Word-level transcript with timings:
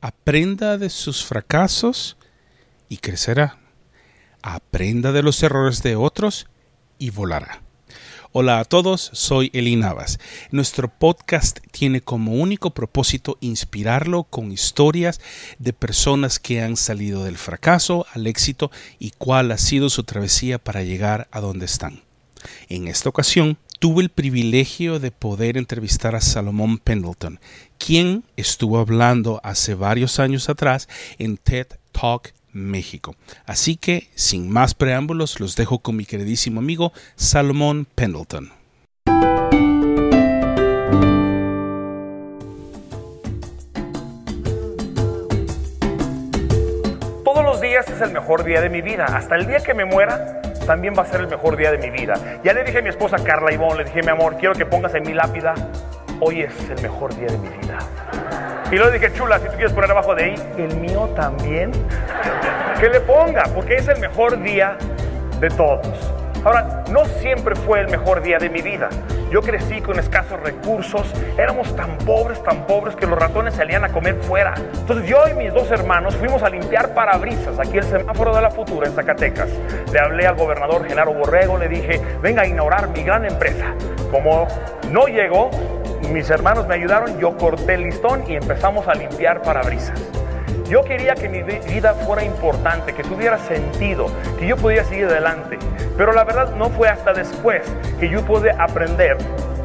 Aprenda 0.00 0.78
de 0.78 0.90
sus 0.90 1.24
fracasos 1.24 2.16
y 2.88 2.98
crecerá. 2.98 3.58
Aprenda 4.42 5.10
de 5.10 5.24
los 5.24 5.42
errores 5.42 5.82
de 5.82 5.96
otros 5.96 6.46
y 6.98 7.10
volará. 7.10 7.62
Hola 8.30 8.60
a 8.60 8.64
todos, 8.64 9.10
soy 9.12 9.50
Eli 9.52 9.74
Navas. 9.74 10.20
Nuestro 10.52 10.88
podcast 10.88 11.58
tiene 11.72 12.00
como 12.00 12.34
único 12.34 12.70
propósito 12.70 13.38
inspirarlo 13.40 14.22
con 14.22 14.52
historias 14.52 15.20
de 15.58 15.72
personas 15.72 16.38
que 16.38 16.62
han 16.62 16.76
salido 16.76 17.24
del 17.24 17.36
fracaso 17.36 18.06
al 18.12 18.28
éxito 18.28 18.70
y 19.00 19.10
cuál 19.18 19.50
ha 19.50 19.58
sido 19.58 19.90
su 19.90 20.04
travesía 20.04 20.62
para 20.62 20.84
llegar 20.84 21.26
a 21.32 21.40
donde 21.40 21.66
están. 21.66 22.04
En 22.68 22.86
esta 22.86 23.08
ocasión, 23.08 23.58
tuve 23.78 24.02
el 24.02 24.08
privilegio 24.08 24.98
de 24.98 25.10
poder 25.10 25.56
entrevistar 25.56 26.16
a 26.16 26.20
Salomón 26.20 26.78
Pendleton, 26.78 27.38
quien 27.78 28.24
estuvo 28.36 28.78
hablando 28.78 29.40
hace 29.44 29.74
varios 29.74 30.18
años 30.18 30.48
atrás 30.48 30.88
en 31.18 31.36
TED 31.36 31.66
Talk 31.92 32.32
México. 32.52 33.14
Así 33.46 33.76
que, 33.76 34.08
sin 34.14 34.50
más 34.50 34.74
preámbulos, 34.74 35.38
los 35.38 35.54
dejo 35.54 35.78
con 35.78 35.96
mi 35.96 36.04
queridísimo 36.04 36.60
amigo 36.60 36.92
Salomón 37.16 37.86
Pendleton. 37.94 38.50
Todos 47.24 47.44
los 47.44 47.60
días 47.60 47.88
es 47.88 48.00
el 48.00 48.12
mejor 48.12 48.44
día 48.44 48.60
de 48.60 48.70
mi 48.70 48.82
vida. 48.82 49.04
Hasta 49.04 49.36
el 49.36 49.46
día 49.46 49.60
que 49.60 49.74
me 49.74 49.84
muera, 49.84 50.42
también 50.68 50.92
va 50.94 51.02
a 51.02 51.06
ser 51.06 51.22
el 51.22 51.28
mejor 51.28 51.56
día 51.56 51.72
de 51.72 51.78
mi 51.78 51.88
vida. 51.88 52.40
Ya 52.44 52.52
le 52.52 52.62
dije 52.62 52.80
a 52.80 52.82
mi 52.82 52.90
esposa 52.90 53.16
Carla 53.24 53.50
Ivonne, 53.50 53.78
le 53.78 53.84
dije, 53.84 54.02
mi 54.02 54.10
amor, 54.10 54.36
quiero 54.36 54.54
que 54.54 54.66
pongas 54.66 54.94
en 54.94 55.02
mi 55.02 55.14
lápida, 55.14 55.54
hoy 56.20 56.42
es 56.42 56.52
el 56.68 56.82
mejor 56.82 57.16
día 57.16 57.28
de 57.28 57.38
mi 57.38 57.48
vida. 57.48 57.78
Y 58.70 58.76
luego 58.76 58.90
dije, 58.90 59.10
chula, 59.14 59.38
si 59.38 59.46
tú 59.46 59.52
quieres 59.52 59.72
poner 59.72 59.90
abajo 59.90 60.14
de 60.14 60.24
ahí, 60.24 60.34
el 60.58 60.76
mío 60.76 61.08
también, 61.16 61.72
que 62.80 62.90
le 62.90 63.00
ponga, 63.00 63.44
porque 63.54 63.76
es 63.76 63.88
el 63.88 63.98
mejor 63.98 64.42
día 64.42 64.76
de 65.40 65.48
todos. 65.48 65.88
Ahora, 66.44 66.84
no 66.90 67.04
siempre 67.04 67.54
fue 67.54 67.80
el 67.80 67.88
mejor 67.88 68.22
día 68.22 68.38
de 68.38 68.48
mi 68.48 68.62
vida. 68.62 68.88
Yo 69.30 69.42
crecí 69.42 69.80
con 69.82 69.98
escasos 69.98 70.40
recursos, 70.40 71.12
éramos 71.36 71.76
tan 71.76 71.98
pobres, 71.98 72.42
tan 72.42 72.66
pobres 72.66 72.96
que 72.96 73.06
los 73.06 73.18
ratones 73.18 73.54
salían 73.54 73.84
a 73.84 73.90
comer 73.90 74.14
fuera. 74.22 74.54
Entonces 74.56 75.06
yo 75.06 75.18
y 75.28 75.34
mis 75.34 75.52
dos 75.52 75.70
hermanos 75.70 76.16
fuimos 76.16 76.42
a 76.42 76.48
limpiar 76.48 76.94
parabrisas 76.94 77.58
aquí 77.58 77.76
el 77.76 77.84
semáforo 77.84 78.34
de 78.34 78.40
la 78.40 78.50
futura 78.50 78.86
en 78.86 78.94
Zacatecas. 78.94 79.50
Le 79.92 79.98
hablé 79.98 80.26
al 80.26 80.36
gobernador 80.36 80.86
Genaro 80.86 81.12
Borrego, 81.12 81.58
le 81.58 81.68
dije, 81.68 82.00
venga 82.22 82.42
a 82.42 82.46
inaugurar 82.46 82.88
mi 82.88 83.02
gran 83.02 83.26
empresa. 83.26 83.74
Como 84.10 84.48
no 84.90 85.06
llegó, 85.06 85.50
mis 86.10 86.30
hermanos 86.30 86.66
me 86.66 86.76
ayudaron, 86.76 87.18
yo 87.18 87.36
corté 87.36 87.74
el 87.74 87.82
listón 87.82 88.24
y 88.26 88.36
empezamos 88.36 88.88
a 88.88 88.94
limpiar 88.94 89.42
parabrisas. 89.42 90.17
Yo 90.70 90.84
quería 90.84 91.14
que 91.14 91.30
mi 91.30 91.42
vida 91.42 91.94
fuera 91.94 92.22
importante, 92.22 92.92
que 92.92 93.02
tuviera 93.02 93.38
sentido, 93.38 94.06
que 94.38 94.46
yo 94.46 94.54
pudiera 94.54 94.84
seguir 94.84 95.06
adelante. 95.06 95.58
Pero 95.96 96.12
la 96.12 96.24
verdad 96.24 96.54
no 96.56 96.68
fue 96.68 96.88
hasta 96.88 97.14
después 97.14 97.62
que 97.98 98.10
yo 98.10 98.22
pude 98.26 98.50
aprender 98.50 99.16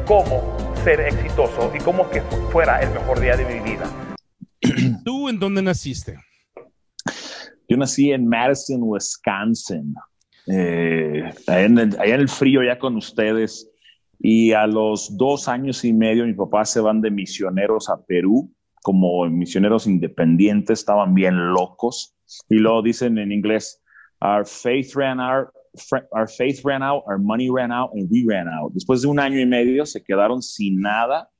cómo 0.06 0.56
ser 0.82 1.00
exitoso 1.00 1.70
y 1.74 1.78
cómo 1.80 2.08
que 2.08 2.22
fuera 2.50 2.80
el 2.80 2.88
mejor 2.90 3.20
día 3.20 3.36
de 3.36 3.44
mi 3.44 3.60
vida. 3.60 3.84
¿Tú 5.04 5.28
en 5.28 5.38
dónde 5.38 5.60
naciste? 5.60 6.18
Yo 7.68 7.76
nací 7.76 8.10
en 8.10 8.26
Madison, 8.26 8.80
Wisconsin. 8.82 9.94
Eh, 10.46 11.22
allá, 11.46 11.64
en 11.64 11.78
el, 11.80 12.00
allá 12.00 12.14
en 12.14 12.20
el 12.22 12.28
frío 12.30 12.62
ya 12.62 12.78
con 12.78 12.96
ustedes. 12.96 13.70
Y 14.18 14.52
a 14.52 14.66
los 14.66 15.14
dos 15.18 15.48
años 15.48 15.84
y 15.84 15.92
medio 15.92 16.24
mi 16.24 16.32
papá 16.32 16.64
se 16.64 16.80
van 16.80 17.02
de 17.02 17.10
misioneros 17.10 17.90
a 17.90 18.02
Perú 18.06 18.50
como 18.84 19.24
misioneros 19.30 19.86
independientes, 19.86 20.80
estaban 20.80 21.14
bien 21.14 21.54
locos. 21.54 22.14
Y 22.50 22.56
luego 22.56 22.82
dicen 22.82 23.16
en 23.16 23.32
inglés, 23.32 23.82
our 24.20 24.44
faith 24.44 24.94
ran 24.94 25.18
out, 25.18 25.48
our 26.12 26.28
faith 26.28 26.60
ran 26.62 26.82
out, 26.82 27.02
our 27.06 27.18
money 27.18 27.48
ran 27.48 27.72
out, 27.72 27.90
and 27.94 28.10
we 28.10 28.26
ran 28.28 28.46
out. 28.46 28.74
Después 28.74 29.00
de 29.00 29.08
un 29.08 29.18
año 29.18 29.40
y 29.40 29.46
medio 29.46 29.86
se 29.86 30.04
quedaron 30.04 30.42
sin 30.42 30.82
nada. 30.82 31.30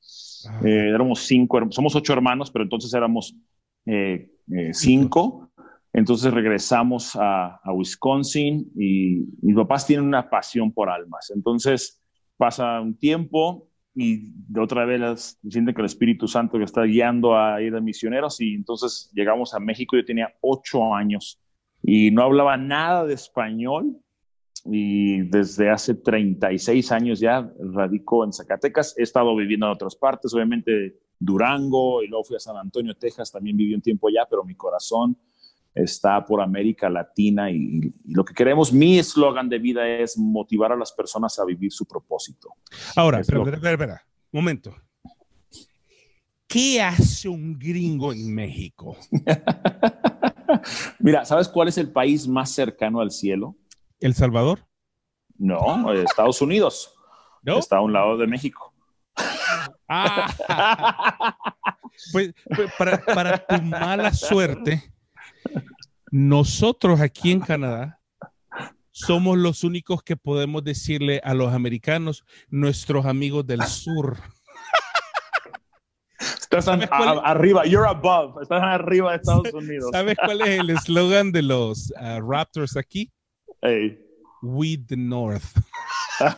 Eh, 0.64 0.88
éramos 0.88 1.20
cinco, 1.26 1.60
somos 1.68 1.94
ocho 1.94 2.14
hermanos, 2.14 2.50
pero 2.50 2.62
entonces 2.62 2.94
éramos 2.94 3.36
eh, 3.84 4.30
eh, 4.50 4.72
cinco. 4.72 5.50
Entonces 5.92 6.32
regresamos 6.32 7.14
a, 7.14 7.60
a, 7.62 7.72
Wisconsin 7.74 8.72
y 8.74 9.26
mis 9.42 9.54
papás 9.54 9.86
tienen 9.86 10.06
una 10.06 10.30
pasión 10.30 10.72
por 10.72 10.88
almas. 10.88 11.30
Entonces 11.30 12.02
pasa 12.38 12.80
un 12.80 12.96
tiempo, 12.98 13.68
y 13.94 14.32
de 14.48 14.60
otra 14.60 14.84
vez 14.84 15.38
sienten 15.48 15.74
que 15.74 15.80
el 15.80 15.86
Espíritu 15.86 16.26
Santo 16.26 16.58
que 16.58 16.64
está 16.64 16.82
guiando 16.82 17.36
a 17.36 17.62
ir 17.62 17.74
a 17.74 17.80
misioneros 17.80 18.40
y 18.40 18.54
entonces 18.54 19.10
llegamos 19.14 19.54
a 19.54 19.60
México, 19.60 19.96
yo 19.96 20.04
tenía 20.04 20.34
ocho 20.40 20.94
años 20.94 21.40
y 21.82 22.10
no 22.10 22.22
hablaba 22.22 22.56
nada 22.56 23.04
de 23.04 23.14
español 23.14 23.96
y 24.64 25.22
desde 25.28 25.70
hace 25.70 25.94
36 25.94 26.90
años 26.90 27.20
ya 27.20 27.48
radico 27.58 28.24
en 28.24 28.32
Zacatecas, 28.32 28.98
he 28.98 29.02
estado 29.02 29.36
viviendo 29.36 29.66
en 29.66 29.72
otras 29.72 29.94
partes, 29.94 30.34
obviamente 30.34 30.98
Durango 31.18 32.02
y 32.02 32.08
luego 32.08 32.24
fui 32.24 32.36
a 32.36 32.40
San 32.40 32.56
Antonio, 32.56 32.94
Texas, 32.94 33.30
también 33.30 33.56
viví 33.56 33.74
un 33.74 33.82
tiempo 33.82 34.08
allá, 34.08 34.26
pero 34.28 34.44
mi 34.44 34.54
corazón 34.54 35.16
está 35.74 36.24
por 36.24 36.40
América 36.40 36.88
Latina 36.88 37.50
y, 37.50 37.92
y 38.04 38.14
lo 38.14 38.24
que 38.24 38.34
queremos, 38.34 38.72
mi 38.72 38.98
eslogan 38.98 39.48
de 39.48 39.58
vida 39.58 39.88
es 39.88 40.16
motivar 40.16 40.72
a 40.72 40.76
las 40.76 40.92
personas 40.92 41.38
a 41.38 41.44
vivir 41.44 41.72
su 41.72 41.84
propósito. 41.86 42.50
Ahora, 42.94 43.20
espera, 43.20 43.40
espera, 43.40 43.56
espera, 43.56 43.72
espera, 43.72 44.06
momento. 44.32 44.74
¿Qué 46.46 46.80
hace 46.80 47.28
un 47.28 47.58
gringo 47.58 48.12
en 48.12 48.32
México? 48.32 48.96
Mira, 51.00 51.24
¿sabes 51.24 51.48
cuál 51.48 51.68
es 51.68 51.78
el 51.78 51.90
país 51.90 52.28
más 52.28 52.50
cercano 52.52 53.00
al 53.00 53.10
cielo? 53.10 53.56
¿El 53.98 54.14
Salvador? 54.14 54.60
No, 55.36 55.92
Estados 55.92 56.40
Unidos. 56.42 56.94
¿No? 57.42 57.58
Está 57.58 57.78
a 57.78 57.80
un 57.80 57.92
lado 57.92 58.16
de 58.16 58.26
México. 58.26 58.72
Ah, 59.88 61.36
pues, 62.12 62.32
pues 62.54 62.72
para, 62.78 63.04
para 63.04 63.46
tu 63.46 63.60
mala 63.62 64.12
suerte, 64.12 64.93
nosotros 66.10 67.00
aquí 67.00 67.32
en 67.32 67.40
Canadá 67.40 68.00
somos 68.90 69.36
los 69.36 69.64
únicos 69.64 70.02
que 70.02 70.16
podemos 70.16 70.62
decirle 70.62 71.20
a 71.24 71.34
los 71.34 71.52
americanos, 71.52 72.24
nuestros 72.48 73.06
amigos 73.06 73.44
del 73.46 73.62
sur. 73.64 74.18
Estás 76.20 76.68
a, 76.68 76.74
arriba, 77.24 77.66
you're 77.66 77.88
above, 77.88 78.40
estás 78.40 78.62
arriba 78.62 79.10
de 79.10 79.16
Estados 79.16 79.52
Unidos. 79.52 79.90
¿Sabes 79.90 80.16
cuál 80.24 80.40
es 80.42 80.60
el 80.60 80.70
eslogan 80.70 81.32
de 81.32 81.42
los 81.42 81.92
uh, 82.00 82.20
Raptors 82.20 82.76
aquí? 82.76 83.10
Hey. 83.60 83.98
We 84.40 84.78
the 84.86 84.96
North. 84.96 85.42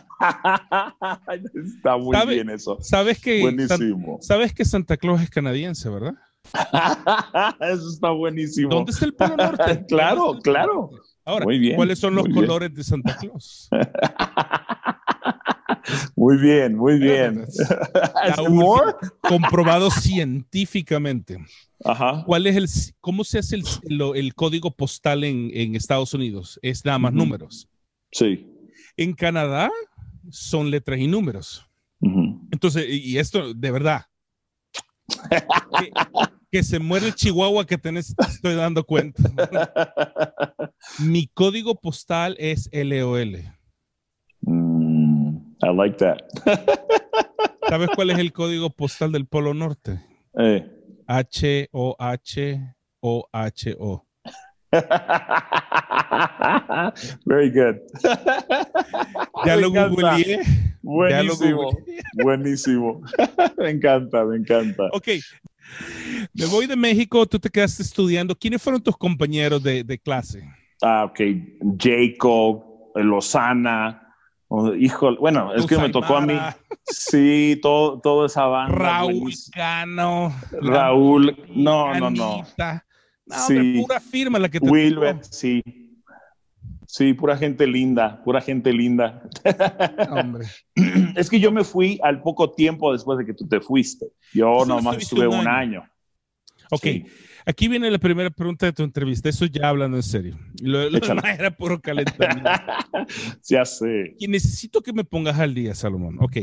Está 1.53 1.97
muy 1.97 2.15
¿Sabe, 2.15 2.33
bien 2.35 2.49
eso. 2.49 2.79
Sabes 2.81 3.21
que, 3.21 3.41
Buenísimo. 3.41 4.17
sabes 4.21 4.53
que 4.53 4.65
Santa 4.65 4.97
Claus 4.97 5.21
es 5.21 5.29
canadiense, 5.29 5.87
¿verdad? 5.89 6.15
Eso 7.59 7.89
está 7.89 8.11
buenísimo. 8.11 8.69
¿Dónde 8.69 8.91
está 8.91 9.05
el 9.05 9.13
Polo 9.13 9.37
Norte? 9.37 9.85
claro, 9.87 10.39
claro. 10.41 10.89
Ahora, 11.25 11.45
muy 11.45 11.59
bien, 11.59 11.75
¿cuáles 11.75 11.99
son 11.99 12.15
los 12.15 12.27
colores 12.29 12.73
de 12.73 12.83
Santa 12.83 13.17
Claus? 13.17 13.69
muy 16.15 16.37
bien, 16.37 16.75
muy 16.75 16.99
bien. 16.99 17.45
Última, 18.39 18.95
comprobado 19.21 19.91
científicamente. 19.91 21.37
Ajá. 21.83 22.23
¿Cuál 22.25 22.47
es 22.47 22.55
el, 22.55 22.67
cómo 23.01 23.23
se 23.23 23.39
hace 23.39 23.57
el, 23.57 24.35
código 24.35 24.71
postal 24.71 25.25
en, 25.25 25.51
en, 25.53 25.75
Estados 25.75 26.13
Unidos? 26.13 26.59
Es 26.61 26.85
nada 26.85 26.97
más 26.97 27.11
uh 27.11 27.15
-huh. 27.15 27.19
números. 27.19 27.67
Sí. 28.11 28.47
En 28.95 29.13
Canadá 29.13 29.69
son 30.29 30.71
letras 30.71 30.99
y 30.99 31.07
números. 31.07 31.67
Uh 31.99 32.07
-huh. 32.07 32.47
Entonces, 32.51 32.87
y 32.89 33.17
esto 33.17 33.53
de 33.53 33.71
verdad, 33.71 34.05
que, 36.57 36.63
se 36.63 36.79
muere 36.79 37.07
el 37.07 37.15
Chihuahua 37.15 37.65
que 37.67 37.77
tenés, 37.77 38.15
te 38.15 38.25
estoy 38.25 38.55
dando 38.55 38.83
cuenta. 38.83 39.21
Mi 40.99 41.27
código 41.27 41.75
postal 41.75 42.35
es 42.39 42.67
LOL. 42.73 43.43
Mm, 44.41 45.37
I 45.61 45.75
like 45.75 45.97
that. 45.97 46.17
¿Sabes 47.69 47.89
cuál 47.95 48.09
es 48.09 48.17
el 48.17 48.33
código 48.33 48.71
postal 48.71 49.11
del 49.11 49.27
Polo 49.27 49.53
Norte? 49.53 50.01
Eh. 50.39 50.65
H-O-H-O-H-O. 51.05 51.93
Very 57.25 57.49
good. 57.51 57.75
Ya 59.45 59.55
lo 59.57 59.69
googleé. 59.69 60.41
Buenísimo. 60.81 61.69
Lo 62.13 62.23
Buenísimo. 62.23 63.03
me 63.57 63.69
encanta, 63.69 64.25
me 64.25 64.37
encanta. 64.37 64.85
Ok. 64.91 65.09
Me 66.33 66.45
voy 66.45 66.67
de 66.67 66.75
México, 66.75 67.25
tú 67.25 67.39
te 67.39 67.49
quedaste 67.49 67.83
estudiando. 67.83 68.35
¿Quiénes 68.35 68.61
fueron 68.61 68.81
tus 68.81 68.97
compañeros 68.97 69.61
de, 69.61 69.83
de 69.83 69.97
clase? 69.97 70.43
Ah, 70.81 71.05
ok. 71.05 71.19
Jacob, 71.79 72.63
Lozana, 72.95 74.07
Oh, 74.49 74.73
híjole, 74.73 75.17
bueno, 75.19 75.53
es 75.53 75.65
que 75.65 75.77
me 75.77 75.89
tocó 75.89 76.17
a 76.17 76.21
mí. 76.21 76.37
Sí, 76.85 77.59
todo, 77.61 77.99
toda 77.99 78.27
esa 78.27 78.45
banda. 78.45 78.73
Raúl 78.73 79.33
Cano. 79.51 80.33
Raúl, 80.61 81.37
no, 81.49 81.93
no, 81.95 82.09
no. 82.09 82.45
No, 83.25 83.35
sí. 83.45 83.81
pura 83.81 83.99
firma 83.99 84.39
la 84.39 84.47
que 84.47 84.61
te 84.61 84.69
Wilber, 84.69 85.19
sí. 85.29 85.61
Sí, 86.97 87.13
pura 87.13 87.37
gente 87.37 87.67
linda, 87.67 88.23
pura 88.23 88.41
gente 88.41 88.73
linda. 88.73 89.21
Hombre. 90.09 90.47
Es 91.15 91.29
que 91.29 91.39
yo 91.39 91.51
me 91.51 91.63
fui 91.63 91.99
al 92.01 92.23
poco 92.23 92.53
tiempo 92.53 92.91
después 92.91 93.19
de 93.19 93.25
que 93.27 93.35
tú 93.35 93.47
te 93.47 93.59
fuiste. 93.59 94.07
Yo 94.33 94.65
nomás 94.65 94.97
estuve 94.97 95.27
un 95.27 95.47
año. 95.47 95.87
Ok, 96.71 96.87
aquí 97.45 97.67
viene 97.67 97.91
la 97.91 97.99
primera 97.99 98.31
pregunta 98.31 98.65
de 98.65 98.73
tu 98.73 98.81
entrevista. 98.81 99.29
Eso 99.29 99.45
ya 99.45 99.69
hablando 99.69 99.95
en 99.97 100.01
serio. 100.01 100.39
Lo, 100.59 100.89
lo 100.89 100.99
demás 100.99 101.37
era 101.37 101.51
puro 101.51 101.79
calentamiento. 101.79 102.49
ya 103.47 103.63
sé. 103.63 104.15
Y 104.17 104.27
necesito 104.27 104.81
que 104.81 104.91
me 104.91 105.03
pongas 105.03 105.37
al 105.37 105.53
día, 105.53 105.75
Salomón. 105.75 106.17
Ok. 106.19 106.37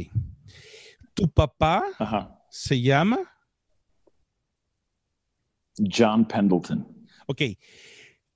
¿Tu 1.14 1.28
papá 1.30 1.82
se 2.48 2.80
llama? 2.80 3.18
John 5.76 6.24
Pendleton. 6.24 6.86
Ok. 7.26 7.42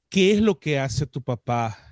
¿Qué 0.09 0.33
es 0.33 0.41
lo 0.41 0.59
que 0.59 0.81
hace 0.81 1.07
tu 1.07 1.23
papá? 1.23 1.88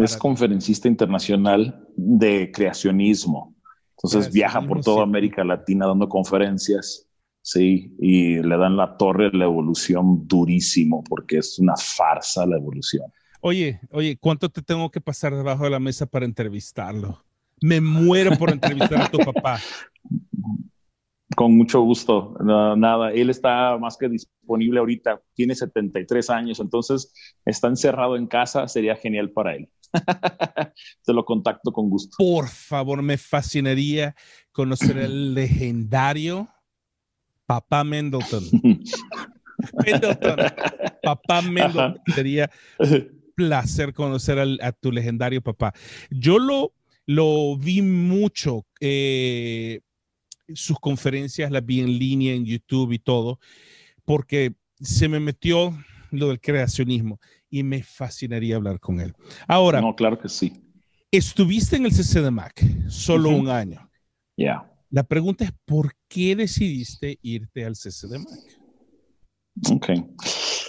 Es 0.00 0.16
conferencista 0.16 0.88
internacional 0.88 1.86
de 1.96 2.50
creacionismo. 2.52 3.54
Entonces 3.96 4.32
viaja 4.32 4.60
por 4.60 4.80
toda 4.80 5.02
América 5.02 5.44
Latina 5.44 5.86
dando 5.86 6.08
conferencias 6.08 7.08
Sí, 7.46 7.94
y 7.98 8.42
le 8.42 8.56
dan 8.56 8.78
la 8.78 8.96
torre 8.96 9.26
a 9.26 9.36
la 9.36 9.44
evolución 9.44 10.26
durísimo 10.26 11.04
porque 11.04 11.36
es 11.38 11.58
una 11.58 11.74
farsa 11.76 12.46
la 12.46 12.56
evolución. 12.56 13.04
Oye, 13.42 13.80
oye, 13.90 14.16
¿cuánto 14.18 14.48
te 14.48 14.62
tengo 14.62 14.90
que 14.90 15.02
pasar 15.02 15.36
debajo 15.36 15.64
de 15.64 15.70
la 15.70 15.78
mesa 15.78 16.06
para 16.06 16.24
entrevistarlo? 16.24 17.22
Me 17.60 17.82
muero 17.82 18.38
por 18.38 18.50
entrevistar 18.50 19.02
a 19.02 19.10
tu 19.10 19.18
papá. 19.18 19.60
Con 21.36 21.54
mucho 21.54 21.82
gusto. 21.82 22.34
nada, 22.40 23.12
él 23.12 23.28
está 23.28 23.76
más 23.76 23.98
que 23.98 24.08
disponible 24.08 24.80
ahorita. 24.80 25.20
Tiene 25.34 25.54
73 25.54 26.30
años, 26.30 26.60
entonces 26.60 27.12
está 27.44 27.68
encerrado 27.68 28.16
en 28.16 28.26
casa. 28.26 28.66
Sería 28.68 28.96
genial 28.96 29.32
para 29.32 29.54
él. 29.54 29.68
Te 31.04 31.12
lo 31.12 31.24
contacto 31.24 31.72
con 31.72 31.88
gusto. 31.88 32.16
Por 32.18 32.48
favor, 32.48 33.02
me 33.02 33.16
fascinaría 33.16 34.14
conocer 34.52 34.98
el 34.98 35.34
legendario 35.34 36.48
Papá 37.46 37.84
Mendleton. 37.84 38.44
Mendleton. 39.84 40.36
Papá 41.02 41.42
Mendleton. 41.42 42.00
Sería 42.14 42.50
placer 43.34 43.92
conocer 43.92 44.38
a 44.38 44.72
tu 44.72 44.92
legendario 44.92 45.42
papá. 45.42 45.72
Yo 46.10 46.38
lo, 46.38 46.72
lo 47.06 47.56
vi 47.56 47.82
mucho. 47.82 48.64
Eh, 48.80 49.80
sus 50.54 50.78
conferencias 50.78 51.50
las 51.50 51.64
vi 51.64 51.80
en 51.80 51.98
línea 51.98 52.34
en 52.34 52.44
YouTube 52.44 52.92
y 52.92 52.98
todo, 52.98 53.40
porque 54.04 54.54
se 54.80 55.08
me 55.08 55.20
metió 55.20 55.76
lo 56.10 56.28
del 56.28 56.40
creacionismo 56.40 57.18
y 57.54 57.62
me 57.62 57.84
fascinaría 57.84 58.56
hablar 58.56 58.80
con 58.80 58.98
él. 58.98 59.14
Ahora, 59.46 59.80
no, 59.80 59.94
claro 59.94 60.18
que 60.18 60.28
sí. 60.28 60.52
Estuviste 61.12 61.76
en 61.76 61.84
el 61.84 61.92
CC 61.92 62.20
de 62.20 62.32
Mac 62.32 62.60
solo 62.88 63.28
un 63.28 63.48
año. 63.48 63.88
Ya. 64.36 64.68
La 64.90 65.04
pregunta 65.04 65.44
es, 65.44 65.52
¿por 65.64 65.92
qué 66.08 66.34
decidiste 66.34 67.16
irte 67.22 67.64
al 67.64 67.74
CCDMAC? 67.74 68.28
Ok. 69.70 69.86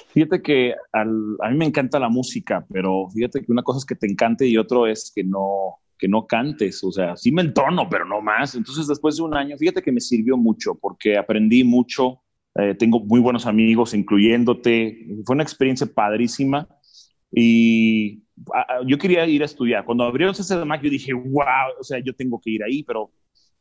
Fíjate 0.10 0.44
que 0.44 0.76
a 0.94 1.04
mí 1.04 1.58
me 1.58 1.66
encanta 1.66 1.98
la 1.98 2.08
música, 2.10 2.64
pero 2.72 3.10
fíjate 3.10 3.44
que 3.44 3.52
una 3.52 3.64
cosa 3.64 3.80
es 3.80 3.86
que 3.86 3.96
te 3.96 4.06
encante 4.06 4.46
y 4.46 4.56
otro 4.56 4.86
es 4.86 5.12
que 5.14 5.24
no, 5.24 5.80
que 5.98 6.08
no 6.08 6.28
cantes. 6.28 6.84
O 6.84 6.92
sea, 6.92 7.16
sí 7.18 7.32
me 7.32 7.42
entono, 7.42 7.90
pero 7.90 8.06
no 8.06 8.22
más. 8.22 8.54
Entonces, 8.54 8.86
después 8.86 9.18
de 9.18 9.24
un 9.24 9.36
año, 9.36 9.58
fíjate 9.58 9.82
que 9.82 9.92
me 9.92 10.02
sirvió 10.02 10.38
mucho 10.38 10.76
porque 10.76 11.18
aprendí 11.18 11.64
mucho. 11.64 12.22
Eh, 12.58 12.76
tengo 12.76 13.00
muy 13.02 13.20
buenos 13.20 13.46
amigos, 13.46 13.94
incluyéndote. 13.94 15.08
Fue 15.26 15.34
una 15.36 15.44
experiencia 15.44 15.88
padrísima. 15.88 16.68
Y 17.32 18.24
yo 18.86 18.98
quería 18.98 19.26
ir 19.26 19.42
a 19.42 19.46
estudiar. 19.46 19.86
Cuando 19.86 20.04
abrió 20.04 20.30
el 20.30 20.36
CCDMAC, 20.36 20.84
yo 20.84 20.90
dije, 20.90 21.14
wow, 21.14 21.80
o 21.80 21.84
sea, 21.84 22.00
yo 22.00 22.14
tengo 22.16 22.40
que 22.42 22.52
ir 22.52 22.64
ahí, 22.64 22.84
pero 22.84 23.12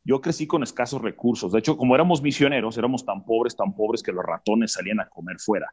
yo 0.03 0.21
crecí 0.21 0.45
con 0.47 0.63
escasos 0.63 1.01
recursos. 1.01 1.51
De 1.51 1.59
hecho, 1.59 1.77
como 1.77 1.95
éramos 1.95 2.21
misioneros, 2.21 2.77
éramos 2.77 3.05
tan 3.05 3.25
pobres, 3.25 3.55
tan 3.55 3.75
pobres 3.75 4.03
que 4.03 4.11
los 4.11 4.23
ratones 4.23 4.73
salían 4.73 4.99
a 4.99 5.09
comer 5.09 5.37
fuera. 5.39 5.67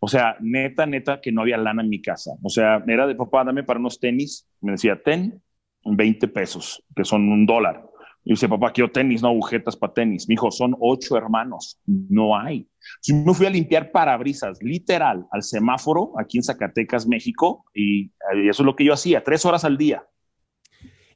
O 0.00 0.08
sea, 0.08 0.36
neta, 0.40 0.84
neta, 0.84 1.20
que 1.20 1.30
no 1.32 1.42
había 1.42 1.56
lana 1.56 1.82
en 1.82 1.88
mi 1.88 2.02
casa. 2.02 2.32
O 2.42 2.48
sea, 2.48 2.82
era 2.86 3.06
de 3.06 3.14
papá, 3.14 3.44
dame 3.44 3.62
para 3.62 3.78
unos 3.78 4.00
tenis. 4.00 4.48
Me 4.60 4.72
decía, 4.72 5.00
ten 5.02 5.40
20 5.84 6.28
pesos, 6.28 6.82
que 6.94 7.04
son 7.04 7.28
un 7.28 7.46
dólar. 7.46 7.87
Y 8.28 8.32
dice, 8.32 8.46
papá, 8.46 8.70
quiero 8.72 8.90
tenis, 8.90 9.22
no 9.22 9.28
agujetas 9.28 9.74
para 9.74 9.94
tenis. 9.94 10.28
Mi 10.28 10.34
hijo, 10.34 10.50
son 10.50 10.76
ocho 10.80 11.16
hermanos, 11.16 11.80
no 11.86 12.38
hay. 12.38 12.68
Yo 13.02 13.14
me 13.14 13.32
fui 13.32 13.46
a 13.46 13.50
limpiar 13.50 13.90
parabrisas, 13.90 14.58
literal, 14.60 15.26
al 15.32 15.42
semáforo 15.42 16.12
aquí 16.20 16.36
en 16.36 16.42
Zacatecas, 16.44 17.06
México, 17.06 17.64
y, 17.72 18.12
y 18.36 18.48
eso 18.50 18.62
es 18.62 18.66
lo 18.66 18.76
que 18.76 18.84
yo 18.84 18.92
hacía, 18.92 19.24
tres 19.24 19.46
horas 19.46 19.64
al 19.64 19.78
día. 19.78 20.06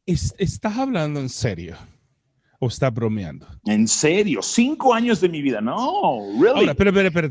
¿Estás 0.07 0.79
hablando 0.79 1.21
en 1.21 1.29
serio? 1.29 1.77
¿O 2.59 2.69
está 2.69 2.89
bromeando? 2.89 3.47
En 3.67 3.87
serio, 3.87 4.41
cinco 4.41 4.95
años 4.95 5.21
de 5.21 5.29
mi 5.29 5.43
vida. 5.43 5.61
No, 5.61 6.19
really. 6.41 6.61
Ahora, 6.61 6.75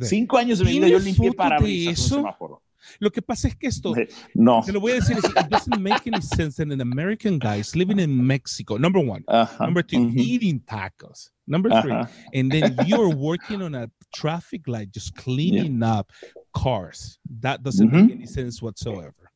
Cinco 0.06 0.38
años 0.38 0.60
de 0.60 0.66
mi 0.66 0.74
vida 0.74 0.90
yo 0.90 1.00
limpié 1.00 1.34
parabrisas 1.34 2.06
eso? 2.06 2.16
semáforo. 2.18 2.62
Lo 3.00 3.12
que 3.12 3.22
pasa 3.22 3.48
es 3.48 3.56
que 3.56 3.68
esto, 3.68 3.94
no. 4.34 4.62
te 4.66 4.72
lo 4.72 4.80
voy 4.80 4.94
a 4.94 4.96
decir, 4.96 5.18
it 5.18 5.50
doesn't 5.50 5.80
make 5.80 6.08
any 6.08 6.22
sense 6.22 6.58
that 6.58 6.72
an 6.72 6.82
American 6.82 7.40
guy 7.40 7.60
is 7.60 7.76
living 7.76 8.00
in 8.00 8.26
Mexico, 8.26 8.78
number 8.78 9.02
one. 9.02 9.24
Uh 9.28 9.46
-huh. 9.46 9.66
Number 9.66 9.84
2 9.84 9.98
uh 9.98 10.12
-huh. 10.12 10.20
eating 10.20 10.60
tacos. 10.66 11.32
Number 11.48 11.70
three, 11.82 11.92
uh 11.92 12.06
-huh. 12.06 12.40
and 12.40 12.52
then 12.52 12.76
you're 12.88 13.14
working 13.14 13.62
on 13.62 13.76
a 13.76 13.88
traffic 14.14 14.68
light, 14.68 14.94
just 14.94 15.16
cleaning 15.16 15.82
yeah. 15.82 16.00
up 16.00 16.12
cars. 16.54 17.20
That 17.42 17.62
doesn't 17.64 17.92
make 17.92 18.14
any 18.14 18.28
sense 18.28 18.64
whatsoever. 18.64 19.32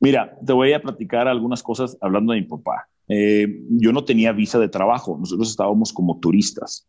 Mira, 0.00 0.36
te 0.44 0.52
voy 0.52 0.72
a 0.72 0.80
platicar 0.80 1.28
algunas 1.28 1.62
cosas 1.62 1.96
hablando 2.00 2.32
de 2.32 2.40
mi 2.40 2.46
papá. 2.46 2.88
Eh, 3.08 3.46
yo 3.70 3.92
no 3.92 4.04
tenía 4.04 4.32
visa 4.32 4.58
de 4.58 4.68
trabajo, 4.68 5.16
nosotros 5.18 5.50
estábamos 5.50 5.92
como 5.92 6.18
turistas. 6.20 6.86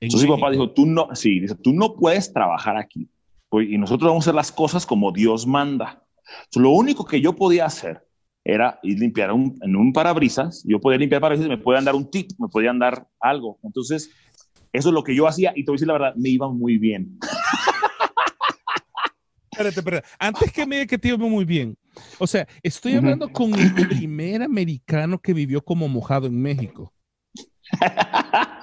Entonces 0.00 0.28
mi 0.28 0.34
papá 0.36 0.50
dijo, 0.50 0.70
tú 0.70 0.86
no, 0.86 1.08
sí, 1.14 1.40
dice, 1.40 1.54
tú 1.56 1.72
no 1.72 1.94
puedes 1.94 2.32
trabajar 2.32 2.76
aquí 2.76 3.08
y 3.52 3.78
nosotros 3.78 4.08
vamos 4.08 4.22
a 4.22 4.30
hacer 4.30 4.34
las 4.34 4.52
cosas 4.52 4.84
como 4.84 5.12
Dios 5.12 5.46
manda. 5.46 6.02
Entonces, 6.44 6.62
lo 6.62 6.70
único 6.70 7.04
que 7.04 7.20
yo 7.20 7.34
podía 7.34 7.66
hacer 7.66 8.04
era 8.44 8.78
ir 8.82 8.98
limpiar 8.98 9.30
en 9.30 9.76
un 9.76 9.92
parabrisas, 9.92 10.64
yo 10.66 10.80
podía 10.80 10.98
limpiar 10.98 11.20
parabrisas 11.20 11.46
y 11.46 11.50
me 11.50 11.58
podían 11.58 11.84
dar 11.84 11.94
un 11.94 12.10
tip, 12.10 12.30
me 12.38 12.48
podían 12.48 12.78
dar 12.78 13.06
algo. 13.20 13.58
Entonces, 13.62 14.10
eso 14.72 14.88
es 14.88 14.94
lo 14.94 15.02
que 15.02 15.14
yo 15.14 15.26
hacía 15.26 15.52
y 15.54 15.64
te 15.64 15.70
voy 15.70 15.74
a 15.74 15.76
decir 15.76 15.88
la 15.88 15.94
verdad, 15.94 16.14
me 16.16 16.30
iba 16.30 16.48
muy 16.48 16.78
bien. 16.78 17.18
espérate, 19.50 19.80
espérate. 19.80 20.08
Antes 20.18 20.52
que 20.52 20.66
me 20.66 20.76
diga 20.76 20.86
que 20.86 20.98
te 20.98 21.08
iba 21.08 21.18
muy 21.18 21.44
bien, 21.44 21.76
o 22.18 22.26
sea, 22.26 22.46
estoy 22.62 22.94
hablando 22.94 23.30
con 23.32 23.54
el 23.54 23.74
primer 23.74 24.42
americano 24.42 25.18
que 25.18 25.34
vivió 25.34 25.62
como 25.62 25.88
mojado 25.88 26.26
en 26.26 26.40
México. 26.40 26.92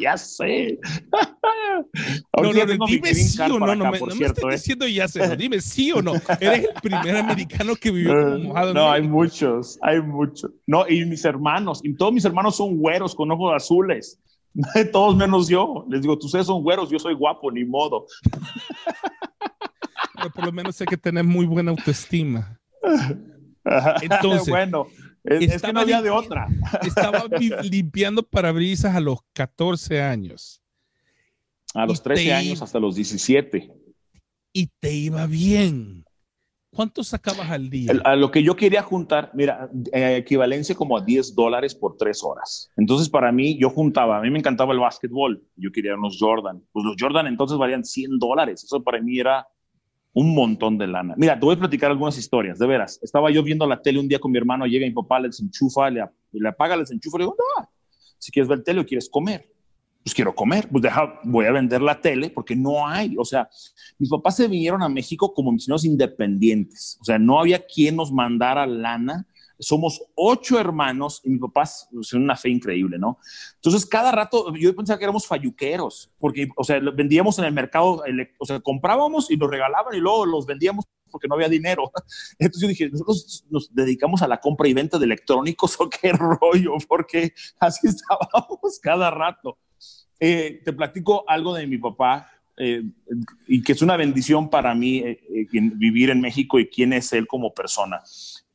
ya 0.00 0.16
sé. 0.16 0.78
no, 2.36 2.52
no, 2.52 2.86
dime 2.86 3.14
sí 3.14 3.40
o 3.42 3.58
no, 3.58 3.74
no, 3.74 3.90
me, 3.90 4.00
no 4.00 4.08
estoy 4.08 4.50
¿eh? 4.50 4.56
diciendo 4.56 4.88
ya 4.88 5.06
sé, 5.06 5.36
dime 5.36 5.60
sí 5.60 5.92
o 5.92 6.02
no. 6.02 6.14
Eres 6.40 6.64
el 6.64 6.74
primer 6.82 7.16
americano 7.16 7.76
que 7.76 7.90
vivió 7.90 8.12
como 8.12 8.38
mojado 8.38 8.74
no. 8.74 8.80
No, 8.80 8.90
hay 8.90 9.02
muchos, 9.02 9.78
hay 9.82 10.00
muchos. 10.00 10.50
No, 10.66 10.88
y 10.88 11.04
mis 11.04 11.24
hermanos, 11.24 11.80
y 11.84 11.94
todos 11.94 12.12
mis 12.12 12.24
hermanos 12.24 12.56
son 12.56 12.76
güeros 12.78 13.14
con 13.14 13.30
ojos 13.30 13.54
azules. 13.54 14.18
Todos 14.92 15.16
menos 15.16 15.48
yo. 15.48 15.84
Les 15.88 16.02
digo, 16.02 16.18
ustedes 16.20 16.46
son 16.46 16.62
güeros, 16.62 16.90
yo 16.90 16.98
soy 16.98 17.14
guapo, 17.14 17.50
ni 17.50 17.64
modo. 17.64 18.06
Pero 20.16 20.30
por 20.34 20.46
lo 20.46 20.52
menos 20.52 20.76
sé 20.76 20.84
que 20.86 20.96
tenés 20.96 21.24
muy 21.24 21.46
buena 21.46 21.70
autoestima. 21.70 22.58
Entonces, 24.02 24.48
bueno, 24.48 24.86
es, 25.24 25.62
que 25.62 25.72
no 25.72 25.80
había 25.80 26.02
de 26.02 26.10
otra. 26.10 26.48
Estaba 26.82 27.24
limpiando 27.62 28.22
parabrisas 28.22 28.94
a 28.94 29.00
los 29.00 29.18
14 29.32 30.00
años. 30.00 30.62
A 31.74 31.86
los 31.86 32.02
13 32.02 32.32
años 32.32 32.62
hasta 32.62 32.80
los 32.80 32.96
17. 32.96 33.72
Y 34.52 34.66
te 34.80 34.92
iba 34.92 35.26
bien. 35.26 36.04
¿Cuánto 36.72 37.02
sacabas 37.02 37.50
al 37.50 37.68
día? 37.68 37.92
a 38.04 38.14
lo 38.14 38.30
que 38.30 38.44
yo 38.44 38.54
quería 38.54 38.82
juntar, 38.82 39.32
mira, 39.34 39.68
eh, 39.92 40.16
equivalencia 40.16 40.74
como 40.74 40.96
a 40.96 41.00
10 41.00 41.34
dólares 41.34 41.74
por 41.74 41.96
3 41.96 42.22
horas. 42.22 42.70
Entonces, 42.76 43.08
para 43.08 43.32
mí, 43.32 43.58
yo 43.58 43.70
juntaba, 43.70 44.18
a 44.18 44.20
mí 44.20 44.30
me 44.30 44.38
encantaba 44.38 44.72
el 44.72 44.78
básquetbol, 44.78 45.44
yo 45.56 45.72
quería 45.72 45.94
unos 45.94 46.16
Jordan. 46.18 46.62
Pues 46.70 46.84
los 46.84 46.94
Jordan 46.98 47.26
entonces 47.26 47.58
valían 47.58 47.84
100 47.84 48.18
dólares. 48.20 48.62
Eso 48.62 48.82
para 48.84 49.00
mí 49.00 49.18
era 49.18 49.48
un 50.12 50.34
montón 50.34 50.76
de 50.76 50.86
lana. 50.86 51.14
Mira, 51.16 51.38
te 51.38 51.44
voy 51.44 51.54
a 51.54 51.58
platicar 51.58 51.90
algunas 51.90 52.18
historias, 52.18 52.58
de 52.58 52.66
veras. 52.66 52.98
Estaba 53.02 53.30
yo 53.30 53.42
viendo 53.42 53.66
la 53.66 53.80
tele 53.80 54.00
un 54.00 54.08
día 54.08 54.18
con 54.18 54.32
mi 54.32 54.38
hermano, 54.38 54.66
llega 54.66 54.86
mi 54.86 54.92
papá, 54.92 55.20
le 55.20 55.28
desenchufa, 55.28 55.90
le, 55.90 56.04
le 56.32 56.48
apaga, 56.48 56.76
le 56.76 56.82
desenchufa, 56.82 57.18
le 57.18 57.24
digo, 57.24 57.36
no, 57.38 57.68
si 58.18 58.32
quieres 58.32 58.48
ver 58.48 58.62
tele 58.62 58.80
o 58.80 58.86
quieres 58.86 59.08
comer, 59.08 59.48
pues 60.02 60.14
quiero 60.14 60.34
comer, 60.34 60.68
pues 60.68 60.82
deja, 60.82 61.20
voy 61.24 61.46
a 61.46 61.52
vender 61.52 61.82
la 61.82 62.00
tele 62.00 62.30
porque 62.30 62.56
no 62.56 62.86
hay. 62.86 63.14
O 63.18 63.24
sea, 63.24 63.48
mis 63.98 64.08
papás 64.08 64.36
se 64.36 64.48
vinieron 64.48 64.82
a 64.82 64.88
México 64.88 65.32
como 65.34 65.52
misioneros 65.52 65.84
independientes. 65.84 66.98
O 67.00 67.04
sea, 67.04 67.18
no 67.18 67.38
había 67.38 67.64
quien 67.64 67.96
nos 67.96 68.10
mandara 68.10 68.66
lana 68.66 69.26
somos 69.60 70.02
ocho 70.14 70.58
hermanos 70.58 71.20
y 71.24 71.30
mi 71.30 71.38
papá 71.38 71.62
es 71.62 72.12
una 72.12 72.36
fe 72.36 72.48
increíble, 72.48 72.98
¿no? 72.98 73.18
Entonces, 73.56 73.86
cada 73.86 74.10
rato 74.10 74.52
yo 74.56 74.74
pensaba 74.74 74.98
que 74.98 75.04
éramos 75.04 75.26
falluqueros, 75.26 76.10
porque, 76.18 76.48
o 76.56 76.64
sea, 76.64 76.80
vendíamos 76.80 77.38
en 77.38 77.44
el 77.44 77.52
mercado, 77.52 78.02
o 78.38 78.46
sea, 78.46 78.60
comprábamos 78.60 79.30
y 79.30 79.36
nos 79.36 79.50
regalaban 79.50 79.94
y 79.94 80.00
luego 80.00 80.26
los 80.26 80.46
vendíamos 80.46 80.86
porque 81.10 81.28
no 81.28 81.34
había 81.34 81.48
dinero. 81.48 81.92
Entonces 82.38 82.62
yo 82.62 82.68
dije, 82.68 82.88
nosotros 82.88 83.44
nos 83.50 83.74
dedicamos 83.74 84.22
a 84.22 84.28
la 84.28 84.40
compra 84.40 84.68
y 84.68 84.74
venta 84.74 84.98
de 84.98 85.04
electrónicos 85.04 85.76
o 85.78 85.90
qué 85.90 86.12
rollo, 86.12 86.74
porque 86.88 87.32
así 87.58 87.86
estábamos 87.86 88.78
cada 88.80 89.10
rato. 89.10 89.58
Eh, 90.18 90.60
te 90.64 90.72
platico 90.72 91.24
algo 91.26 91.54
de 91.54 91.66
mi 91.66 91.78
papá 91.78 92.30
eh, 92.58 92.82
y 93.46 93.62
que 93.62 93.72
es 93.72 93.80
una 93.80 93.96
bendición 93.96 94.50
para 94.50 94.74
mí 94.74 94.98
eh, 94.98 95.18
vivir 95.50 96.10
en 96.10 96.20
México 96.20 96.58
y 96.58 96.68
quién 96.68 96.92
es 96.92 97.12
él 97.12 97.26
como 97.26 97.54
persona. 97.54 98.02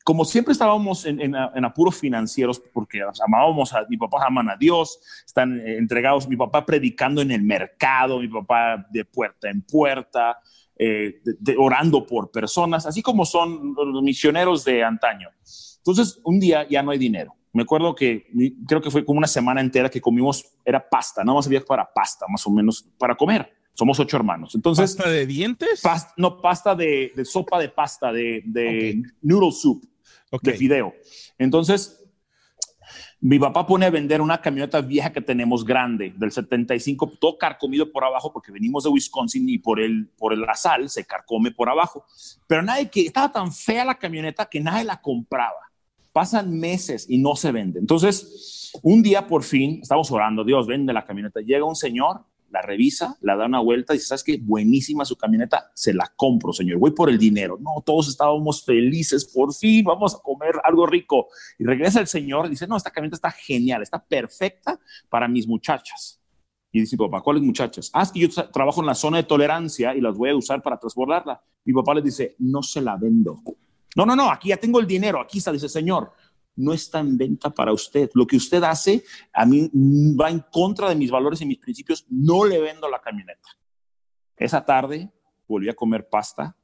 Como 0.05 0.23
siempre 0.23 0.53
estábamos 0.53 1.05
en, 1.05 1.19
en, 1.19 1.65
apuros 1.65 1.97
financieros 1.97 2.61
porque 2.71 3.01
amábamos 3.25 3.73
a 3.73 3.85
mi 3.89 3.97
papá, 3.97 4.25
aman 4.25 4.49
a 4.49 4.55
Dios, 4.55 4.99
están 5.25 5.59
entregados, 5.59 6.29
mi 6.29 6.37
papá 6.37 6.65
predicando 6.65 7.21
en 7.21 7.31
el 7.31 7.41
mercado, 7.41 8.19
mi 8.19 8.29
papá 8.29 8.87
de 8.89 9.03
puerta 9.03 9.49
en 9.49 9.61
puerta, 9.63 10.39
orando 11.57 12.05
por 12.05 12.31
personas, 12.31 12.85
así 12.85 13.01
como 13.01 13.25
son 13.25 13.73
los 13.75 14.03
misioneros 14.03 14.63
de 14.63 14.83
antaño. 14.83 15.29
Entonces, 15.77 16.21
un 16.23 16.39
día 16.39 16.65
ya 16.69 16.81
no 16.81 16.91
hay 16.91 16.97
dinero 16.97 17.35
me 17.55 17.63
acuerdo 17.63 17.95
que 17.95 18.27
creo 18.67 18.81
que 18.81 18.91
fue 18.91 19.05
como 19.05 19.17
una 19.17 19.27
semana 19.27 19.61
entera 19.61 19.89
que 19.89 20.01
comimos, 20.01 20.45
era 20.65 20.89
pasta, 20.89 21.23
nada 21.23 21.35
más 21.35 21.47
había 21.47 21.63
para 21.63 21.89
pasta, 21.89 22.25
más 22.27 22.45
o 22.45 22.49
menos, 22.51 22.85
para 22.97 23.15
comer. 23.15 23.49
Somos 23.73 23.97
ocho 23.97 24.17
hermanos. 24.17 24.55
Entonces, 24.55 24.93
¿Pasta 24.93 25.09
de 25.09 25.25
dientes? 25.25 25.81
no, 26.17 26.41
pasta 26.41 26.75
de, 26.75 27.13
sopa 27.23 27.57
de 27.57 27.69
pasta, 27.69 28.11
de, 28.11 28.41
de 28.45 29.01
noodle 29.21 29.53
soup, 29.53 29.85
de 30.41 30.53
fideo. 30.53 30.93
Entonces, 31.37 32.05
mi 33.27 33.39
papá 33.39 33.65
pone 33.65 33.87
a 33.87 33.89
vender 33.89 34.21
una 34.21 34.39
camioneta 34.39 34.81
vieja 34.81 35.11
que 35.11 35.21
tenemos 35.21 35.65
grande, 35.65 36.13
del 36.15 36.31
75, 36.31 37.13
todo 37.19 37.37
carcomido 37.37 37.91
por 37.91 38.03
abajo, 38.03 38.31
porque 38.31 38.51
venimos 38.51 38.83
de 38.83 38.91
Wisconsin 38.91 39.49
y 39.49 39.57
por 39.57 39.79
el, 39.79 40.09
por 40.17 40.37
la 40.37 40.53
sal 40.53 40.89
se 40.89 41.05
carcome 41.05 41.51
por 41.51 41.69
abajo. 41.69 42.05
Pero 42.45 42.61
nadie 42.61 42.89
que 42.89 43.01
estaba 43.01 43.31
tan 43.31 43.51
fea 43.51 43.83
la 43.85 43.97
camioneta 43.97 44.45
que 44.45 44.59
nadie 44.59 44.83
la 44.83 45.01
compraba. 45.01 45.71
Pasan 46.11 46.57
meses 46.57 47.07
y 47.09 47.17
no 47.17 47.35
se 47.35 47.51
vende. 47.51 47.79
Entonces, 47.79 48.71
un 48.83 49.01
día 49.01 49.25
por 49.25 49.43
fin, 49.43 49.79
estamos 49.81 50.11
orando, 50.11 50.43
Dios, 50.43 50.67
vende 50.67 50.93
la 50.93 51.03
camioneta. 51.03 51.39
Llega 51.41 51.65
un 51.65 51.75
señor, 51.75 52.21
la 52.49 52.61
revisa, 52.61 53.17
la 53.21 53.35
da 53.35 53.45
una 53.45 53.59
vuelta 53.59 53.93
y 53.93 53.97
dice, 53.97 54.07
¿sabes 54.07 54.23
qué? 54.23 54.37
Buenísima 54.41 55.05
su 55.05 55.15
camioneta, 55.15 55.71
se 55.73 55.93
la 55.93 56.11
compro, 56.15 56.53
señor. 56.53 56.77
Voy 56.77 56.91
por 56.91 57.09
el 57.09 57.17
dinero. 57.17 57.57
No, 57.59 57.81
todos 57.85 58.07
estábamos 58.07 58.63
felices, 58.63 59.25
por 59.25 59.53
fin 59.53 59.83
vamos 59.83 60.15
a 60.15 60.19
comer 60.19 60.55
algo 60.63 60.85
rico. 60.85 61.27
Y 61.59 61.65
regresa 61.65 61.99
el 61.99 62.07
señor 62.07 62.47
y 62.47 62.49
dice, 62.49 62.67
no, 62.67 62.77
esta 62.77 62.91
camioneta 62.91 63.15
está 63.15 63.31
genial, 63.31 63.81
está 63.81 64.03
perfecta 64.03 64.79
para 65.09 65.27
mis 65.27 65.47
muchachas. 65.47 66.21
Y 66.71 66.81
dice, 66.81 66.97
papá, 66.97 67.21
¿cuáles 67.21 67.41
muchachas? 67.41 67.89
Ah, 67.93 68.03
es 68.03 68.11
que 68.11 68.19
yo 68.19 68.29
trabajo 68.51 68.81
en 68.81 68.87
la 68.87 68.95
zona 68.95 69.17
de 69.17 69.23
tolerancia 69.23 69.95
y 69.95 70.01
las 70.01 70.17
voy 70.17 70.29
a 70.29 70.35
usar 70.35 70.61
para 70.61 70.77
transbordarla. 70.77 71.41
Mi 71.63 71.73
papá 71.73 71.93
le 71.93 72.01
dice, 72.01 72.35
no 72.39 72.61
se 72.61 72.81
la 72.81 72.97
vendo. 72.97 73.41
No, 73.95 74.05
no, 74.05 74.13
no, 74.13 74.29
aquí 74.29 74.49
ya 74.49 74.57
tengo 74.57 74.81
el 74.81 74.85
dinero, 74.85 75.21
aquí 75.21 75.37
está, 75.37 75.53
dice 75.53 75.69
Señor, 75.69 76.11
no 76.55 76.73
está 76.73 76.99
en 76.99 77.17
venta 77.17 77.49
para 77.49 77.73
usted. 77.73 78.09
Lo 78.13 78.25
que 78.25 78.37
usted 78.37 78.63
hace 78.63 79.03
a 79.33 79.45
mí 79.45 79.69
va 80.19 80.29
en 80.29 80.43
contra 80.51 80.89
de 80.89 80.95
mis 80.95 81.11
valores 81.11 81.41
y 81.41 81.45
mis 81.45 81.59
principios, 81.59 82.05
no 82.09 82.45
le 82.45 82.59
vendo 82.59 82.89
la 82.89 83.01
camioneta. 83.01 83.49
Esa 84.37 84.65
tarde 84.65 85.11
volví 85.47 85.69
a 85.69 85.75
comer 85.75 86.09
pasta, 86.09 86.55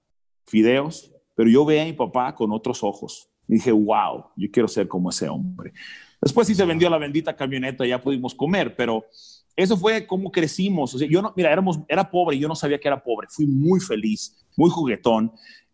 fideos, 0.46 1.12
pero 1.36 1.50
yo 1.50 1.66
veía 1.66 1.84
a 1.84 1.86
mi 1.86 1.94
papá 1.94 2.36
con 2.36 2.52
otros 2.52 2.84
ojos. 2.84 3.30
Y 3.48 3.56
dije, 3.56 3.72
wow, 3.72 4.26
yo 4.36 4.50
quiero 4.52 4.68
ser 4.68 4.88
como 4.88 5.10
ese 5.10 5.28
hombre. 5.28 5.74
Después 6.22 6.48
sí 6.48 6.56
se 6.56 6.66
vendió 6.66 6.90
la 6.90 6.98
bendita 6.98 7.36
camioneta, 7.36 7.86
ya 7.86 8.02
pudimos 8.02 8.36
comer, 8.36 8.76
pero 8.76 9.06
eso 9.56 9.76
fue 9.76 10.06
como 10.06 10.32
crecimos. 10.32 10.94
O 10.94 10.98
sea, 10.98 11.08
yo 11.08 11.22
no, 11.22 11.34
mira, 11.36 11.52
éramos, 11.52 11.80
era 11.88 12.10
pobre, 12.10 12.38
yo 12.38 12.48
no 12.48 12.56
sabía 12.56 12.80
que 12.80 12.88
era 12.88 13.04
pobre. 13.04 13.28
Fui 13.30 13.46
muy 13.46 13.80
feliz, 13.80 14.46
muy 14.56 14.70
juguetón. 14.70 15.32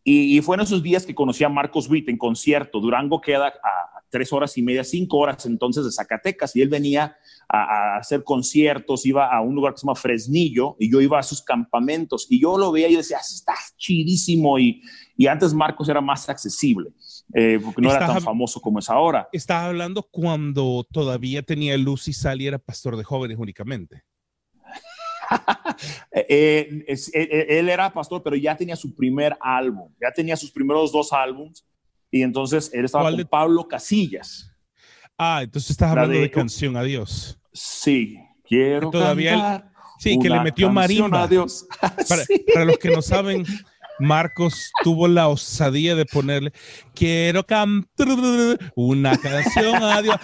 Y, 0.10 0.40
fue 0.40 0.56
en 0.56 0.62
esos 0.62 0.82
días 0.82 1.06
que 1.06 1.14
conocí 1.14 1.44
a 1.44 1.50
Marcos 1.50 1.90
Witt 1.90 2.08
en 2.08 2.18
concierto. 2.18 2.80
Durango 2.80 3.20
queda 3.20 3.48
a, 3.48 3.97
tres 4.10 4.32
horas 4.34 4.58
y 4.58 4.62
media, 4.62 4.84
cinco 4.84 5.18
horas 5.18 5.46
entonces 5.46 5.86
de 5.86 5.92
Zacatecas, 5.92 6.56
y 6.56 6.62
él 6.62 6.70
venía 6.70 7.18
a, 7.50 7.98
hacer 7.98 8.24
conciertos, 8.24 9.06
iba 9.06 9.34
a 9.34 9.42
un 9.42 9.56
lugar 9.56 9.74
que 9.74 9.80
se 9.80 9.86
llama 9.86 9.96
Fresnillo, 9.96 10.76
y 10.80 10.92
yo 10.92 11.02
iba 11.02 11.20
a 11.20 11.24
sus 11.24 11.42
campamentos, 11.42 12.28
y 12.30 12.42
yo 12.42 12.58
lo 12.58 12.72
veía 12.72 12.90
y 12.90 12.96
decía, 12.96 13.18
ah, 13.18 13.26
está 13.26 13.54
chidísimo, 13.78 14.60
y, 14.60 14.82
y 15.16 15.28
antes 15.28 15.54
Marcos 15.54 15.90
era 15.90 16.02
más 16.02 16.28
accesible. 16.30 16.92
Eh, 17.34 17.60
porque 17.64 17.82
no 17.82 17.92
era 17.92 18.08
tan 18.08 18.22
famoso 18.22 18.62
como 18.62 18.80
es 18.80 18.90
ahora. 18.90 19.28
Estaba 19.34 19.66
hablando 19.66 20.02
cuando 20.02 20.86
todavía 20.90 21.44
tenía 21.44 21.78
luz 21.78 22.08
y 22.08 22.14
sal 22.14 22.42
y 22.42 22.48
era 22.48 22.58
pastor 22.58 22.96
de 22.96 23.04
jóvenes 23.04 23.38
únicamente. 23.38 24.04
Eh, 26.12 26.86
eh, 26.88 26.98
eh, 27.14 27.46
él 27.60 27.70
era 27.70 27.94
pastor, 27.94 28.24
pero 28.24 28.36
ya 28.36 28.56
tenía 28.56 28.76
su 28.76 28.96
primer 28.96 29.38
álbum, 29.40 29.94
ya 30.02 30.12
tenía 30.12 30.36
sus 30.36 30.52
primeros 30.52 30.92
dos 30.92 31.14
álbums, 31.14 31.66
y 32.12 32.22
entonces 32.22 32.72
él 32.74 32.86
estaba 32.86 33.12
con 33.12 33.24
Pablo 33.26 33.68
Casillas. 33.68 34.52
Ah, 35.18 35.42
entonces 35.44 35.72
estás 35.72 35.92
hablando 35.92 36.20
de, 36.20 36.30
Canción 36.30 36.78
a 36.78 36.84
Dios. 36.84 37.40
Sí, 37.54 38.18
quiero 38.44 38.92
todavía 38.92 39.72
Sí, 40.00 40.20
que 40.20 40.30
le 40.30 40.40
metió 40.42 40.70
marimba. 40.72 41.24
A 41.24 41.28
Dios. 41.28 41.68
para, 41.82 42.24
para 42.54 42.66
los 42.66 42.78
que 42.78 42.92
no 42.92 43.02
saben, 43.02 43.44
Marcos 44.00 44.72
tuvo 44.84 45.08
la 45.08 45.28
osadía 45.28 45.96
de 45.96 46.06
ponerle 46.06 46.52
quiero 46.94 47.44
cantar 47.46 48.08
una 48.76 49.18
canción 49.18 49.76
adiós. 49.76 50.18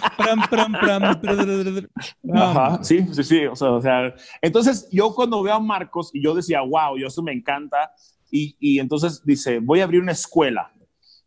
Ajá, 2.32 2.82
sí, 2.82 3.06
sí, 3.12 3.24
sí. 3.24 3.46
O 3.46 3.56
sea, 3.56 3.70
o 3.72 3.82
sea, 3.82 4.14
entonces 4.40 4.88
yo 4.92 5.14
cuando 5.14 5.42
veo 5.42 5.54
a 5.54 5.60
Marcos 5.60 6.10
y 6.12 6.22
yo 6.22 6.34
decía, 6.34 6.60
wow, 6.60 6.96
yo 6.96 7.08
eso 7.08 7.22
me 7.22 7.32
encanta. 7.32 7.92
Y, 8.30 8.56
y 8.58 8.78
entonces 8.78 9.22
dice, 9.24 9.58
voy 9.60 9.80
a 9.80 9.84
abrir 9.84 10.00
una 10.00 10.12
escuela. 10.12 10.72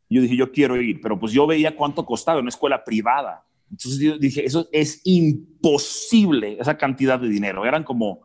Y 0.10 0.16
yo 0.16 0.22
dije, 0.22 0.36
yo 0.36 0.52
quiero 0.52 0.82
ir, 0.82 1.02
pero 1.02 1.20
pues 1.20 1.34
yo 1.34 1.46
veía 1.48 1.76
cuánto 1.76 2.06
costaba 2.06 2.40
una 2.40 2.50
escuela 2.50 2.84
privada. 2.84 3.46
Entonces 3.70 4.00
yo 4.00 4.18
dije, 4.18 4.46
eso 4.46 4.70
es 4.72 5.02
imposible, 5.04 6.58
esa 6.60 6.78
cantidad 6.78 7.20
de 7.20 7.28
dinero. 7.28 7.66
Eran 7.66 7.84
como 7.84 8.22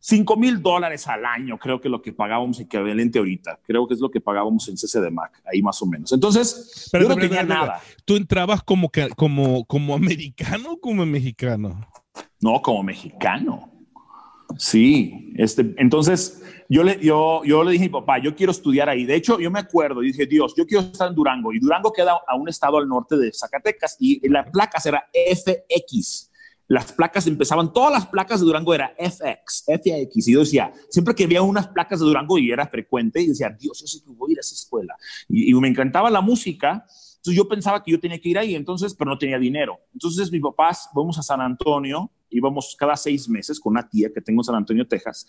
5 0.00 0.36
mil 0.36 0.62
dólares 0.62 1.06
al 1.06 1.24
año, 1.24 1.58
creo 1.58 1.80
que 1.80 1.88
lo 1.88 2.00
que 2.02 2.12
pagábamos 2.12 2.58
equivalente 2.58 3.18
ahorita. 3.18 3.60
Creo 3.66 3.86
que 3.86 3.94
es 3.94 4.00
lo 4.00 4.10
que 4.10 4.20
pagábamos 4.20 4.66
en 4.68 4.76
CC 4.76 5.00
de 5.00 5.10
Mac, 5.10 5.40
ahí 5.44 5.62
más 5.62 5.80
o 5.82 5.86
menos. 5.86 6.10
Entonces, 6.12 6.88
pero, 6.90 7.04
yo 7.04 7.10
no 7.10 7.16
tenía 7.16 7.42
nada. 7.42 7.80
¿Tú 8.04 8.16
entrabas 8.16 8.62
como, 8.62 8.90
como, 9.16 9.64
como 9.66 9.94
americano 9.94 10.72
o 10.72 10.80
como 10.80 11.06
mexicano? 11.06 11.86
No, 12.40 12.60
como 12.62 12.82
mexicano. 12.82 13.69
Sí, 14.58 15.32
este, 15.36 15.74
entonces 15.78 16.42
yo 16.68 16.82
le, 16.82 16.98
yo, 17.00 17.42
yo 17.44 17.64
le 17.64 17.72
dije 17.72 17.84
a 17.84 17.88
mi 17.88 17.92
papá, 17.92 18.18
yo 18.18 18.34
quiero 18.34 18.52
estudiar 18.52 18.88
ahí. 18.88 19.04
De 19.04 19.14
hecho, 19.14 19.38
yo 19.38 19.50
me 19.50 19.60
acuerdo 19.60 20.02
y 20.02 20.08
dije, 20.08 20.26
Dios, 20.26 20.54
yo 20.56 20.66
quiero 20.66 20.84
estar 20.84 21.08
en 21.08 21.14
Durango. 21.14 21.52
Y 21.52 21.58
Durango 21.58 21.92
queda 21.92 22.20
a 22.26 22.36
un 22.36 22.48
estado 22.48 22.78
al 22.78 22.88
norte 22.88 23.16
de 23.16 23.32
Zacatecas 23.32 23.96
y 23.98 24.28
la 24.28 24.44
placa 24.44 24.80
será 24.80 25.08
FX 25.12 26.30
las 26.70 26.92
placas 26.92 27.26
empezaban, 27.26 27.72
todas 27.72 27.90
las 27.90 28.06
placas 28.06 28.38
de 28.38 28.46
Durango 28.46 28.72
era 28.72 28.94
FX, 28.96 29.64
FX, 29.66 30.28
y 30.28 30.32
yo 30.32 30.38
decía, 30.38 30.72
siempre 30.88 31.16
que 31.16 31.26
veía 31.26 31.42
unas 31.42 31.66
placas 31.66 31.98
de 31.98 32.06
Durango 32.06 32.38
y 32.38 32.52
era 32.52 32.64
frecuente, 32.68 33.20
y 33.20 33.26
decía, 33.26 33.50
Dios, 33.50 33.80
yo 33.80 33.88
sé 33.88 34.04
que 34.04 34.10
voy 34.10 34.30
a 34.30 34.32
ir 34.34 34.38
a 34.38 34.40
esa 34.40 34.54
escuela. 34.54 34.94
Y, 35.28 35.52
me 35.54 35.66
encantaba 35.66 36.08
la 36.10 36.20
música, 36.20 36.84
entonces 37.16 37.34
yo 37.34 37.48
pensaba 37.48 37.82
que 37.82 37.90
yo 37.90 37.98
tenía 37.98 38.20
que 38.20 38.28
ir 38.28 38.38
ahí, 38.38 38.54
entonces, 38.54 38.94
pero 38.94 39.10
no 39.10 39.18
tenía 39.18 39.36
dinero. 39.40 39.80
Entonces 39.92 40.30
mis 40.30 40.40
papás, 40.40 40.88
vamos 40.94 41.18
a 41.18 41.22
San 41.22 41.40
Antonio, 41.40 42.08
íbamos 42.30 42.76
cada 42.78 42.96
seis 42.96 43.28
meses 43.28 43.58
con 43.60 43.72
una 43.72 43.88
tía 43.88 44.10
que 44.12 44.20
tengo 44.20 44.40
en 44.40 44.44
San 44.44 44.54
Antonio, 44.54 44.86
Texas, 44.86 45.26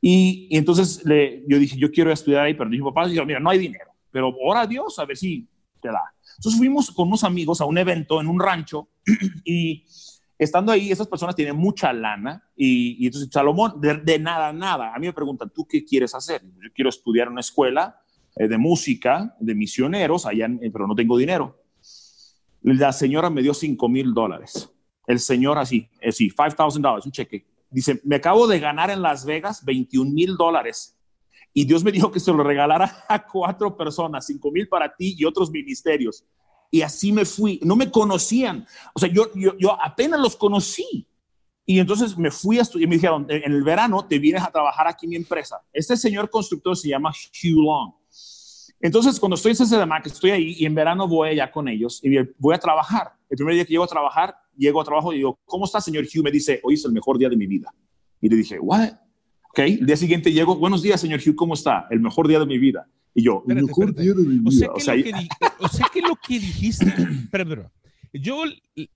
y, 0.00 0.48
entonces 0.50 1.04
le, 1.04 1.44
yo 1.48 1.58
dije, 1.58 1.76
yo 1.76 1.90
quiero 1.90 2.12
estudiar 2.12 2.44
ahí, 2.44 2.54
pero 2.54 2.68
mi 2.68 2.80
papá 2.80 3.06
dijo, 3.06 3.24
mira, 3.24 3.40
no 3.40 3.50
hay 3.50 3.58
dinero, 3.58 3.90
pero 4.10 4.34
ora 4.42 4.62
a 4.62 4.66
Dios 4.66 4.98
a 4.98 5.04
ver 5.04 5.16
si 5.16 5.48
te 5.80 5.88
da. 5.88 6.02
Entonces 6.36 6.58
fuimos 6.58 6.90
con 6.90 7.08
unos 7.08 7.24
amigos 7.24 7.60
a 7.60 7.64
un 7.64 7.78
evento 7.78 8.20
en 8.20 8.26
un 8.26 8.40
rancho 8.40 8.88
y 9.44 9.84
estando 10.38 10.72
ahí, 10.72 10.90
esas 10.90 11.06
personas 11.06 11.36
tienen 11.36 11.56
mucha 11.56 11.92
lana 11.92 12.42
y, 12.56 13.04
entonces 13.06 13.28
Salomón, 13.30 13.80
de, 13.80 14.18
nada, 14.18 14.52
nada, 14.52 14.94
a 14.94 14.98
mí 14.98 15.06
me 15.06 15.12
preguntan, 15.12 15.50
¿tú 15.50 15.66
qué 15.66 15.84
quieres 15.84 16.14
hacer? 16.14 16.42
Yo 16.42 16.70
quiero 16.74 16.88
estudiar 16.88 17.28
una 17.28 17.40
escuela 17.40 18.00
eh, 18.36 18.48
de 18.48 18.56
música, 18.56 19.36
de 19.38 19.54
misioneros, 19.54 20.24
allá, 20.24 20.48
pero 20.72 20.86
no 20.86 20.94
tengo 20.94 21.18
dinero. 21.18 21.62
La 22.62 22.92
señora 22.92 23.28
me 23.28 23.42
dio 23.42 23.52
5 23.52 23.88
mil 23.88 24.14
dólares. 24.14 24.70
El 25.10 25.18
señor 25.18 25.58
así, 25.58 25.88
así, 26.06 26.30
5,000 26.30 26.80
dólares, 26.80 27.04
un 27.04 27.10
cheque. 27.10 27.44
Dice, 27.68 28.00
me 28.04 28.16
acabo 28.16 28.46
de 28.46 28.60
ganar 28.60 28.90
en 28.90 29.02
Las 29.02 29.24
Vegas 29.24 29.64
21 29.64 30.08
mil 30.10 30.36
dólares. 30.36 30.96
Y 31.52 31.64
Dios 31.64 31.82
me 31.82 31.90
dijo 31.90 32.12
que 32.12 32.20
se 32.20 32.32
lo 32.32 32.44
regalara 32.44 33.04
a 33.08 33.26
cuatro 33.26 33.76
personas, 33.76 34.26
5 34.26 34.52
mil 34.52 34.68
para 34.68 34.94
ti 34.94 35.16
y 35.18 35.24
otros 35.24 35.50
ministerios. 35.50 36.24
Y 36.70 36.82
así 36.82 37.10
me 37.10 37.24
fui. 37.24 37.58
No 37.64 37.74
me 37.74 37.90
conocían. 37.90 38.64
O 38.94 39.00
sea, 39.00 39.08
yo, 39.12 39.32
yo, 39.34 39.58
yo 39.58 39.76
apenas 39.82 40.20
los 40.20 40.36
conocí. 40.36 41.08
Y 41.66 41.80
entonces 41.80 42.16
me 42.16 42.30
fui 42.30 42.58
a 42.58 42.62
estudiar. 42.62 42.88
Me 42.88 42.94
dijeron, 42.94 43.26
en 43.28 43.52
el 43.52 43.64
verano 43.64 44.06
te 44.06 44.20
vienes 44.20 44.44
a 44.44 44.50
trabajar 44.52 44.86
aquí 44.86 45.06
en 45.06 45.10
mi 45.10 45.16
empresa. 45.16 45.60
Este 45.72 45.96
señor 45.96 46.30
constructor 46.30 46.76
se 46.76 46.88
llama 46.88 47.10
Hugh 47.10 47.64
Long. 47.64 47.94
Entonces, 48.80 49.18
cuando 49.18 49.34
estoy 49.34 49.52
en 49.52 49.58
CCDMAC, 49.58 50.06
estoy 50.06 50.30
ahí 50.30 50.54
y 50.58 50.66
en 50.66 50.74
verano 50.74 51.06
voy 51.06 51.30
allá 51.30 51.50
con 51.50 51.68
ellos 51.68 52.00
y 52.02 52.16
voy 52.38 52.54
a 52.54 52.58
trabajar. 52.58 53.19
El 53.30 53.36
primer 53.36 53.54
día 53.54 53.64
que 53.64 53.72
llego 53.72 53.84
a 53.84 53.88
trabajar, 53.88 54.34
llego 54.56 54.80
a 54.80 54.84
trabajo 54.84 55.12
y 55.12 55.18
digo, 55.18 55.38
¿cómo 55.44 55.64
está, 55.64 55.80
señor 55.80 56.04
Hugh? 56.04 56.24
Me 56.24 56.32
dice, 56.32 56.60
hoy 56.64 56.74
es 56.74 56.84
el 56.84 56.92
mejor 56.92 57.16
día 57.16 57.28
de 57.28 57.36
mi 57.36 57.46
vida. 57.46 57.72
Y 58.20 58.28
le 58.28 58.36
dije, 58.36 58.58
¿what? 58.58 58.90
Ok, 59.50 59.60
el 59.60 59.86
día 59.86 59.96
siguiente 59.96 60.32
llego, 60.32 60.56
buenos 60.56 60.82
días, 60.82 61.00
señor 61.00 61.20
Hugh, 61.24 61.36
¿cómo 61.36 61.54
está? 61.54 61.86
El 61.90 62.00
mejor 62.00 62.26
día 62.26 62.40
de 62.40 62.46
mi 62.46 62.58
vida. 62.58 62.88
Y 63.14 63.22
yo, 63.22 63.44
el 63.48 63.62
mejor 63.64 63.94
día 63.94 64.12
de 64.12 64.22
mi 64.22 64.38
vida. 64.38 64.70
O 64.74 64.80
sea, 64.80 64.96
que, 64.96 65.12
o 65.60 65.68
sea, 65.68 65.86
que 65.92 66.02
lo 66.02 66.16
que 66.16 66.40
dijiste, 66.40 66.86
yo 68.12 68.44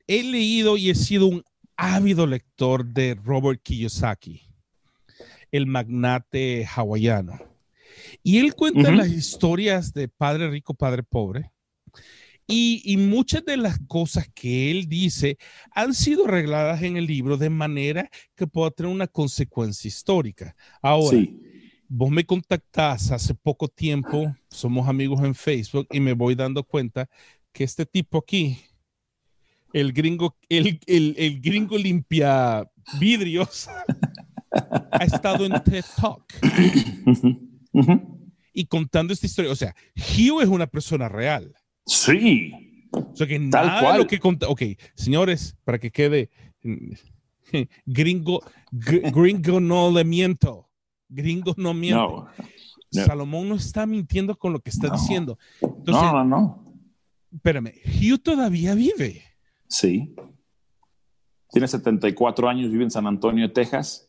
he 0.06 0.22
leído 0.24 0.76
y 0.76 0.90
he 0.90 0.94
sido 0.94 1.26
un 1.26 1.44
ávido 1.76 2.26
lector 2.26 2.84
de 2.84 3.14
Robert 3.14 3.62
Kiyosaki, 3.62 4.42
el 5.52 5.66
magnate 5.66 6.66
hawaiano. 6.66 7.38
Y 8.22 8.38
él 8.38 8.54
cuenta 8.54 8.90
las 8.90 9.08
historias 9.08 9.92
de 9.92 10.08
padre 10.08 10.50
rico, 10.50 10.74
padre 10.74 11.02
pobre. 11.02 11.52
Y, 12.46 12.96
muchas 12.98 13.44
de 13.44 13.56
las 13.56 13.78
cosas 13.86 14.28
que 14.34 14.70
él 14.70 14.86
dice 14.86 15.38
han 15.70 15.94
sido 15.94 16.26
arregladas 16.26 16.82
en 16.82 16.96
el 16.98 17.06
libro 17.06 17.38
de 17.38 17.48
manera 17.48 18.10
que 18.36 18.46
pueda 18.46 18.70
tener 18.70 18.92
una 18.92 19.06
consecuencia 19.06 19.88
histórica. 19.88 20.54
Ahora, 20.82 21.18
vos 21.88 22.10
me 22.10 22.24
contactás 22.24 23.10
hace 23.12 23.34
poco 23.34 23.68
tiempo, 23.68 24.34
somos 24.50 24.88
amigos 24.88 25.22
en 25.24 25.34
Facebook 25.34 25.86
y 25.90 26.00
me 26.00 26.12
voy 26.12 26.34
dando 26.34 26.64
cuenta 26.64 27.08
que 27.52 27.64
este 27.64 27.86
tipo 27.86 28.18
aquí, 28.18 28.58
el 29.72 29.92
gringo, 29.92 30.36
el, 30.48 30.80
el, 30.86 31.40
gringo 31.40 31.78
limpia 31.78 32.68
vidrios, 33.00 33.68
ha 34.92 35.04
estado 35.04 35.46
en 35.46 35.52
TED 35.64 35.84
Talk. 35.96 36.24
Y 38.52 38.66
contando 38.66 39.12
esta 39.12 39.26
historia, 39.26 39.50
o 39.50 39.56
sea, 39.56 39.74
Hugh 39.96 40.42
es 40.42 40.48
una 40.48 40.66
persona 40.66 41.08
real. 41.08 41.54
Sí. 41.86 42.52
O 42.92 43.16
sea, 43.16 43.26
que 43.26 43.38
nada 43.38 43.80
cual. 43.80 43.98
lo 43.98 44.06
que. 44.06 44.20
Ok, 44.22 44.62
señores, 44.94 45.56
para 45.64 45.78
que 45.78 45.90
quede 45.90 46.30
gringo, 47.86 48.42
gringo 48.70 49.60
no 49.60 49.90
le 49.90 50.04
miento. 50.04 50.68
Gringo 51.08 51.54
no 51.56 51.74
miente. 51.74 51.98
No. 51.98 52.28
Salomón 52.90 53.48
no 53.48 53.56
está 53.56 53.86
mintiendo 53.86 54.36
con 54.36 54.52
lo 54.52 54.60
que 54.60 54.70
está 54.70 54.88
diciendo. 54.88 55.38
no, 55.60 56.12
no, 56.12 56.24
no. 56.24 56.64
Espérame, 57.32 57.72
Hugh 57.84 58.20
todavía 58.20 58.74
vive. 58.74 59.22
Sí. 59.66 60.14
Tiene 61.50 61.66
74 61.66 62.48
años, 62.48 62.70
vive 62.70 62.84
en 62.84 62.90
San 62.90 63.06
Antonio, 63.06 63.52
Texas. 63.52 64.08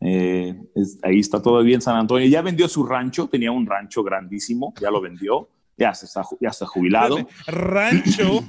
Eh, 0.00 0.58
ahí 1.02 1.20
está 1.20 1.40
todavía 1.40 1.74
en 1.74 1.82
San 1.82 1.96
Antonio. 1.96 2.26
Ya 2.26 2.40
vendió 2.40 2.68
su 2.68 2.84
rancho, 2.84 3.28
tenía 3.28 3.52
un 3.52 3.66
rancho 3.66 4.02
grandísimo, 4.02 4.72
ya 4.80 4.90
lo 4.90 5.00
vendió, 5.00 5.48
ya, 5.76 5.94
se 5.94 6.06
está, 6.06 6.22
ya 6.40 6.48
está 6.50 6.66
jubilado. 6.66 7.26
Rancho, 7.46 8.44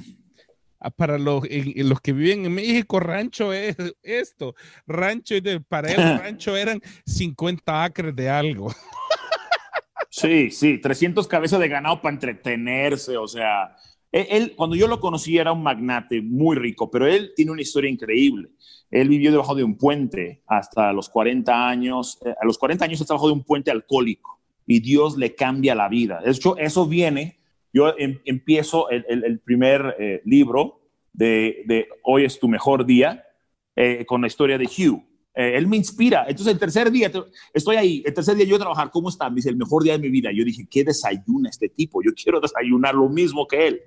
ah, 0.80 0.90
para 0.90 1.18
los, 1.18 1.44
los 1.48 2.00
que 2.00 2.12
viven 2.12 2.46
en 2.46 2.54
México, 2.54 3.00
rancho 3.00 3.52
es 3.52 3.76
esto. 4.02 4.54
Rancho, 4.86 5.34
para 5.68 5.92
él, 5.92 5.96
rancho 6.22 6.56
eran 6.56 6.80
50 7.06 7.84
acres 7.84 8.14
de 8.14 8.28
algo. 8.28 8.72
Sí, 10.10 10.50
sí, 10.50 10.78
300 10.78 11.26
cabezas 11.28 11.60
de 11.60 11.68
ganado 11.68 12.00
para 12.00 12.14
entretenerse, 12.14 13.18
o 13.18 13.28
sea, 13.28 13.76
él, 14.12 14.54
cuando 14.56 14.76
yo 14.76 14.86
lo 14.88 14.98
conocí, 14.98 15.36
era 15.36 15.52
un 15.52 15.62
magnate 15.62 16.22
muy 16.22 16.56
rico, 16.56 16.90
pero 16.90 17.06
él 17.06 17.32
tiene 17.36 17.50
una 17.50 17.60
historia 17.60 17.90
increíble. 17.90 18.48
Él 18.90 19.08
vivió 19.08 19.30
debajo 19.30 19.54
de 19.54 19.64
un 19.64 19.76
puente 19.76 20.42
hasta 20.46 20.92
los 20.92 21.10
40 21.10 21.68
años. 21.68 22.18
Eh, 22.24 22.34
a 22.40 22.46
los 22.46 22.56
40 22.56 22.84
años 22.84 23.00
está 23.00 23.12
debajo 23.12 23.26
de 23.26 23.34
un 23.34 23.44
puente 23.44 23.70
alcohólico 23.70 24.36
y 24.66 24.80
Dios 24.80 25.16
le 25.16 25.34
cambia 25.34 25.74
la 25.74 25.88
vida. 25.88 26.20
De 26.24 26.30
hecho, 26.30 26.56
eso 26.56 26.86
viene. 26.86 27.38
Yo 27.72 27.94
em, 27.98 28.18
empiezo 28.24 28.88
el, 28.90 29.38
primer 29.40 29.96
eh, 29.98 30.22
libro 30.24 30.80
de, 31.12 31.88
Hoy 32.02 32.24
es 32.24 32.38
tu 32.38 32.48
mejor 32.48 32.84
día 32.84 33.24
eh, 33.74 34.04
con 34.06 34.20
la 34.20 34.26
historia 34.26 34.58
de 34.58 34.64
Hugh. 34.64 35.02
él 35.34 35.66
me 35.66 35.76
inspira. 35.76 36.24
Entonces, 36.28 36.52
el 36.54 36.58
tercer 36.58 36.90
día, 36.90 37.10
estoy 37.52 37.76
ahí, 37.76 38.02
el 38.04 38.14
tercer 38.14 38.34
día 38.34 38.46
yo 38.46 38.56
a 38.56 38.60
trabajar, 38.60 38.90
¿cómo 38.90 39.08
está? 39.08 39.28
Me 39.28 39.36
dice, 39.36 39.50
el 39.50 39.56
mejor 39.56 39.82
día 39.82 39.92
de 39.92 39.98
mi 39.98 40.08
vida. 40.08 40.30
Yo 40.32 40.44
dije, 40.44 40.66
¿qué 40.70 40.82
desayuna 40.84 41.50
este 41.50 41.68
tipo? 41.68 42.02
Yo 42.02 42.12
quiero 42.22 42.40
desayunar 42.40 42.94
lo 42.94 43.08
mismo 43.08 43.46
que 43.46 43.68
él. 43.68 43.82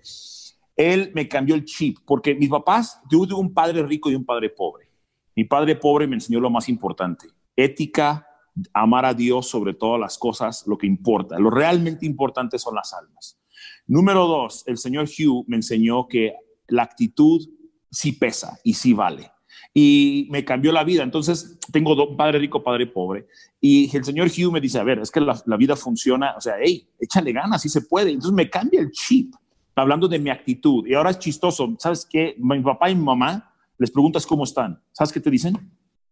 Él 0.76 1.12
me 1.14 1.28
cambió 1.28 1.56
el 1.56 1.66
chip, 1.66 1.98
porque 2.06 2.34
mis 2.36 2.48
papás, 2.48 3.02
yo 3.12 3.26
tuve 3.28 3.42
un 3.42 3.54
padre 3.54 3.84
rico 3.84 4.10
y 4.10 4.16
un 4.16 4.24
padre 4.24 4.50
pobre. 4.50 4.90
Mi 5.36 5.44
padre 5.44 5.76
pobre 5.76 6.08
me 6.08 6.16
enseñó 6.16 6.40
lo 6.40 6.50
más 6.50 6.70
importante, 6.70 7.28
ética, 7.56 8.29
amar 8.74 9.06
a 9.06 9.14
Dios 9.14 9.48
sobre 9.48 9.74
todas 9.74 10.00
las 10.00 10.18
cosas, 10.18 10.66
lo 10.68 10.78
que 10.78 10.88
importa. 10.88 11.40
Lo 11.40 11.50
realmente 11.50 12.06
importante 12.06 12.60
son 12.60 12.76
las 12.76 12.94
almas. 12.94 13.40
Número 13.88 14.28
dos, 14.28 14.64
el 14.68 14.78
señor 14.78 15.08
Hugh 15.08 15.46
me 15.48 15.56
enseñó 15.56 16.08
que 16.08 16.34
la 16.68 16.84
actitud 16.84 17.48
sí 17.92 18.12
pesa 18.12 18.60
y 18.64 18.74
sí 18.74 18.94
vale. 18.94 19.32
Y 19.74 20.28
me 20.32 20.46
cambió 20.46 20.72
la 20.72 20.84
vida. 20.84 21.04
Entonces, 21.04 21.58
tengo 21.72 21.94
un 21.94 22.18
padre 22.18 22.40
rico, 22.40 22.64
padre 22.64 22.88
pobre. 22.88 23.28
Y 23.60 23.96
el 23.96 24.04
señor 24.04 24.28
Hugh 24.28 24.52
me 24.52 24.62
dice, 24.62 24.80
a 24.80 24.84
ver, 24.84 25.00
es 25.00 25.12
que 25.12 25.22
la, 25.22 25.42
la 25.46 25.58
vida 25.58 25.76
funciona, 25.76 26.36
o 26.38 26.42
sea, 26.42 26.56
hey, 26.62 26.88
échale 27.00 27.32
ganas, 27.32 27.62
sí 27.62 27.70
se 27.70 27.82
puede. 27.82 28.12
Entonces 28.12 28.34
me 28.34 28.50
cambia 28.50 28.80
el 28.80 28.92
chip, 28.92 29.34
hablando 29.76 30.08
de 30.08 30.20
mi 30.20 30.30
actitud. 30.30 30.86
Y 30.88 30.94
ahora 30.94 31.12
es 31.12 31.20
chistoso, 31.20 31.76
¿sabes 31.80 32.08
qué? 32.10 32.36
Mi 32.38 32.62
papá 32.62 32.90
y 32.90 32.96
mi 32.96 33.04
mamá 33.04 33.54
les 33.78 33.92
preguntas 33.92 34.26
cómo 34.26 34.44
están. 34.44 34.82
¿Sabes 34.92 35.12
qué 35.12 35.20
te 35.20 35.32
dicen? 35.32 35.58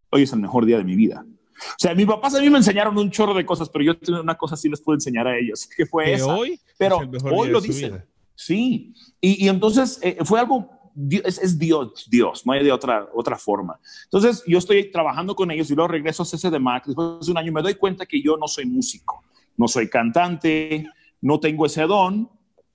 Hoy 0.09 0.23
es 0.23 0.33
el 0.33 0.39
mejor 0.39 0.65
día 0.65 0.77
de 0.77 0.83
mi 0.83 0.95
vida. 0.95 1.25
O 1.57 1.79
sea, 1.79 1.95
mis 1.95 2.05
papás 2.05 2.35
a 2.35 2.41
mí 2.41 2.49
me 2.49 2.57
enseñaron 2.57 2.97
un 2.97 3.11
chorro 3.11 3.33
de 3.33 3.45
cosas, 3.45 3.69
pero 3.69 3.83
yo 3.83 4.21
una 4.21 4.35
cosa 4.35 4.55
sí 4.55 4.69
les 4.69 4.81
puedo 4.81 4.95
enseñar 4.95 5.27
a 5.27 5.37
ellos, 5.37 5.67
que 5.67 5.85
fue 5.85 6.13
esa. 6.13 6.35
Hoy 6.35 6.59
pero 6.77 6.99
hoy 7.31 7.49
lo 7.49 7.61
dicen. 7.61 8.03
Sí. 8.35 8.93
Y, 9.19 9.47
entonces 9.47 9.99
eh, 10.03 10.17
fue 10.23 10.39
algo, 10.39 10.69
es, 11.09 11.57
Dios, 11.57 12.07
Dios, 12.09 12.45
no 12.45 12.53
hay 12.53 12.63
de 12.63 12.71
otra, 12.71 13.07
otra 13.13 13.37
forma. 13.37 13.79
Entonces 14.03 14.43
yo 14.45 14.59
estoy 14.59 14.91
trabajando 14.91 15.35
con 15.35 15.49
ellos 15.49 15.69
y 15.71 15.75
luego 15.75 15.87
regreso 15.87 16.23
a 16.23 16.25
CC 16.25 16.49
de 16.49 16.59
Mac. 16.59 16.85
Después 16.85 17.25
de 17.25 17.31
un 17.31 17.37
año 17.37 17.51
me 17.51 17.61
doy 17.61 17.75
cuenta 17.75 18.05
que 18.05 18.21
yo 18.21 18.37
no 18.37 18.47
soy 18.47 18.65
músico, 18.65 19.23
no 19.57 19.67
soy 19.67 19.89
cantante, 19.89 20.87
no 21.21 21.39
tengo 21.39 21.65
ese 21.65 21.83
don, 21.83 22.29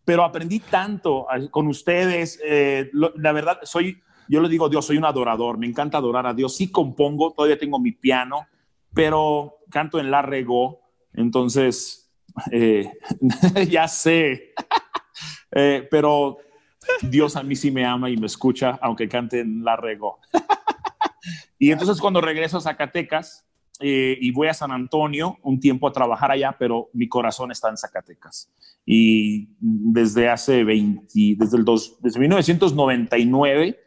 pero 0.05 0.25
aprendí 0.25 0.59
tanto 0.59 1.27
con 1.51 1.68
ustedes. 1.68 2.40
Eh, 2.45 2.90
la 2.92 3.33
verdad, 3.33 3.61
soy 3.62 4.03
yo 4.29 4.40
le 4.40 4.49
digo, 4.49 4.68
Dios, 4.68 4.87
soy 4.87 4.97
un 4.97 5.05
adorador, 5.05 5.59
me 5.59 5.66
encanta 5.66 5.99
adorar 5.99 6.27
a 6.27 6.35
Dios. 6.35 6.57
Sí 6.57 6.71
compongo, 6.71 7.33
todavía 7.33 7.59
tengo 7.59 7.79
mi 7.79 7.92
piano, 7.92 8.47
pero 8.94 9.59
canto 9.70 9.98
en 9.98 10.11
la 10.11 10.22
regó, 10.22 10.81
entonces, 11.12 12.12
eh, 12.52 12.92
ya 13.70 13.88
sé, 13.88 14.55
eh, 15.52 15.87
pero 15.90 16.38
Dios 17.02 17.37
a 17.37 17.42
mí 17.42 17.57
sí 17.57 17.70
me 17.70 17.85
ama 17.85 18.11
y 18.11 18.16
me 18.16 18.26
escucha, 18.26 18.78
aunque 18.83 19.09
cante 19.09 19.40
en 19.40 19.64
la 19.64 19.76
regó. 19.76 20.18
y 21.59 21.70
entonces 21.70 22.00
cuando 22.00 22.20
regreso 22.20 22.59
a 22.59 22.62
Zacatecas, 22.62 23.46
eh, 23.85 24.16
y 24.20 24.31
voy 24.31 24.46
a 24.46 24.55
San 24.55 24.70
Antonio 24.70 25.38
un 25.42 25.59
tiempo 25.59 25.88
a 25.88 25.92
trabajar 25.92 26.31
allá, 26.31 26.55
pero 26.57 26.88
mi 26.92 27.09
corazón 27.09 27.50
está 27.50 27.68
en 27.68 27.76
Zacatecas. 27.76 28.52
Y 28.87 29.48
desde 29.59 30.28
hace 30.28 30.62
20, 30.62 31.05
desde, 31.37 31.57
el 31.57 31.64
dos, 31.64 31.98
desde 32.00 32.20
1999 32.20 33.81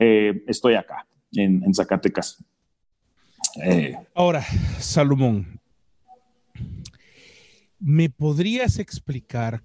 eh, 0.00 0.44
estoy 0.46 0.74
acá, 0.74 1.06
en, 1.32 1.72
Zacatecas. 1.72 2.44
Eh, 3.62 3.96
Ahora, 4.14 4.44
Salomón, 4.78 5.60
¿me 7.78 8.08
podrías 8.08 8.78
explicar 8.78 9.64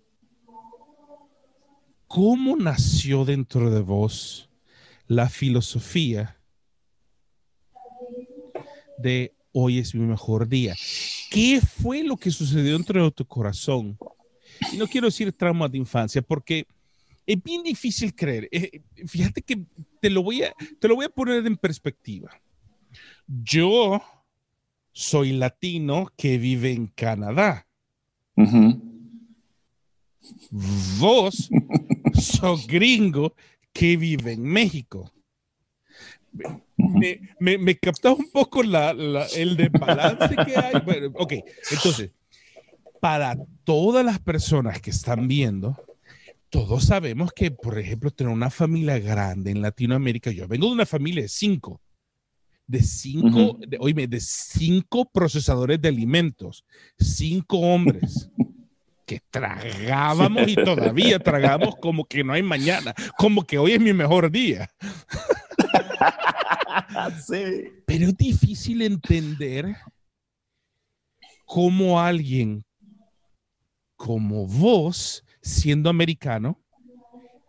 cómo 2.07 2.55
nació 2.55 3.25
dentro 3.25 3.69
de 3.69 3.81
vos 3.81 4.49
la 5.07 5.29
filosofía 5.29 6.37
de 8.97 9.35
hoy 9.51 9.79
es 9.79 9.93
mi 9.93 10.05
mejor 10.05 10.47
día? 10.47 10.75
¿Qué 11.29 11.61
fue 11.61 12.03
lo 12.03 12.17
que 12.17 12.31
sucedió 12.31 12.73
dentro 12.73 13.03
de 13.03 13.11
tu 13.11 13.25
corazón? 13.25 13.97
Y 14.71 14.77
no 14.77 14.87
quiero 14.87 15.07
decir 15.07 15.31
trauma 15.33 15.67
de 15.67 15.77
infancia, 15.77 16.21
porque 16.21 16.65
es 17.25 17.41
bien 17.41 17.63
difícil 17.63 18.13
creer. 18.15 18.47
Eh, 18.51 18.81
fíjate 19.07 19.41
que 19.41 19.65
te 19.99 20.09
lo, 20.09 20.23
voy 20.23 20.43
a, 20.43 20.53
te 20.79 20.87
lo 20.87 20.95
voy 20.95 21.05
a 21.05 21.09
poner 21.09 21.45
en 21.45 21.57
perspectiva. 21.57 22.31
Yo 23.27 24.01
soy 24.91 25.33
latino 25.33 26.07
que 26.15 26.37
vive 26.37 26.71
en 26.71 26.87
Canadá. 26.87 27.67
Vos 30.99 31.49
sos 32.13 32.67
gringo 32.67 33.35
que 33.71 33.97
vive 33.97 34.33
en 34.33 34.43
México. 34.43 35.11
Me, 36.77 37.19
me, 37.39 37.79
un 38.05 38.31
poco 38.31 38.63
la, 38.63 38.91
el 39.35 39.55
desbalance 39.55 40.35
que 40.35 40.57
hay. 40.57 40.73
ok, 41.13 41.33
entonces, 41.71 42.11
para 42.99 43.35
todas 43.63 44.03
las 44.05 44.19
personas 44.19 44.81
que 44.81 44.89
están 44.89 45.27
viendo, 45.27 45.77
todos 46.49 46.85
sabemos 46.85 47.31
que, 47.33 47.51
por 47.51 47.77
ejemplo, 47.79 48.11
tener 48.11 48.33
una 48.33 48.49
familia 48.49 48.97
grande 48.99 49.51
en 49.51 49.61
Latinoamérica, 49.61 50.31
yo 50.31 50.47
vengo 50.47 50.67
de 50.67 50.73
una 50.73 50.85
familia 50.85 51.23
de 51.23 51.29
cinco, 51.29 51.81
de 52.67 52.81
cinco, 52.81 53.57
de, 53.59 54.07
de 54.07 54.19
cinco 54.19 55.05
procesadores 55.05 55.81
de 55.81 55.89
alimentos, 55.89 56.65
cinco 56.97 57.59
hombres. 57.59 58.29
que 59.05 59.19
tragábamos 59.29 60.47
y 60.47 60.55
todavía 60.55 61.19
tragamos 61.19 61.75
como 61.75 62.05
que 62.05 62.23
no 62.23 62.31
hay 62.31 62.41
mañana, 62.41 62.93
como 63.17 63.43
que 63.43 63.57
hoy 63.57 63.73
es 63.73 63.81
mi 63.81 63.91
mejor 63.91 64.31
día. 64.31 64.69
Pero 67.85 68.07
es 68.07 68.17
difícil 68.17 68.81
entender 68.81 69.75
cómo 71.45 71.99
alguien 71.99 72.65
como 73.95 74.47
vos, 74.47 75.23
siendo 75.41 75.89
americano, 75.89 76.62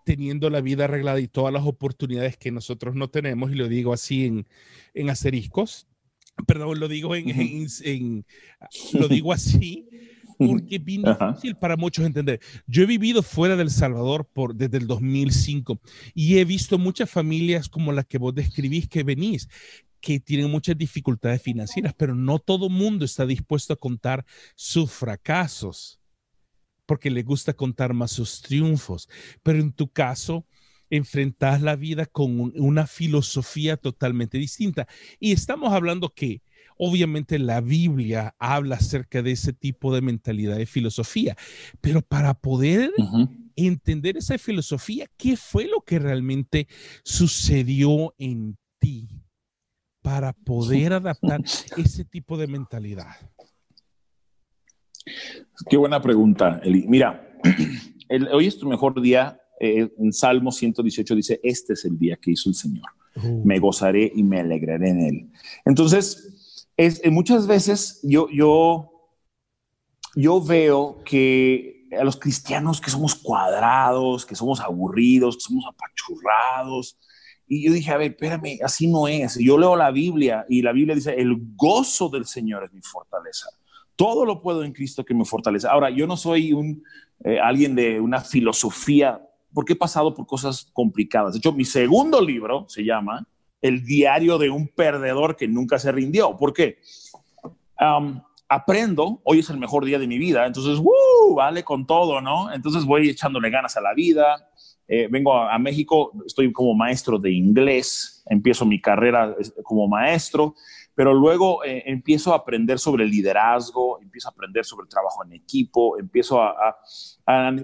teniendo 0.04 0.50
la 0.50 0.60
vida 0.60 0.84
arreglada 0.84 1.20
y 1.20 1.28
todas 1.28 1.52
las 1.52 1.64
oportunidades 1.64 2.36
que 2.36 2.52
nosotros 2.52 2.94
no 2.94 3.08
tenemos, 3.08 3.50
y 3.50 3.54
lo 3.54 3.68
digo 3.68 3.92
así 3.92 4.26
en, 4.26 4.46
en 4.92 5.10
asteriscos, 5.10 5.86
perdón, 6.46 6.78
lo 6.78 6.88
digo 6.88 7.14
en, 7.14 7.30
en, 7.82 8.26
lo 8.92 9.08
digo 9.08 9.32
así, 9.32 9.88
porque 10.38 10.76
es 10.76 10.84
difícil 10.84 11.56
para 11.56 11.76
muchos 11.76 12.04
entender. 12.04 12.40
Yo 12.66 12.82
he 12.82 12.86
vivido 12.86 13.22
fuera 13.22 13.56
del 13.56 13.70
Salvador 13.70 14.28
por, 14.32 14.54
desde 14.54 14.78
el 14.78 14.86
2005 14.86 15.80
y 16.14 16.38
he 16.38 16.44
visto 16.44 16.78
muchas 16.78 17.10
familias 17.10 17.68
como 17.68 17.92
las 17.92 18.06
que 18.06 18.18
vos 18.18 18.34
describís 18.34 18.88
que 18.88 19.02
venís, 19.02 19.48
que 20.00 20.20
tienen 20.20 20.50
muchas 20.50 20.76
dificultades 20.76 21.40
financieras, 21.40 21.94
pero 21.96 22.14
no 22.14 22.38
todo 22.38 22.68
mundo 22.68 23.04
está 23.04 23.24
dispuesto 23.24 23.72
a 23.72 23.76
contar 23.76 24.26
sus 24.54 24.90
fracasos 24.90 25.98
porque 26.86 27.10
le 27.10 27.22
gusta 27.22 27.54
contar 27.54 27.94
más 27.94 28.10
sus 28.12 28.42
triunfos. 28.42 29.08
Pero 29.42 29.60
en 29.60 29.72
tu 29.72 29.88
caso, 29.88 30.46
enfrentas 30.90 31.62
la 31.62 31.76
vida 31.76 32.06
con 32.06 32.52
una 32.56 32.86
filosofía 32.86 33.76
totalmente 33.76 34.38
distinta. 34.38 34.86
Y 35.18 35.32
estamos 35.32 35.72
hablando 35.72 36.10
que 36.10 36.42
obviamente 36.76 37.38
la 37.38 37.60
Biblia 37.60 38.34
habla 38.38 38.76
acerca 38.76 39.22
de 39.22 39.32
ese 39.32 39.52
tipo 39.52 39.94
de 39.94 40.02
mentalidad 40.02 40.56
de 40.56 40.66
filosofía, 40.66 41.36
pero 41.80 42.02
para 42.02 42.34
poder 42.34 42.92
entender 43.56 44.16
esa 44.16 44.38
filosofía, 44.38 45.06
¿qué 45.16 45.36
fue 45.36 45.66
lo 45.66 45.82
que 45.82 45.98
realmente 45.98 46.68
sucedió 47.04 48.14
en 48.18 48.56
ti 48.78 49.08
para 50.02 50.32
poder 50.32 50.92
adaptar 50.92 51.42
ese 51.76 52.04
tipo 52.04 52.36
de 52.36 52.46
mentalidad? 52.46 53.16
Qué 55.68 55.76
buena 55.76 56.00
pregunta, 56.00 56.60
Eli. 56.62 56.86
Mira, 56.88 57.38
hoy 58.32 58.46
es 58.46 58.58
tu 58.58 58.68
mejor 58.68 59.00
día. 59.00 59.40
Eh, 59.60 59.88
en 59.98 60.12
Salmo 60.12 60.50
118 60.50 61.14
dice, 61.14 61.40
este 61.42 61.74
es 61.74 61.84
el 61.84 61.98
día 61.98 62.16
que 62.20 62.32
hizo 62.32 62.48
el 62.48 62.54
Señor. 62.54 62.88
Uh. 63.16 63.44
Me 63.44 63.58
gozaré 63.58 64.10
y 64.14 64.22
me 64.22 64.40
alegraré 64.40 64.90
en 64.90 65.00
él. 65.00 65.30
Entonces, 65.64 66.66
es, 66.76 67.00
eh, 67.04 67.10
muchas 67.10 67.46
veces 67.46 68.00
yo, 68.02 68.28
yo, 68.30 68.90
yo 70.16 70.42
veo 70.42 71.02
que 71.04 71.86
a 71.98 72.02
los 72.02 72.16
cristianos 72.16 72.80
que 72.80 72.90
somos 72.90 73.14
cuadrados, 73.14 74.26
que 74.26 74.34
somos 74.34 74.60
aburridos, 74.60 75.36
que 75.36 75.42
somos 75.42 75.64
apachurrados, 75.66 76.98
y 77.46 77.66
yo 77.66 77.72
dije, 77.72 77.92
a 77.92 77.98
ver, 77.98 78.12
espérame, 78.12 78.58
así 78.64 78.86
no 78.86 79.06
es. 79.06 79.38
Yo 79.38 79.58
leo 79.58 79.76
la 79.76 79.90
Biblia 79.90 80.46
y 80.48 80.62
la 80.62 80.72
Biblia 80.72 80.94
dice, 80.94 81.14
el 81.14 81.36
gozo 81.54 82.08
del 82.08 82.24
Señor 82.24 82.64
es 82.64 82.72
mi 82.72 82.80
fortaleza. 82.80 83.48
Todo 83.96 84.24
lo 84.24 84.40
puedo 84.40 84.64
en 84.64 84.72
Cristo 84.72 85.04
que 85.04 85.14
me 85.14 85.24
fortalece. 85.24 85.68
Ahora, 85.68 85.90
yo 85.90 86.06
no 86.06 86.16
soy 86.16 86.52
un, 86.52 86.82
eh, 87.24 87.38
alguien 87.40 87.74
de 87.74 88.00
una 88.00 88.20
filosofía, 88.20 89.20
porque 89.52 89.74
he 89.74 89.76
pasado 89.76 90.14
por 90.14 90.26
cosas 90.26 90.68
complicadas. 90.72 91.32
De 91.32 91.38
hecho, 91.38 91.52
mi 91.52 91.64
segundo 91.64 92.20
libro 92.20 92.66
se 92.68 92.84
llama 92.84 93.26
El 93.62 93.84
diario 93.84 94.36
de 94.38 94.50
un 94.50 94.68
perdedor 94.68 95.36
que 95.36 95.46
nunca 95.46 95.78
se 95.78 95.92
rindió. 95.92 96.36
¿Por 96.36 96.52
qué? 96.52 96.78
aprendo, 98.48 99.20
hoy 99.24 99.40
es 99.40 99.50
el 99.50 99.58
mejor 99.58 99.84
día 99.84 99.98
de 99.98 100.06
mi 100.06 100.16
vida, 100.16 100.46
entonces, 100.46 100.78
¡uh! 100.78 101.34
vale 101.34 101.64
con 101.64 101.86
todo, 101.86 102.20
¿no? 102.20 102.52
Entonces 102.52 102.84
voy 102.84 103.08
echándole 103.08 103.50
ganas 103.50 103.76
a 103.76 103.80
la 103.80 103.92
vida. 103.94 104.48
Eh, 104.86 105.08
vengo 105.10 105.34
a, 105.34 105.58
México, 105.58 106.12
estoy 106.26 106.52
como 106.52 106.74
maestro 106.74 107.18
de 107.18 107.32
inglés, 107.32 108.22
empiezo 108.26 108.66
mi 108.66 108.80
carrera 108.80 109.34
como 109.62 109.88
maestro 109.88 110.54
pero 110.94 111.12
luego 111.12 111.64
eh, 111.64 111.82
empiezo 111.86 112.32
a 112.32 112.36
aprender 112.36 112.78
sobre 112.78 113.06
liderazgo, 113.06 114.00
empiezo 114.00 114.28
a 114.28 114.30
aprender 114.30 114.64
sobre 114.64 114.86
trabajo 114.86 115.24
en 115.24 115.32
equipo, 115.32 115.98
empiezo 115.98 116.40
a, 116.40 116.76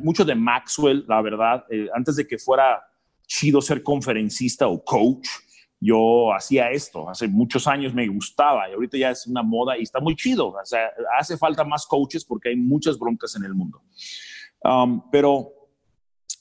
mucho 0.03 0.25
de 0.25 0.35
Maxwell, 0.35 1.05
la 1.07 1.23
verdad, 1.23 1.65
eh, 1.71 1.89
antes 1.95 2.17
de 2.17 2.27
que 2.27 2.39
fuera 2.39 2.83
chido 3.27 3.61
ser 3.61 3.83
conferencista 3.83 4.67
o 4.67 4.83
coach, 4.85 5.29
yo 5.79 6.33
hacía 6.35 6.71
esto, 6.71 7.09
hace 7.09 7.27
muchos 7.27 7.67
años 7.67 7.95
me 7.95 8.07
gustaba 8.09 8.69
y 8.69 8.75
ahorita 8.75 8.99
ya 8.99 9.11
es 9.11 9.27
una 9.27 9.43
moda 9.43 9.79
y 9.79 9.83
está 9.83 9.99
muy 9.99 10.15
chido, 10.15 10.49
o 10.49 10.65
sea, 10.65 10.91
hace 11.19 11.39
falta 11.39 11.65
más 11.65 11.87
coaches 11.87 12.25
porque 12.25 12.51
hay 12.51 12.57
muchas 12.57 12.99
broncas 12.99 13.35
en 13.37 13.45
el 13.45 13.55
mundo. 13.55 13.83
Um, 14.63 15.09
pero 15.11 15.53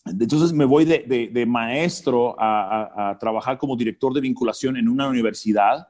entonces 0.05 0.51
me 0.51 0.65
voy 0.65 0.83
de, 0.85 1.45
maestro 1.47 2.35
a, 2.37 3.17
trabajar 3.19 3.57
como 3.57 3.77
director 3.77 4.13
de 4.13 4.21
vinculación 4.21 4.75
en 4.75 4.89
una 4.89 5.07
universidad 5.07 5.87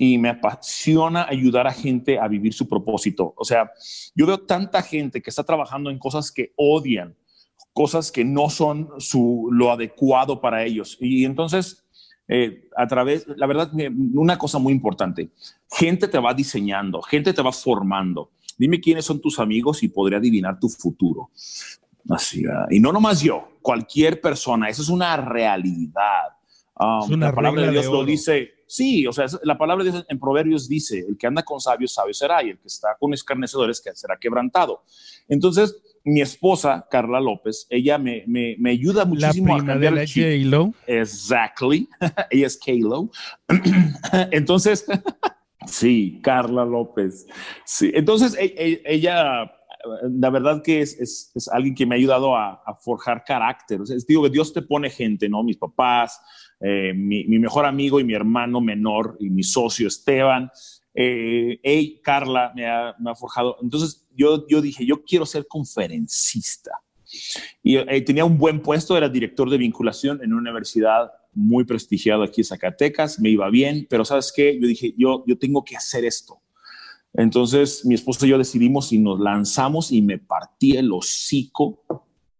y 0.00 0.16
me 0.16 0.28
apasiona 0.28 1.26
ayudar 1.28 1.66
a 1.66 1.72
gente 1.72 2.20
a 2.20 2.28
vivir 2.28 2.54
su 2.54 2.68
propósito. 2.68 3.34
O 3.36 3.44
sea, 3.44 3.72
yo 4.14 4.26
veo 4.26 4.38
tanta 4.38 4.80
gente 4.80 5.20
que 5.20 5.28
está 5.28 5.42
trabajando 5.42 5.90
en 5.90 5.98
cosas 5.98 6.30
que 6.30 6.52
odian, 6.54 7.16
cosas 7.72 8.12
que 8.12 8.24
no 8.24 8.48
son 8.48 8.90
su, 8.98 9.48
lo 9.50 9.72
adecuado 9.72 10.40
para 10.40 10.64
ellos. 10.64 10.96
Y 11.00 11.24
entonces, 11.24 11.84
eh, 12.28 12.68
a 12.76 12.86
través, 12.86 13.26
la 13.36 13.48
verdad, 13.48 13.72
una 14.14 14.38
cosa 14.38 14.60
muy 14.60 14.72
importante, 14.72 15.30
gente 15.68 16.06
te 16.06 16.18
va 16.18 16.32
diseñando, 16.32 17.02
gente 17.02 17.32
te 17.32 17.42
va 17.42 17.50
formando. 17.50 18.30
Dime 18.56 18.80
quiénes 18.80 19.04
son 19.04 19.20
tus 19.20 19.40
amigos 19.40 19.82
y 19.82 19.88
podré 19.88 20.16
adivinar 20.16 20.60
tu 20.60 20.68
futuro. 20.68 21.30
Así, 22.08 22.44
y 22.70 22.78
no 22.78 22.92
nomás 22.92 23.20
yo, 23.20 23.58
cualquier 23.60 24.20
persona, 24.20 24.68
eso 24.68 24.82
es 24.82 24.88
una 24.88 25.16
realidad. 25.16 26.36
Um, 26.78 27.18
la 27.18 27.34
palabra 27.34 27.62
de 27.62 27.72
Dios 27.72 27.86
lo 27.86 28.04
dice 28.04 28.57
Sí, 28.68 29.06
o 29.06 29.12
sea, 29.14 29.24
la 29.44 29.56
palabra 29.56 29.82
de 29.82 29.90
Dios 29.90 30.04
en 30.08 30.20
Proverbios 30.20 30.68
dice, 30.68 30.98
el 31.08 31.16
que 31.16 31.26
anda 31.26 31.42
con 31.42 31.58
sabios, 31.58 31.94
sabio 31.94 32.12
será, 32.12 32.44
y 32.44 32.50
el 32.50 32.58
que 32.58 32.66
está 32.66 32.96
con 33.00 33.14
escarnecedores, 33.14 33.80
que 33.80 33.94
será 33.94 34.18
quebrantado. 34.20 34.84
Entonces, 35.26 35.80
mi 36.04 36.20
esposa, 36.20 36.86
Carla 36.90 37.18
López, 37.18 37.66
ella 37.70 37.96
me, 37.96 38.24
me, 38.26 38.56
me 38.58 38.70
ayuda 38.72 39.06
muchísimo 39.06 39.56
a 39.56 39.64
cambiar 39.64 39.94
de 39.94 40.00
la 40.00 40.06
Exactly. 40.86 41.88
ella 42.30 42.46
es 42.46 42.58
K-Lo. 42.58 43.10
Entonces, 44.30 44.84
sí, 45.66 46.20
Carla 46.22 46.66
López. 46.66 47.26
Sí, 47.64 47.90
entonces 47.94 48.36
e, 48.38 48.54
e, 48.56 48.82
ella 48.84 49.50
la 50.02 50.30
verdad 50.30 50.62
que 50.62 50.80
es, 50.80 50.98
es, 50.98 51.30
es, 51.34 51.48
alguien 51.48 51.74
que 51.74 51.86
me 51.86 51.94
ha 51.94 51.98
ayudado 51.98 52.36
a, 52.36 52.62
a 52.66 52.74
forjar 52.74 53.24
carácter. 53.24 53.80
O 53.80 53.86
sea, 53.86 53.96
digo 54.06 54.24
que 54.24 54.30
Dios 54.30 54.52
te 54.52 54.62
pone 54.62 54.90
gente, 54.90 55.28
¿no? 55.28 55.42
Mis 55.42 55.56
papás, 55.56 56.20
eh, 56.60 56.92
mi, 56.94 57.24
mejor 57.38 57.66
amigo 57.66 58.00
y 58.00 58.04
mi 58.04 58.14
hermano 58.14 58.60
menor 58.60 59.16
y 59.20 59.30
mi 59.30 59.42
socio 59.42 59.88
Esteban. 59.88 60.50
Eh, 60.94 62.00
Carla 62.02 62.52
me 62.54 62.66
ha, 62.66 62.94
forjado. 63.14 63.56
Entonces 63.62 64.06
yo, 64.14 64.46
yo 64.48 64.60
dije, 64.60 64.84
yo 64.84 65.04
quiero 65.04 65.26
ser 65.26 65.46
conferencista. 65.46 66.72
Y 67.62 67.76
eh, 67.76 68.00
tenía 68.02 68.24
un 68.24 68.36
buen 68.36 68.60
puesto, 68.60 68.96
era 68.96 69.08
director 69.08 69.48
de 69.48 69.58
vinculación 69.58 70.22
en 70.22 70.32
una 70.32 70.42
universidad 70.42 71.10
muy 71.32 71.64
prestigiada 71.64 72.24
aquí 72.24 72.40
en 72.40 72.46
Zacatecas, 72.46 73.20
me 73.20 73.30
iba 73.30 73.48
bien, 73.48 73.86
pero 73.88 74.04
¿sabes 74.04 74.32
qué? 74.34 74.58
Yo 74.60 74.66
dije, 74.66 74.92
yo, 74.98 75.24
yo 75.26 75.38
tengo 75.38 75.64
que 75.64 75.76
hacer 75.76 76.04
esto. 76.04 76.40
Entonces 77.14 77.84
mi 77.86 77.94
esposo 77.94 78.26
y 78.26 78.30
yo 78.30 78.38
decidimos 78.38 78.92
y 78.92 78.98
nos 78.98 79.20
lanzamos 79.20 79.92
y 79.92 80.02
me 80.02 80.18
partí 80.18 80.76
el 80.76 80.92
hocico 80.92 81.82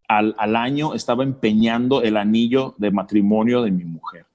al, 0.08 0.34
al, 0.38 0.56
año 0.56 0.94
estaba 0.94 1.22
empeñando 1.22 2.02
el 2.02 2.16
anillo 2.16 2.74
de 2.78 2.90
matrimonio 2.90 3.62
de 3.62 3.70
mi 3.70 3.84
mujer, 3.84 4.26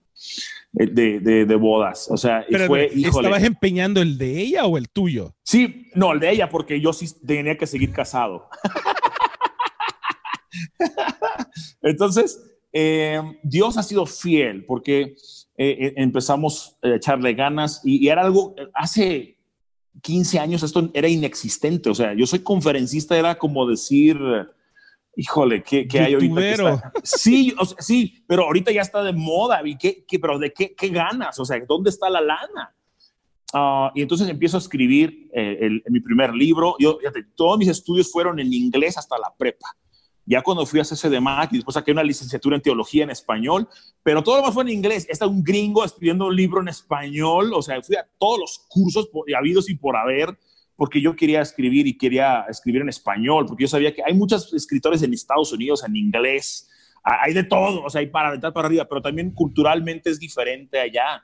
eh, 0.79 0.85
de, 0.85 1.19
de, 1.19 1.45
de 1.45 1.55
bodas. 1.55 2.07
O 2.09 2.17
sea, 2.17 2.45
fue, 2.67 2.91
¿estabas 2.93 3.43
empeñando 3.43 4.01
el 4.01 4.17
de 4.17 4.39
ella 4.39 4.65
o 4.65 4.77
el 4.77 4.87
tuyo? 4.87 5.33
Sí, 5.43 5.87
no, 5.95 6.13
el 6.13 6.19
de 6.19 6.31
ella, 6.31 6.49
porque 6.49 6.79
yo 6.79 6.93
sí 6.93 7.07
tenía 7.25 7.57
que 7.57 7.67
seguir 7.67 7.91
casado. 7.91 8.47
Entonces, 11.81 12.41
eh, 12.71 13.21
Dios 13.43 13.77
ha 13.77 13.83
sido 13.83 14.05
fiel 14.05 14.65
porque 14.65 15.15
eh, 15.57 15.93
empezamos 15.97 16.77
a 16.81 16.95
echarle 16.95 17.33
ganas 17.33 17.81
y, 17.83 18.05
y, 18.05 18.09
era 18.09 18.21
algo, 18.21 18.55
hace 18.73 19.37
15 20.01 20.39
años 20.39 20.63
esto 20.63 20.89
era 20.93 21.07
inexistente, 21.07 21.89
o 21.89 21.95
sea, 21.95 22.13
yo 22.13 22.25
soy 22.25 22.39
conferencista, 22.39 23.17
era 23.17 23.37
como 23.37 23.67
decir, 23.67 24.17
híjole, 25.15 25.63
¿qué, 25.63 25.87
hay 25.99 26.13
ahorita? 26.13 26.93
Sí, 27.03 27.55
sí, 27.79 28.23
pero 28.27 28.43
ahorita 28.43 28.71
ya 28.71 28.81
está 28.81 29.03
de 29.03 29.13
moda. 29.13 29.61
¿Y 29.65 29.77
qué, 29.77 30.05
pero 30.21 30.39
de 30.39 30.51
qué, 30.53 30.89
ganas? 30.89 31.39
O 31.39 31.45
sea, 31.45 31.59
¿dónde 31.67 31.89
está 31.89 32.09
la 32.09 32.21
lana? 32.21 32.75
Ah, 33.53 33.91
y 33.93 34.01
entonces 34.01 34.27
empiezo 34.27 34.57
a 34.57 34.59
escribir 34.59 35.29
eh, 35.33 35.69
mi 35.89 35.99
primer 35.99 36.33
libro. 36.33 36.75
Yo, 36.79 36.97
todos 37.35 37.57
mis 37.57 37.67
estudios 37.67 38.11
fueron 38.11 38.39
en 38.39 38.51
inglés 38.51 38.97
hasta 38.97 39.17
la 39.17 39.33
prepa. 39.37 39.67
Ya 40.25 40.41
cuando 40.41 40.65
fui 40.65 40.79
a 40.79 40.83
CCDMAC 40.83 41.51
y 41.51 41.55
después 41.57 41.73
saqué 41.73 41.91
una 41.91 42.03
licenciatura 42.03 42.55
en 42.55 42.61
teología 42.61 43.03
en 43.03 43.09
español, 43.09 43.67
pero 44.03 44.23
todo 44.23 44.37
lo 44.37 44.43
más 44.43 44.53
fue 44.53 44.63
en 44.63 44.69
inglés. 44.69 45.05
Está 45.09 45.27
un 45.27 45.43
gringo 45.43 45.83
escribiendo 45.83 46.27
un 46.27 46.35
libro 46.35 46.61
en 46.61 46.69
español. 46.69 47.51
O 47.53 47.61
sea, 47.61 47.81
fui 47.81 47.97
a 47.97 48.07
todos 48.17 48.39
los 48.39 48.65
cursos 48.69 49.09
habidos 49.37 49.69
y 49.69 49.75
por 49.75 49.97
haber 49.97 50.37
porque 50.83 50.99
yo 50.99 51.15
quería 51.15 51.39
escribir 51.39 51.87
y 51.87 51.97
quería 51.97 52.41
escribir 52.49 52.81
en 52.81 52.89
español, 52.89 53.45
porque 53.47 53.63
yo 53.63 53.69
sabía 53.69 53.95
que 53.95 54.03
hay 54.05 54.13
muchos 54.13 54.53
escritores 54.53 55.01
en 55.01 55.13
Estados 55.13 55.53
Unidos 55.53 55.81
en 55.87 55.95
inglés, 55.95 56.69
hay 57.01 57.33
de 57.33 57.45
todo, 57.45 57.85
o 57.85 57.89
sea, 57.89 58.01
hay 58.01 58.07
para 58.07 58.27
aventar 58.27 58.51
para 58.51 58.67
arriba, 58.67 58.83
pero 58.83 59.01
también 59.01 59.31
culturalmente 59.31 60.09
es 60.09 60.19
diferente 60.19 60.77
allá. 60.77 61.23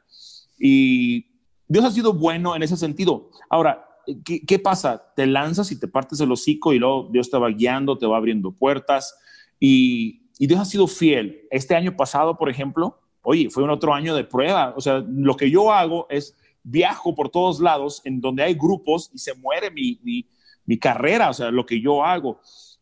Y 0.58 1.26
Dios 1.67 1.84
ha 1.84 1.91
sido 1.91 2.13
bueno 2.13 2.56
en 2.56 2.63
ese 2.63 2.78
sentido. 2.78 3.32
Ahora, 3.50 3.86
¿qué, 4.24 4.45
¿qué, 4.45 4.60
pasa? 4.60 5.12
Te 5.13 5.28
lanzas 5.28 5.74
y 5.74 5.78
te 5.78 5.89
partes 5.89 6.22
el 6.22 6.32
hocico 6.32 6.72
y 6.72 6.80
luego 6.80 7.10
Dios 7.12 7.30
te 7.30 7.38
va 7.38 7.50
guiando, 7.50 7.98
te 7.98 8.08
va 8.08 8.15
abriendo 8.15 8.54
puertas 8.54 9.13
y, 9.60 10.30
y 10.39 10.48
Dios 10.48 10.62
ha 10.62 10.63
sido 10.63 10.88
fiel. 10.88 11.50
Este 11.52 11.76
año 11.76 11.98
pasado, 11.98 12.38
por 12.38 12.50
ejemplo, 12.50 12.98
oye, 13.24 13.50
fue 13.50 13.63
un 13.63 13.72
otro 13.72 13.93
año 13.93 14.15
de 14.15 14.24
prueba. 14.24 14.74
O 14.78 14.80
sea, 14.80 15.04
lo 15.06 15.36
que 15.36 15.52
yo 15.52 15.74
hago 15.74 16.08
es 16.10 16.34
viajo 16.70 17.16
por 17.16 17.30
todos 17.30 17.60
lados 17.60 18.02
en 18.06 18.22
donde 18.22 18.44
hay 18.44 18.54
grupos 18.54 19.10
y 19.14 19.18
se 19.18 19.34
muere 19.36 19.72
mi, 19.72 20.00
mi, 20.04 20.28
mi 20.66 20.78
carrera, 20.78 21.30
o 21.30 21.34
sea, 21.34 21.52
lo 21.52 21.66
que 21.66 21.82
yo 21.82 22.04
hago. 22.04 22.40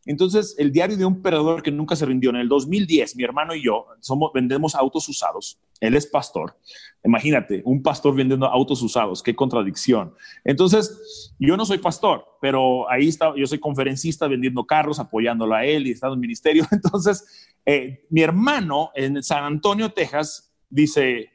Entonces, 0.08 0.54
el 0.58 0.72
diario 0.72 0.96
de 0.96 1.04
un 1.04 1.20
perdedor 1.20 1.62
que 1.62 1.70
nunca 1.70 1.94
se 1.94 2.06
rindió. 2.06 2.30
En 2.30 2.36
el 2.36 2.48
2010, 2.48 3.14
mi 3.16 3.24
hermano 3.24 3.54
y 3.54 3.62
yo 3.62 3.86
somos, 4.00 4.32
vendemos 4.32 4.74
autos 4.74 5.06
usados. 5.06 5.60
Él 5.80 5.94
es 5.94 6.06
pastor. 6.06 6.56
Imagínate, 7.04 7.60
un 7.66 7.82
pastor 7.82 8.14
vendiendo 8.14 8.46
autos 8.46 8.80
usados. 8.80 9.22
Qué 9.22 9.36
contradicción. 9.36 10.14
Entonces, 10.44 11.34
yo 11.38 11.58
no 11.58 11.66
soy 11.66 11.76
pastor, 11.76 12.24
pero 12.40 12.90
ahí 12.90 13.08
está. 13.08 13.34
Yo 13.36 13.46
soy 13.46 13.58
conferencista 13.58 14.26
vendiendo 14.26 14.66
carros, 14.66 14.98
apoyándolo 14.98 15.54
a 15.54 15.66
él 15.66 15.86
y 15.86 15.90
está 15.90 16.06
en 16.06 16.14
un 16.14 16.20
ministerio. 16.20 16.66
Entonces, 16.72 17.54
eh, 17.66 18.06
mi 18.08 18.22
hermano 18.22 18.90
en 18.94 19.22
San 19.22 19.44
Antonio, 19.44 19.92
Texas, 19.92 20.50
dice. 20.70 21.32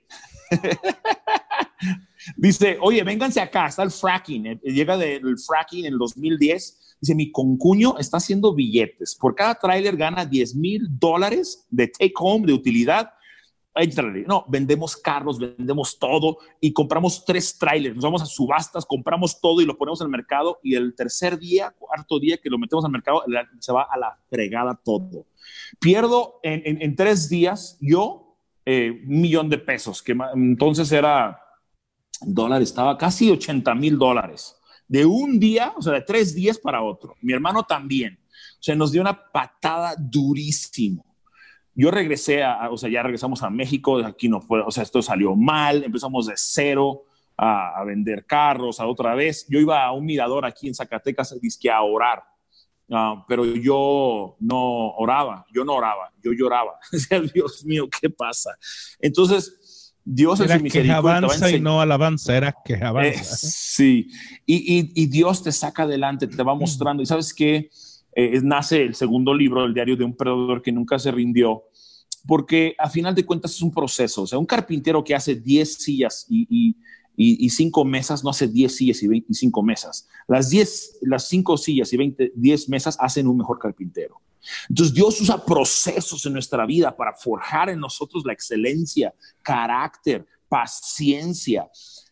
dice, 2.35 2.77
oye, 2.81 3.03
vénganse 3.03 3.41
acá, 3.41 3.67
está 3.67 3.83
el 3.83 3.91
fracking, 3.91 4.47
eh, 4.47 4.59
llega 4.63 4.97
del 4.97 5.37
fracking 5.37 5.85
en 5.85 5.93
el 5.93 5.99
2010 5.99 6.79
Dice, 7.03 7.15
mi 7.15 7.33
concuño 7.33 7.97
está 7.99 8.15
haciendo 8.15 8.55
billetes. 8.55 9.13
Por 9.13 9.35
cada 9.35 9.55
tráiler 9.55 9.97
gana 9.97 10.25
10 10.25 10.55
mil 10.55 10.87
dólares 10.87 11.67
de 11.69 11.89
take 11.89 12.13
home, 12.15 12.47
de 12.47 12.53
utilidad. 12.53 13.11
No, 14.25 14.45
vendemos 14.47 14.95
carros, 14.95 15.37
vendemos 15.37 15.99
todo 15.99 16.37
y 16.61 16.71
compramos 16.71 17.25
tres 17.25 17.57
trailers. 17.57 17.93
Nos 17.93 18.05
vamos 18.05 18.21
a 18.21 18.25
subastas, 18.25 18.85
compramos 18.85 19.41
todo 19.41 19.59
y 19.59 19.65
lo 19.65 19.77
ponemos 19.77 19.99
el 19.99 20.07
mercado. 20.07 20.61
Y 20.63 20.75
el 20.75 20.95
tercer 20.95 21.37
día, 21.37 21.75
cuarto 21.77 22.21
día 22.21 22.37
que 22.37 22.49
lo 22.49 22.57
metemos 22.57 22.85
al 22.85 22.91
mercado, 22.91 23.21
se 23.59 23.73
va 23.73 23.83
a 23.91 23.97
la 23.97 24.17
fregada 24.29 24.79
todo. 24.81 25.25
Pierdo 25.81 26.39
en, 26.41 26.81
en, 26.81 26.95
tres 26.95 27.27
días 27.27 27.77
yo 27.81 28.37
eh, 28.65 29.03
un 29.05 29.19
millón 29.19 29.49
de 29.49 29.57
pesos, 29.57 30.01
que 30.01 30.15
entonces 30.35 30.89
era 30.93 31.42
dólar, 32.25 32.61
estaba 32.61 32.97
casi 32.97 33.29
80 33.29 33.73
mil 33.75 33.97
dólares 33.97 34.55
de 34.87 35.05
un 35.05 35.39
día, 35.39 35.73
o 35.75 35.81
sea, 35.81 35.93
de 35.93 36.01
tres 36.01 36.35
días 36.35 36.57
para 36.57 36.81
otro. 36.81 37.15
Mi 37.21 37.33
hermano 37.33 37.63
también. 37.63 38.19
O 38.23 38.63
sea, 38.63 38.75
nos 38.75 38.91
dio 38.91 39.01
una 39.01 39.31
patada 39.31 39.95
durísimo. 39.97 41.05
Yo 41.75 41.89
regresé 41.89 42.43
a, 42.43 42.69
o 42.69 42.77
sea, 42.77 42.89
ya 42.89 43.01
regresamos 43.01 43.41
a 43.41 43.49
México, 43.49 43.97
aquí 44.05 44.29
no 44.29 44.39
fue, 44.39 44.61
o 44.61 44.69
sea, 44.69 44.83
esto 44.83 45.01
salió 45.01 45.35
mal, 45.35 45.83
empezamos 45.83 46.27
de 46.27 46.33
cero 46.35 47.05
a, 47.35 47.83
vender 47.83 48.25
carros, 48.25 48.79
a 48.79 48.85
otra 48.85 49.15
vez. 49.15 49.47
Yo 49.49 49.59
iba 49.59 49.83
a 49.83 49.91
un 49.91 50.05
mirador 50.05 50.45
aquí 50.45 50.67
en 50.67 50.75
Zacatecas, 50.75 51.39
disque 51.41 51.71
a 51.71 51.81
orar, 51.81 52.23
uh, 52.89 53.23
pero 53.27 53.43
yo 53.45 54.35
no 54.39 54.89
oraba, 54.91 55.45
yo 55.51 55.65
no 55.65 55.73
oraba, 55.73 56.11
yo 56.21 56.31
lloraba. 56.31 56.79
Dios 57.33 57.65
mío, 57.65 57.89
¿qué 57.99 58.09
pasa? 58.09 58.55
Entonces, 58.99 59.62
Dios 60.05 60.39
era 60.41 60.55
en 60.55 60.69
su 60.69 60.91
avanza 60.91 61.49
y 61.49 61.61
no 61.61 61.79
alabanza, 61.79 62.35
era 62.35 62.55
que 62.65 62.75
avanza. 62.75 63.09
Eh, 63.09 63.23
sí, 63.23 64.09
y, 64.45 64.79
y, 64.79 64.91
y, 64.95 65.05
Dios 65.07 65.41
te 65.41 65.51
saca 65.51 65.83
adelante, 65.83 66.27
te 66.27 66.43
va 66.43 66.55
mostrando. 66.55 67.01
Y 67.01 67.05
sabes 67.05 67.33
que 67.33 67.69
eh, 68.15 68.39
nace 68.43 68.83
el 68.83 68.95
segundo 68.95 69.33
libro 69.33 69.63
del 69.63 69.73
diario 69.73 69.95
de 69.95 70.03
un 70.03 70.15
perdedor 70.15 70.61
que 70.61 70.71
nunca 70.71 70.99
se 70.99 71.11
rindió, 71.11 71.63
porque 72.27 72.75
a 72.77 72.89
final 72.89 73.15
de 73.15 73.25
cuentas 73.25 73.51
es 73.51 73.61
un 73.61 73.71
proceso. 73.71 74.23
O 74.23 74.27
sea, 74.27 74.37
un 74.37 74.45
carpintero 74.45 75.03
que 75.03 75.15
hace 75.15 75.35
10 75.35 75.73
sillas 75.73 76.25
y, 76.29 76.75
y, 77.15 77.49
5 77.49 77.85
mesas 77.85 78.23
no 78.23 78.29
hace 78.29 78.47
10 78.47 78.75
sillas 78.75 79.03
y 79.03 79.07
25 79.07 79.63
mesas. 79.63 80.07
Las 80.27 80.49
10, 80.49 80.99
las 81.03 81.27
5 81.27 81.57
sillas 81.57 81.93
y 81.93 81.97
20, 81.97 82.33
10 82.35 82.69
mesas 82.69 82.97
hacen 82.99 83.27
un 83.27 83.37
mejor 83.37 83.59
carpintero. 83.59 84.19
Entonces 84.69 84.93
Dios 84.93 85.19
usa 85.21 85.43
procesos 85.43 86.25
en 86.25 86.33
nuestra 86.33 86.65
vida 86.65 86.95
para 86.95 87.13
forjar 87.13 87.69
en 87.69 87.79
nosotros 87.79 88.23
la 88.25 88.33
excelencia, 88.33 89.13
carácter, 89.41 90.25
paciencia. 90.47 91.69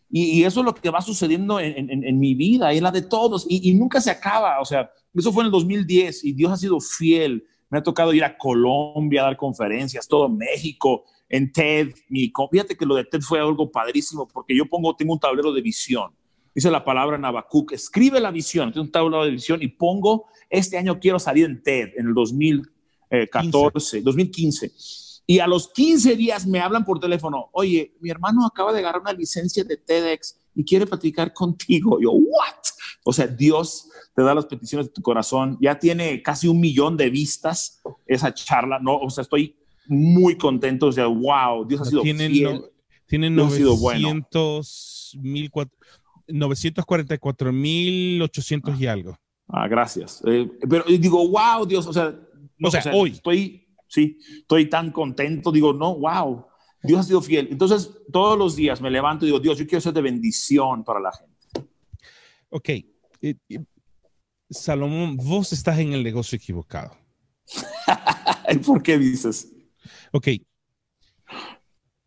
Y, 0.09 0.43
eso 0.43 0.59
es 0.59 0.65
lo 0.65 0.75
que 0.75 0.89
va 0.89 1.01
sucediendo 1.01 1.59
en, 1.59 2.19
mi 2.19 2.35
vida 2.35 2.73
y 2.73 2.81
la 2.81 2.91
de 2.91 3.01
todos. 3.01 3.45
Y, 3.47 3.73
nunca 3.73 4.01
se 4.01 4.11
acaba. 4.11 4.59
O 4.59 4.65
sea, 4.65 4.91
eso 5.13 5.31
fue 5.31 5.43
en 5.43 5.45
el 5.45 5.51
2010 5.51 6.25
y 6.25 6.33
Dios 6.33 6.51
ha 6.51 6.57
sido 6.57 6.79
fiel. 6.79 7.45
Me 7.69 7.77
ha 7.77 7.83
tocado 7.83 8.13
ir 8.13 8.23
a 8.23 8.37
Colombia 8.37 9.21
a 9.21 9.25
dar 9.25 9.37
conferencias, 9.37 10.07
todo 10.07 10.27
México, 10.27 11.05
en 11.29 11.51
TED. 11.51 11.93
Mi, 12.09 12.31
fíjate 12.51 12.75
que 12.75 12.85
lo 12.85 12.95
de 12.95 13.05
TED 13.05 13.21
fue 13.21 13.39
algo 13.39 13.71
padrísimo 13.71 14.27
porque 14.27 14.55
yo 14.55 14.65
pongo, 14.65 14.93
tengo 14.95 15.13
un 15.13 15.19
tablero 15.19 15.53
de 15.53 15.61
visión. 15.61 16.11
Dice 16.53 16.69
la 16.69 16.83
palabra 16.83 17.15
en 17.17 17.25
Habacuc, 17.25 17.71
escribe 17.71 18.19
la 18.19 18.31
visión, 18.31 18.71
tengo 18.71 18.85
un 18.85 18.91
tablero 18.91 19.23
de 19.23 19.31
visión 19.31 19.61
y 19.61 19.67
pongo 19.69 20.25
este 20.49 20.77
año 20.77 20.99
quiero 20.99 21.17
salir 21.17 21.45
en 21.45 21.63
TED 21.63 21.91
en 21.97 22.07
el 22.07 22.13
2014, 22.13 24.01
2015. 24.01 24.71
Y 25.25 25.39
a 25.39 25.47
los 25.47 25.69
15 25.69 26.15
días 26.17 26.45
me 26.45 26.59
hablan 26.59 26.83
por 26.83 26.99
teléfono, 26.99 27.49
oye, 27.53 27.95
mi 28.01 28.09
hermano 28.09 28.45
acaba 28.45 28.73
de 28.73 28.79
agarrar 28.79 29.01
una 29.01 29.13
licencia 29.13 29.63
de 29.63 29.77
TEDx 29.77 30.37
y 30.55 30.65
quiere 30.65 30.85
platicar 30.85 31.33
contigo. 31.33 31.99
Yo, 32.01 32.11
¿what? 32.11 32.55
O 33.05 33.13
sea, 33.13 33.27
Dios 33.27 33.87
te 34.13 34.23
da 34.23 34.35
las 34.35 34.45
peticiones 34.45 34.87
de 34.87 34.93
tu 34.93 35.01
corazón. 35.01 35.57
Ya 35.61 35.79
tiene 35.79 36.21
casi 36.21 36.49
un 36.49 36.59
millón 36.59 36.97
de 36.97 37.09
vistas 37.09 37.81
esa 38.05 38.33
charla. 38.33 38.79
No, 38.79 38.97
o 38.97 39.09
sea, 39.09 39.21
estoy 39.21 39.55
muy 39.87 40.37
contento. 40.37 40.87
O 40.87 40.91
sea, 40.91 41.07
wow, 41.07 41.65
Dios 41.65 41.81
ha 41.81 41.85
sido 41.85 42.01
tienen, 42.01 42.31
fiel. 42.31 42.61
tienen 43.07 43.35
900, 43.35 45.17
944.800 46.27 48.79
y 48.79 48.87
algo. 48.87 49.17
Ah, 49.47 49.67
gracias. 49.67 50.23
Eh, 50.25 50.49
pero 50.69 50.85
digo, 50.85 51.27
wow, 51.27 51.65
Dios, 51.65 51.87
o 51.87 51.93
sea, 51.93 52.15
o, 52.63 52.71
sea, 52.71 52.83
hoy 52.93 53.11
estoy, 53.11 53.67
sí, 53.87 54.17
estoy 54.39 54.69
tan 54.69 54.91
contento, 54.91 55.51
digo, 55.51 55.73
no, 55.73 55.95
wow, 55.95 56.45
Dios 56.83 57.01
ha 57.01 57.03
sido 57.03 57.21
fiel. 57.21 57.49
Entonces, 57.51 57.91
todos 58.11 58.35
los 58.37 58.55
días 58.55 58.81
me 58.81 58.89
levanto 58.89 59.25
y 59.25 59.27
digo, 59.27 59.39
Dios, 59.39 59.57
yo 59.57 59.67
quiero 59.67 59.81
ser 59.81 59.93
de 59.93 60.01
bendición 60.01 60.83
para 60.83 60.99
la 60.99 61.11
gente. 61.11 61.69
Ok. 62.49 62.69
Salomón, 64.49 65.15
vos 65.17 65.53
estás 65.53 65.79
en 65.79 65.93
el 65.93 66.03
negocio 66.03 66.35
equivocado. 66.35 66.97
¿Por 68.65 68.83
qué 68.83 68.97
dices? 68.97 69.53
Ok. 70.11 70.27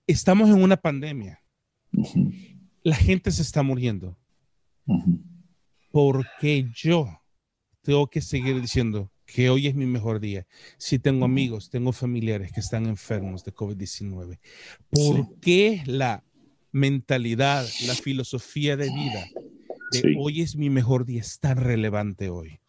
Estamos 0.07 0.51
en 0.51 0.63
una 0.63 0.77
pandemia. 0.77 1.41
La 2.85 2.95
gente 2.95 3.33
se 3.33 3.43
está 3.43 3.65
muriendo. 3.65 4.17
Porque 5.91 6.71
yo 6.73 7.09
tengo 7.83 8.07
que 8.07 8.21
seguir 8.21 8.61
diciendo 8.61 9.11
que 9.27 9.51
hoy 9.51 9.67
es 9.67 9.75
mi 9.75 9.87
mejor 9.87 10.21
día. 10.21 10.47
Si 10.79 10.99
tengo 10.99 11.25
amigos, 11.25 11.71
tengo 11.71 11.93
familiares 11.93 12.53
que 12.53 12.61
están 12.61 12.87
enfermos 12.87 13.45
de 13.45 13.55
COVID-19, 13.55 14.39
¿por 14.91 15.41
qué 15.41 15.83
la 15.87 16.23
mentalidad, 16.73 17.67
la 17.87 17.95
filosofía 17.95 18.77
de 18.77 18.91
vida 18.91 19.25
de 19.93 20.17
hoy 20.19 20.43
es 20.43 20.57
mi 20.57 20.71
mejor 20.71 21.05
día 21.05 21.21
es 21.21 21.39
tan 21.41 21.57
relevante 21.57 22.29
hoy? 22.29 22.61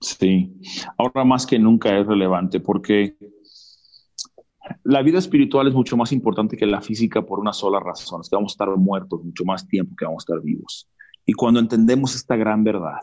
Sí, 0.00 0.54
ahora 0.98 1.24
más 1.24 1.46
que 1.46 1.58
nunca 1.58 1.98
es 1.98 2.06
relevante 2.06 2.60
porque 2.60 3.16
la 4.84 5.02
vida 5.02 5.18
espiritual 5.18 5.68
es 5.68 5.74
mucho 5.74 5.96
más 5.96 6.12
importante 6.12 6.56
que 6.56 6.66
la 6.66 6.80
física 6.80 7.22
por 7.22 7.38
una 7.38 7.52
sola 7.52 7.80
razón, 7.80 8.20
es 8.20 8.28
que 8.28 8.36
vamos 8.36 8.52
a 8.52 8.54
estar 8.54 8.76
muertos 8.76 9.24
mucho 9.24 9.44
más 9.44 9.66
tiempo 9.66 9.94
que 9.96 10.04
vamos 10.04 10.22
a 10.22 10.24
estar 10.24 10.42
vivos. 10.42 10.88
Y 11.24 11.32
cuando 11.32 11.60
entendemos 11.60 12.14
esta 12.14 12.36
gran 12.36 12.64
verdad, 12.64 13.00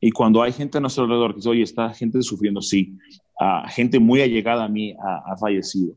y 0.00 0.10
cuando 0.10 0.42
hay 0.42 0.52
gente 0.52 0.78
a 0.78 0.80
nuestro 0.80 1.04
alrededor 1.04 1.30
que 1.30 1.36
dice, 1.36 1.48
oye, 1.48 1.62
está 1.62 1.90
gente 1.94 2.20
sufriendo, 2.22 2.60
sí, 2.60 2.98
uh, 3.40 3.68
gente 3.68 4.00
muy 4.00 4.20
allegada 4.20 4.64
a 4.64 4.68
mí 4.68 4.94
ha, 4.94 5.36
fallecido. 5.36 5.94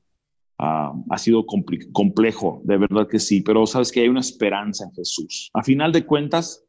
Uh, 0.60 1.04
ha 1.10 1.18
sido 1.18 1.44
complejo, 1.92 2.62
de 2.64 2.78
verdad 2.78 3.08
que 3.10 3.20
sí, 3.20 3.42
pero 3.42 3.66
sabes 3.66 3.92
que 3.92 4.02
hay 4.02 4.08
una 4.08 4.20
esperanza 4.20 4.86
en 4.86 4.94
Jesús. 4.94 5.50
A 5.54 5.64
final 5.64 5.92
de 5.92 6.06
cuentas, 6.06 6.65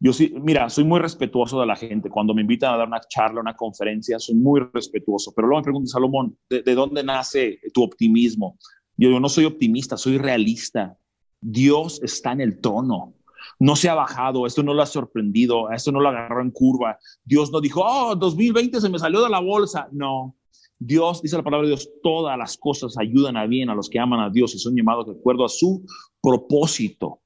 yo 0.00 0.12
sí, 0.12 0.32
mira, 0.40 0.70
soy 0.70 0.84
muy 0.84 1.00
respetuoso 1.00 1.60
de 1.60 1.66
la 1.66 1.76
gente. 1.76 2.10
Cuando 2.10 2.34
me 2.34 2.42
invitan 2.42 2.74
a 2.74 2.76
dar 2.76 2.86
una 2.88 3.00
charla, 3.00 3.40
una 3.40 3.56
conferencia, 3.56 4.18
soy 4.18 4.36
muy 4.36 4.60
respetuoso. 4.72 5.32
Pero 5.34 5.48
luego 5.48 5.60
me 5.60 5.64
pregunto, 5.64 5.90
Salomón, 5.90 6.36
¿de, 6.48 6.62
de 6.62 6.74
dónde 6.74 7.02
nace 7.02 7.60
tu 7.74 7.82
optimismo? 7.82 8.58
Yo 8.96 9.08
digo, 9.08 9.20
no 9.20 9.28
soy 9.28 9.44
optimista, 9.44 9.96
soy 9.96 10.18
realista. 10.18 10.96
Dios 11.40 12.00
está 12.02 12.32
en 12.32 12.40
el 12.40 12.60
trono 12.60 13.14
no 13.60 13.76
se 13.76 13.88
ha 13.88 13.94
bajado, 13.94 14.46
esto 14.46 14.62
no 14.62 14.74
lo 14.74 14.82
ha 14.82 14.86
sorprendido, 14.86 15.70
esto 15.70 15.92
no 15.92 16.00
lo 16.00 16.08
agarró 16.08 16.42
en 16.42 16.50
curva. 16.50 16.98
Dios 17.24 17.50
no 17.50 17.60
dijo, 17.60 17.82
oh, 17.84 18.14
2020 18.14 18.80
se 18.80 18.88
me 18.88 18.98
salió 18.98 19.22
de 19.22 19.30
la 19.30 19.40
bolsa. 19.40 19.88
No, 19.92 20.36
Dios, 20.78 21.22
dice 21.22 21.36
la 21.36 21.42
palabra 21.42 21.66
de 21.66 21.74
Dios, 21.74 21.90
todas 22.02 22.38
las 22.38 22.56
cosas 22.56 22.96
ayudan 22.98 23.36
a 23.36 23.46
bien 23.46 23.68
a 23.70 23.74
los 23.74 23.88
que 23.88 23.98
aman 23.98 24.20
a 24.20 24.30
Dios 24.30 24.54
y 24.54 24.58
son 24.58 24.76
llamados 24.76 25.06
de 25.06 25.12
acuerdo 25.12 25.44
a 25.44 25.48
su 25.48 25.84
propósito. 26.20 27.20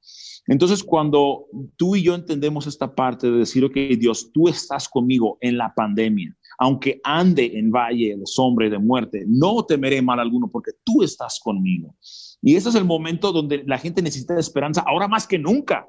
Entonces, 0.47 0.83
cuando 0.83 1.45
tú 1.77 1.95
y 1.95 2.03
yo 2.03 2.15
entendemos 2.15 2.67
esta 2.67 2.93
parte 2.93 3.31
de 3.31 3.39
decir, 3.39 3.63
ok, 3.63 3.75
Dios, 3.97 4.31
tú 4.33 4.49
estás 4.49 4.89
conmigo 4.89 5.37
en 5.39 5.57
la 5.57 5.73
pandemia, 5.73 6.35
aunque 6.59 6.99
ande 7.03 7.57
en 7.57 7.71
valle 7.71 8.17
de 8.17 8.25
sombra 8.25 8.67
y 8.67 8.69
de 8.69 8.79
muerte, 8.79 9.23
no 9.27 9.65
temeré 9.65 10.01
mal 10.01 10.19
alguno 10.19 10.49
porque 10.51 10.71
tú 10.83 11.01
estás 11.01 11.39
conmigo. 11.39 11.95
Y 12.41 12.55
ese 12.55 12.69
es 12.69 12.75
el 12.75 12.85
momento 12.85 13.31
donde 13.31 13.63
la 13.65 13.77
gente 13.77 14.01
necesita 14.01 14.37
esperanza, 14.37 14.83
ahora 14.85 15.07
más 15.07 15.25
que 15.25 15.39
nunca, 15.39 15.87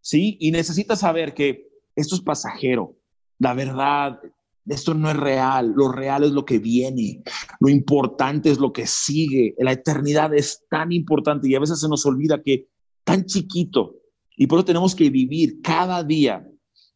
¿sí? 0.00 0.36
Y 0.40 0.52
necesita 0.52 0.94
saber 0.94 1.34
que 1.34 1.66
esto 1.96 2.14
es 2.14 2.20
pasajero. 2.20 2.96
La 3.38 3.54
verdad, 3.54 4.20
esto 4.66 4.94
no 4.94 5.10
es 5.10 5.16
real, 5.16 5.72
lo 5.76 5.90
real 5.90 6.24
es 6.24 6.30
lo 6.30 6.44
que 6.44 6.58
viene, 6.58 7.22
lo 7.60 7.68
importante 7.68 8.50
es 8.50 8.58
lo 8.58 8.72
que 8.72 8.86
sigue, 8.86 9.54
la 9.58 9.72
eternidad 9.72 10.34
es 10.34 10.64
tan 10.70 10.92
importante 10.92 11.48
y 11.48 11.54
a 11.54 11.60
veces 11.60 11.80
se 11.80 11.88
nos 11.88 12.06
olvida 12.06 12.42
que 12.42 12.68
tan 13.06 13.24
chiquito 13.24 13.94
y 14.36 14.46
por 14.46 14.58
eso 14.58 14.66
tenemos 14.66 14.94
que 14.94 15.08
vivir 15.08 15.62
cada 15.62 16.02
día 16.02 16.46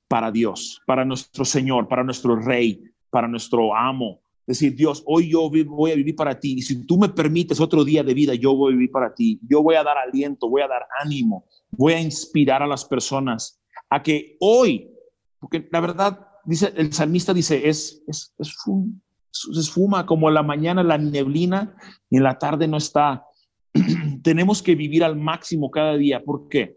para 0.09 0.33
Dios, 0.33 0.83
para 0.87 1.05
nuestro 1.05 1.45
Señor, 1.45 1.87
para 1.87 2.03
nuestro 2.03 2.35
Rey, 2.35 2.83
para 3.11 3.29
nuestro 3.29 3.75
amo. 3.75 4.21
Decir, 4.45 4.75
Dios, 4.75 5.05
hoy 5.07 5.31
yo 5.31 5.49
voy 5.49 5.93
a 5.93 5.95
vivir 5.95 6.17
para 6.17 6.39
ti 6.39 6.55
y 6.59 6.63
si 6.63 6.85
tú 6.85 6.99
me 6.99 7.09
permites 7.09 7.61
otro 7.61 7.85
día 7.85 8.03
de 8.03 8.13
vida, 8.13 8.35
yo 8.35 8.57
voy 8.57 8.73
a 8.73 8.75
vivir 8.75 8.91
para 8.91 9.15
ti. 9.15 9.39
Yo 9.49 9.63
voy 9.63 9.77
a 9.77 9.85
dar 9.85 9.97
aliento, 9.97 10.49
voy 10.49 10.63
a 10.63 10.69
dar 10.69 10.83
ánimo, 11.01 11.45
voy 11.71 11.93
a 11.93 12.01
inspirar 12.01 12.61
a 12.61 12.67
las 12.67 12.85
personas 12.85 13.61
a 13.89 14.03
que 14.03 14.37
hoy, 14.41 14.91
porque 15.39 15.69
la 15.71 15.81
verdad 15.81 16.27
dice, 16.45 16.73
el 16.77 16.93
salmista 16.93 17.33
dice, 17.33 17.69
es, 17.69 18.03
es, 18.09 18.35
es, 18.37 19.71
fuma, 19.71 20.05
como 20.07 20.29
la 20.29 20.43
mañana 20.43 20.83
la 20.83 20.99
neblina 20.99 21.77
y 22.11 22.17
en 22.17 22.25
la 22.25 22.37
tarde 22.37 22.67
no 22.67 22.79
está. 22.79 23.25
Tenemos 24.23 24.63
que 24.63 24.75
vivir 24.75 25.05
al 25.05 25.17
máximo 25.17 25.71
cada 25.71 25.97
día. 25.97 26.23
¿Por 26.23 26.49
qué? 26.49 26.77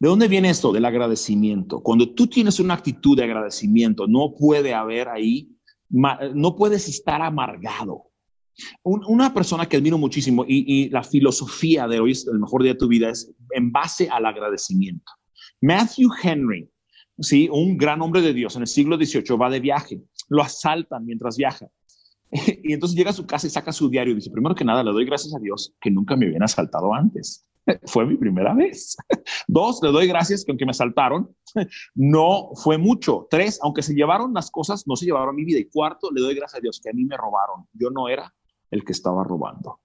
¿De 0.00 0.08
dónde 0.08 0.28
viene 0.28 0.50
esto? 0.50 0.72
Del 0.72 0.84
agradecimiento. 0.84 1.80
Cuando 1.80 2.12
tú 2.14 2.26
tienes 2.26 2.60
una 2.60 2.74
actitud 2.74 3.16
de 3.16 3.24
agradecimiento, 3.24 4.06
no 4.06 4.34
puede 4.38 4.74
haber 4.74 5.08
ahí, 5.08 5.50
no 5.88 6.56
puedes 6.56 6.88
estar 6.88 7.22
amargado. 7.22 8.04
una 8.82 9.34
persona 9.34 9.66
que 9.66 9.76
admiro 9.76 9.98
muchísimo 9.98 10.44
y, 10.48 10.64
y, 10.66 10.88
la 10.88 11.02
filosofía 11.02 11.86
de 11.86 12.00
hoy 12.00 12.12
es 12.12 12.26
el 12.26 12.38
mejor 12.38 12.62
día 12.62 12.72
de 12.72 12.78
tu 12.78 12.88
vida 12.88 13.10
es 13.10 13.30
en 13.50 13.70
base 13.70 14.08
al 14.08 14.24
agradecimiento. 14.24 15.12
Matthew 15.60 16.10
Henry, 16.22 16.70
¿sí? 17.18 17.48
un 17.50 17.76
gran 17.76 18.00
hombre 18.02 18.22
de 18.22 18.32
Dios 18.32 18.56
en 18.56 18.62
el 18.62 18.68
siglo 18.68 18.96
XVIII, 18.96 19.36
va 19.36 19.50
de 19.50 19.60
viaje, 19.60 20.00
lo 20.28 20.42
asaltan 20.42 21.04
mientras 21.04 21.36
viaja. 21.36 21.68
Y 22.62 22.72
entonces 22.72 22.96
llega 22.96 23.10
a 23.10 23.14
su 23.14 23.26
casa 23.26 23.46
y 23.46 23.50
saca 23.50 23.72
su 23.72 23.88
diario 23.88 24.12
y 24.12 24.16
dice, 24.16 24.30
primero 24.30 24.54
que 24.54 24.64
nada, 24.64 24.82
le 24.82 24.92
doy 24.92 25.04
gracias 25.04 25.34
a 25.34 25.38
Dios 25.38 25.74
que 25.80 25.90
nunca 25.90 26.16
me 26.16 26.26
habían 26.26 26.42
asaltado 26.42 26.92
antes. 26.92 27.46
Fue 27.86 28.06
mi 28.06 28.16
primera 28.16 28.54
vez. 28.54 28.96
Dos, 29.48 29.80
le 29.82 29.90
doy 29.90 30.06
gracias 30.06 30.44
que 30.44 30.52
aunque 30.52 30.64
me 30.64 30.70
asaltaron, 30.70 31.34
no 31.94 32.50
fue 32.54 32.78
mucho. 32.78 33.26
Tres, 33.30 33.58
aunque 33.62 33.82
se 33.82 33.94
llevaron 33.94 34.34
las 34.34 34.50
cosas, 34.50 34.86
no 34.86 34.96
se 34.96 35.06
llevaron 35.06 35.34
mi 35.34 35.44
vida. 35.44 35.58
Y 35.58 35.68
cuarto, 35.68 36.10
le 36.12 36.20
doy 36.20 36.34
gracias 36.34 36.58
a 36.58 36.62
Dios 36.62 36.80
que 36.82 36.90
a 36.90 36.92
mí 36.92 37.04
me 37.04 37.16
robaron. 37.16 37.66
Yo 37.72 37.90
no 37.90 38.08
era 38.08 38.32
el 38.70 38.84
que 38.84 38.92
estaba 38.92 39.24
robando. 39.24 39.80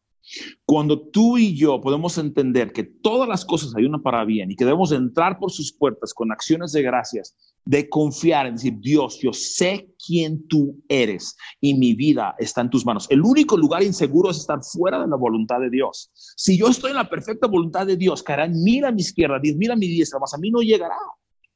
Cuando 0.65 0.99
tú 1.09 1.37
y 1.37 1.55
yo 1.55 1.81
podemos 1.81 2.17
entender 2.17 2.71
que 2.71 2.83
todas 2.83 3.27
las 3.27 3.45
cosas 3.45 3.75
ayudan 3.75 4.01
para 4.01 4.23
bien 4.25 4.51
y 4.51 4.55
que 4.55 4.65
debemos 4.65 4.91
entrar 4.91 5.39
por 5.39 5.51
sus 5.51 5.73
puertas 5.73 6.13
con 6.13 6.31
acciones 6.31 6.71
de 6.71 6.81
gracias, 6.81 7.35
de 7.65 7.89
confiar 7.89 8.47
en 8.47 8.55
decir, 8.55 8.77
Dios, 8.79 9.19
yo 9.21 9.33
sé 9.33 9.93
quién 10.05 10.47
tú 10.47 10.81
eres 10.87 11.35
y 11.59 11.73
mi 11.75 11.93
vida 11.93 12.35
está 12.39 12.61
en 12.61 12.69
tus 12.69 12.85
manos. 12.85 13.07
El 13.09 13.21
único 13.21 13.57
lugar 13.57 13.83
inseguro 13.83 14.31
es 14.31 14.37
estar 14.37 14.63
fuera 14.63 14.99
de 14.99 15.07
la 15.07 15.15
voluntad 15.15 15.59
de 15.59 15.69
Dios. 15.69 16.09
Si 16.13 16.57
yo 16.57 16.67
estoy 16.67 16.91
en 16.91 16.97
la 16.97 17.09
perfecta 17.09 17.47
voluntad 17.47 17.85
de 17.85 17.97
Dios, 17.97 18.23
caerán 18.23 18.53
mil 18.63 18.85
a 18.85 18.91
mi 18.91 19.01
izquierda, 19.01 19.39
diez 19.39 19.55
mil 19.55 19.71
a 19.71 19.75
mi 19.75 19.87
diestra, 19.87 20.19
más 20.19 20.33
a 20.33 20.37
mí 20.37 20.49
no 20.49 20.61
llegará. 20.61 20.95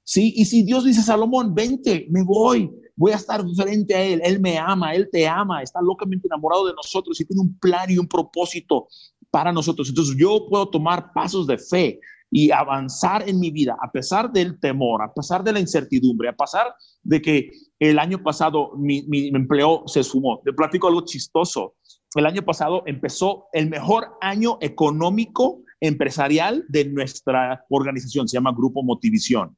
Sí, 0.03 0.33
y 0.35 0.45
si 0.45 0.63
Dios 0.63 0.85
dice, 0.85 1.01
Salomón, 1.01 1.55
vente, 1.55 2.05
me 2.11 2.23
voy, 2.23 2.69
voy 2.95 3.11
a 3.11 3.15
estar 3.15 3.43
frente 3.55 3.95
a 3.95 4.03
Él, 4.03 4.21
Él 4.23 4.39
me 4.39 4.57
ama, 4.57 4.93
Él 4.93 5.09
te 5.11 5.27
ama, 5.27 5.61
está 5.61 5.81
locamente 5.81 6.27
enamorado 6.27 6.67
de 6.67 6.73
nosotros 6.73 7.19
y 7.19 7.25
tiene 7.25 7.41
un 7.41 7.57
plan 7.59 7.89
y 7.89 7.97
un 7.97 8.07
propósito 8.07 8.87
para 9.29 9.51
nosotros. 9.51 9.89
Entonces 9.89 10.15
yo 10.17 10.47
puedo 10.49 10.69
tomar 10.69 11.11
pasos 11.13 11.47
de 11.47 11.57
fe 11.57 11.99
y 12.31 12.51
avanzar 12.51 13.27
en 13.29 13.39
mi 13.39 13.51
vida 13.51 13.77
a 13.81 13.91
pesar 13.91 14.31
del 14.31 14.59
temor, 14.59 15.01
a 15.01 15.13
pesar 15.13 15.43
de 15.43 15.53
la 15.53 15.59
incertidumbre, 15.59 16.29
a 16.29 16.35
pesar 16.35 16.73
de 17.03 17.21
que 17.21 17.51
el 17.79 17.99
año 17.99 18.21
pasado 18.23 18.71
mi, 18.77 19.03
mi 19.07 19.27
empleo 19.27 19.83
se 19.85 20.03
sumó. 20.03 20.41
Te 20.43 20.53
platico 20.53 20.87
algo 20.87 21.05
chistoso. 21.05 21.75
El 22.15 22.25
año 22.25 22.43
pasado 22.43 22.83
empezó 22.85 23.47
el 23.51 23.69
mejor 23.69 24.17
año 24.21 24.57
económico 24.61 25.61
empresarial 25.81 26.65
de 26.69 26.85
nuestra 26.85 27.65
organización, 27.69 28.27
se 28.27 28.37
llama 28.37 28.53
Grupo 28.55 28.83
Motivación. 28.83 29.57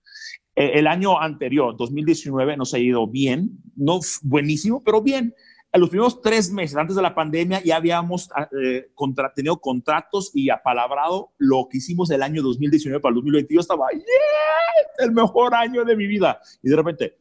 Eh, 0.60 0.80
el 0.80 0.88
año 0.88 1.22
anterior, 1.22 1.78
2019, 1.78 2.58
nos 2.58 2.74
ha 2.74 2.80
ido 2.80 3.06
bien, 3.06 3.62
no 3.76 4.00
buenísimo, 4.24 4.84
pero 4.84 5.04
bien. 5.04 5.36
En 5.72 5.82
los 5.82 5.90
primeros 5.92 6.20
tres 6.20 6.50
meses 6.52 6.76
antes 6.76 6.96
de 6.96 7.02
la 7.04 7.14
pandemia 7.14 7.62
ya 7.64 7.76
habíamos 7.76 8.30
ah, 8.34 8.50
eh, 8.64 8.90
tenido 9.36 9.62
contratos 9.62 10.32
y 10.34 10.50
apalabrado 10.50 11.34
lo 11.38 11.68
que 11.70 11.78
hicimos 11.78 12.10
el 12.10 12.24
año 12.24 12.42
2019 12.42 13.00
para 13.00 13.12
el 13.12 13.16
2020. 13.18 13.54
Yo 13.54 13.60
estaba, 13.60 13.86
yeah, 13.92 15.06
el 15.06 15.12
mejor 15.12 15.54
año 15.54 15.86
de 15.86 15.96
mi 15.96 16.08
vida. 16.08 16.42
Y 16.64 16.70
de 16.70 16.76
repente, 16.76 17.18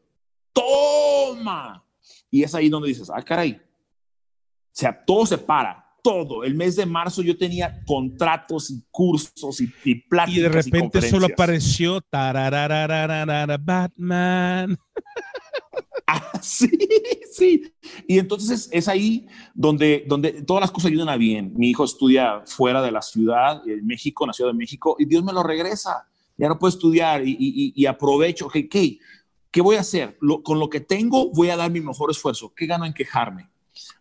toma. 0.55 1.85
Y 2.31 2.43
es 2.43 2.55
ahí 2.55 2.71
donde 2.71 2.89
dices, 2.89 3.11
ah, 3.15 3.21
caray. 3.21 3.53
O 3.53 4.73
sea, 4.73 5.05
todo 5.05 5.27
se 5.27 5.37
para 5.37 5.86
todo. 6.07 6.45
El 6.45 6.55
mes 6.55 6.77
de 6.77 6.87
marzo 6.87 7.21
yo 7.21 7.37
tenía 7.37 7.83
contratos 7.85 8.71
y 8.71 8.81
cursos 8.93 9.61
y, 9.61 9.69
y 9.85 9.97
pláticas. 9.97 10.39
Y 10.39 10.41
de 10.41 10.49
repente 10.49 11.03
solo 11.03 11.27
apareció 11.27 12.01
Batman. 13.61 14.79
Ah, 16.09 16.41
sí, 16.41 16.71
sí. 17.33 17.75
Y 18.07 18.21
entonces 18.21 18.69
es 18.71 18.87
ahí 18.87 19.27
donde, 19.53 20.05
donde 20.07 20.43
todas 20.43 20.61
las 20.61 20.71
cosas 20.71 20.93
ayudan 20.93 21.09
a 21.09 21.17
bien. 21.17 21.53
Mi 21.57 21.71
hijo 21.71 21.85
estudia 21.85 22.43
fuera 22.47 22.81
de 22.81 22.93
la 22.93 23.03
ciudad, 23.03 23.61
en 23.67 23.85
México, 23.85 24.23
en 24.23 24.29
la 24.29 24.33
Ciudad 24.33 24.53
de 24.53 24.57
México, 24.57 24.95
y 25.01 25.05
Dios 25.07 25.25
me 25.25 25.33
lo 25.33 25.43
regresa. 25.43 26.07
Ya 26.39 26.47
no 26.47 26.61
puedo 26.61 26.69
estudiar 26.69 27.27
y, 27.27 27.33
y, 27.33 27.73
y 27.75 27.87
aprovecho. 27.87 28.49
¿Qué, 28.49 28.69
¿Qué 28.69 29.61
voy 29.61 29.75
a 29.75 29.81
hacer? 29.81 30.17
con 30.45 30.61
lo 30.61 30.71
que 30.71 30.79
tengo 30.79 31.33
voy 31.33 31.51
a 31.51 31.57
dar 31.57 31.73
mi 31.73 31.81
mejor 31.81 32.13
esfuerzo. 32.13 32.53
¿Qué 32.55 32.67
gano 32.67 32.85
en 32.85 32.95
quejarme? 32.95 33.51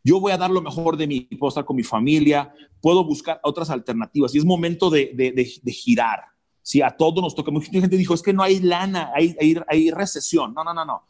Yo 0.03 0.19
voy 0.19 0.31
a 0.31 0.37
dar 0.37 0.51
lo 0.51 0.61
mejor 0.61 0.97
de 0.97 1.07
mí, 1.07 1.21
puedo 1.21 1.49
estar 1.49 1.65
con 1.65 1.75
mi 1.75 1.83
familia, 1.83 2.53
puedo 2.81 3.03
buscar 3.03 3.39
otras 3.43 3.69
alternativas 3.69 4.33
y 4.35 4.37
es 4.37 4.45
momento 4.45 4.89
de, 4.89 5.11
de, 5.15 5.71
girar. 5.71 6.21
Si 6.61 6.81
a 6.81 6.91
todos 6.91 7.21
nos 7.21 7.35
toca, 7.35 7.51
mucha 7.51 7.69
gente 7.71 7.97
dijo, 7.97 8.13
es 8.13 8.23
que 8.23 8.33
no 8.33 8.41
hay 8.41 8.59
lana, 8.59 9.11
hay, 9.13 9.35
hay, 9.67 9.91
recesión. 9.91 10.53
No, 10.53 10.63
no, 10.63 10.73
no, 10.73 10.83
no. 10.83 11.03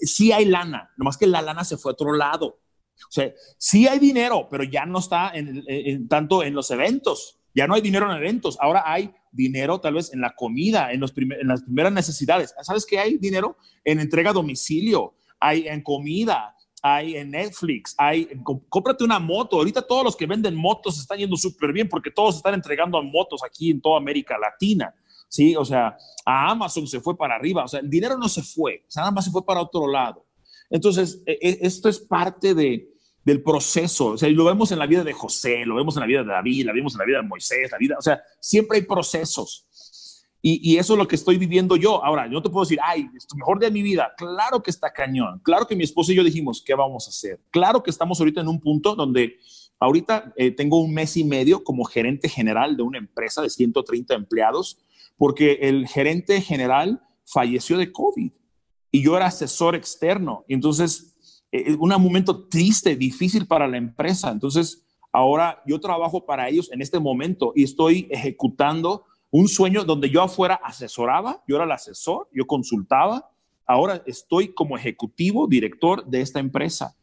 sí 0.00 0.32
hay 0.32 0.46
lana, 0.46 0.90
nomás 0.96 1.16
que 1.16 1.26
la 1.26 1.42
lana 1.42 1.64
se 1.64 1.76
fue 1.76 1.92
a 1.92 1.94
otro 1.94 2.12
lado. 2.12 2.60
O 2.96 3.12
sea, 3.12 3.32
sí 3.58 3.86
hay 3.86 3.98
dinero, 3.98 4.48
pero 4.50 4.64
ya 4.64 4.86
no 4.86 4.98
está 4.98 5.32
en, 5.34 6.08
tanto 6.08 6.42
en 6.42 6.54
los 6.54 6.70
eventos. 6.70 7.38
Ya 7.54 7.66
no 7.66 7.74
hay 7.74 7.82
dinero 7.82 8.10
en 8.10 8.16
eventos. 8.16 8.56
Ahora 8.60 8.82
hay 8.84 9.14
dinero 9.32 9.80
tal 9.80 9.94
vez 9.94 10.12
en 10.12 10.20
la 10.20 10.34
comida, 10.34 10.92
en, 10.92 11.00
los 11.00 11.12
en 11.16 11.48
las 11.48 11.62
primeras 11.62 11.92
necesidades. 11.92 12.54
¿Sabes 12.62 12.86
qué 12.86 12.98
hay 12.98 13.18
dinero? 13.18 13.56
En 13.84 14.00
entrega 14.00 14.30
a 14.30 14.34
domicilio, 14.34 15.14
hay 15.40 15.68
en 15.68 15.82
comida, 15.82 16.55
hay 16.82 17.16
en 17.16 17.30
Netflix, 17.30 17.94
hay, 17.98 18.28
cómprate 18.68 19.04
una 19.04 19.18
moto. 19.18 19.56
Ahorita 19.56 19.82
todos 19.82 20.04
los 20.04 20.16
que 20.16 20.26
venden 20.26 20.54
motos 20.54 20.98
están 20.98 21.18
yendo 21.18 21.36
súper 21.36 21.72
bien 21.72 21.88
porque 21.88 22.10
todos 22.10 22.36
están 22.36 22.54
entregando 22.54 23.02
motos 23.02 23.42
aquí 23.44 23.70
en 23.70 23.80
toda 23.80 23.98
América 23.98 24.36
Latina. 24.38 24.94
Sí, 25.28 25.56
o 25.56 25.64
sea, 25.64 25.96
a 26.24 26.50
Amazon 26.50 26.86
se 26.86 27.00
fue 27.00 27.16
para 27.16 27.34
arriba, 27.34 27.64
o 27.64 27.68
sea, 27.68 27.80
el 27.80 27.90
dinero 27.90 28.16
no 28.16 28.28
se 28.28 28.42
fue, 28.42 28.84
o 28.86 28.90
sea, 28.90 29.02
nada 29.02 29.10
más 29.10 29.24
se 29.24 29.30
fue 29.30 29.44
para 29.44 29.60
otro 29.60 29.88
lado. 29.88 30.24
Entonces, 30.70 31.22
e, 31.26 31.38
e, 31.40 31.58
esto 31.62 31.88
es 31.88 31.98
parte 31.98 32.54
de, 32.54 32.88
del 33.24 33.42
proceso, 33.42 34.06
o 34.08 34.16
sea, 34.16 34.28
lo 34.28 34.44
vemos 34.44 34.70
en 34.70 34.78
la 34.78 34.86
vida 34.86 35.02
de 35.02 35.12
José, 35.12 35.66
lo 35.66 35.74
vemos 35.74 35.96
en 35.96 36.00
la 36.00 36.06
vida 36.06 36.22
de 36.22 36.28
David, 36.28 36.66
lo 36.66 36.72
vemos 36.72 36.94
en 36.94 36.98
la 36.98 37.04
vida 37.04 37.16
de 37.18 37.28
Moisés, 37.28 37.70
la 37.72 37.78
vida, 37.78 37.96
o 37.98 38.02
sea, 38.02 38.22
siempre 38.40 38.78
hay 38.78 38.84
procesos. 38.84 39.66
Y, 40.48 40.78
eso 40.78 40.92
es 40.92 40.98
lo 40.98 41.08
que 41.08 41.16
estoy 41.16 41.38
viviendo 41.38 41.74
yo. 41.74 42.04
Ahora, 42.04 42.30
yo 42.30 42.40
te 42.40 42.48
puedo 42.48 42.64
decir, 42.64 42.78
ay, 42.80 43.08
es 43.16 43.26
tu 43.26 43.36
mejor 43.36 43.58
día 43.58 43.68
de 43.68 43.72
mi 43.72 43.82
vida. 43.82 44.12
Claro 44.16 44.62
que 44.62 44.70
está 44.70 44.92
cañón. 44.92 45.40
Claro 45.42 45.66
que 45.66 45.74
mi 45.74 45.82
esposo 45.82 46.12
y 46.12 46.14
yo 46.14 46.22
dijimos, 46.22 46.62
¿qué 46.64 46.72
vamos 46.76 47.08
a 47.08 47.10
hacer? 47.10 47.40
Claro 47.50 47.82
que 47.82 47.90
estamos 47.90 48.20
ahorita 48.20 48.42
en 48.42 48.46
un 48.46 48.60
punto 48.60 48.94
donde 48.94 49.38
ahorita 49.80 50.32
eh, 50.36 50.52
tengo 50.52 50.80
un 50.80 50.94
mes 50.94 51.16
y 51.16 51.24
medio 51.24 51.64
como 51.64 51.82
gerente 51.82 52.28
general 52.28 52.76
de 52.76 52.84
una 52.84 52.98
empresa 52.98 53.42
de 53.42 53.50
130 53.50 54.14
empleados, 54.14 54.78
porque 55.16 55.58
el 55.62 55.88
gerente 55.88 56.40
general 56.40 57.02
falleció 57.24 57.76
de 57.76 57.90
COVID 57.90 58.30
y 58.92 59.02
yo 59.02 59.16
era 59.16 59.26
asesor 59.26 59.74
externo. 59.74 60.44
Entonces, 60.46 61.16
eh, 61.50 61.74
un 61.74 61.88
momento 61.88 62.46
triste, 62.46 62.94
difícil 62.94 63.48
para 63.48 63.66
la 63.66 63.78
empresa. 63.78 64.30
Entonces, 64.30 64.86
ahora 65.10 65.60
yo 65.66 65.80
trabajo 65.80 66.24
para 66.24 66.48
ellos 66.48 66.70
en 66.70 66.82
este 66.82 67.00
momento 67.00 67.52
y 67.56 67.64
estoy 67.64 68.06
ejecutando 68.12 69.06
un 69.38 69.48
sueño 69.48 69.84
donde 69.84 70.08
yo 70.08 70.22
afuera 70.22 70.58
asesoraba, 70.64 71.42
yo 71.46 71.56
era 71.56 71.66
el 71.66 71.72
asesor, 71.72 72.26
yo 72.32 72.46
consultaba, 72.46 73.30
ahora 73.66 74.02
estoy 74.06 74.54
como 74.54 74.78
ejecutivo, 74.78 75.46
director 75.46 76.06
de 76.06 76.22
esta 76.22 76.40
empresa. 76.40 76.96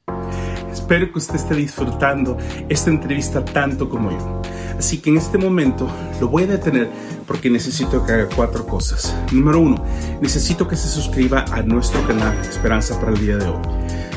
Espero 0.72 1.12
que 1.12 1.20
usted 1.20 1.36
esté 1.36 1.54
disfrutando 1.54 2.36
esta 2.70 2.90
entrevista 2.90 3.46
tanto 3.46 3.88
como 3.88 4.10
yo. 4.10 4.42
Así 4.80 5.00
que 5.00 5.12
en 5.12 5.18
este 5.18 5.38
momento 5.38 5.88
lo 6.20 6.28
voy 6.28 6.44
a 6.44 6.48
detener 6.48 6.90
porque 7.28 7.52
necesito 7.52 8.04
que 8.04 8.12
haga 8.12 8.30
cuatro 8.36 8.66
cosas. 8.66 9.16
Número 9.32 9.60
uno, 9.60 9.86
necesito 10.20 10.68
que 10.68 10.76
se 10.76 10.90
suscriba 10.90 11.46
a 11.52 11.62
nuestro 11.62 12.02
canal 12.08 12.36
Esperanza 12.40 13.00
para 13.00 13.12
el 13.12 13.20
día 13.20 13.38
de 13.38 13.48
hoy. 13.48 13.62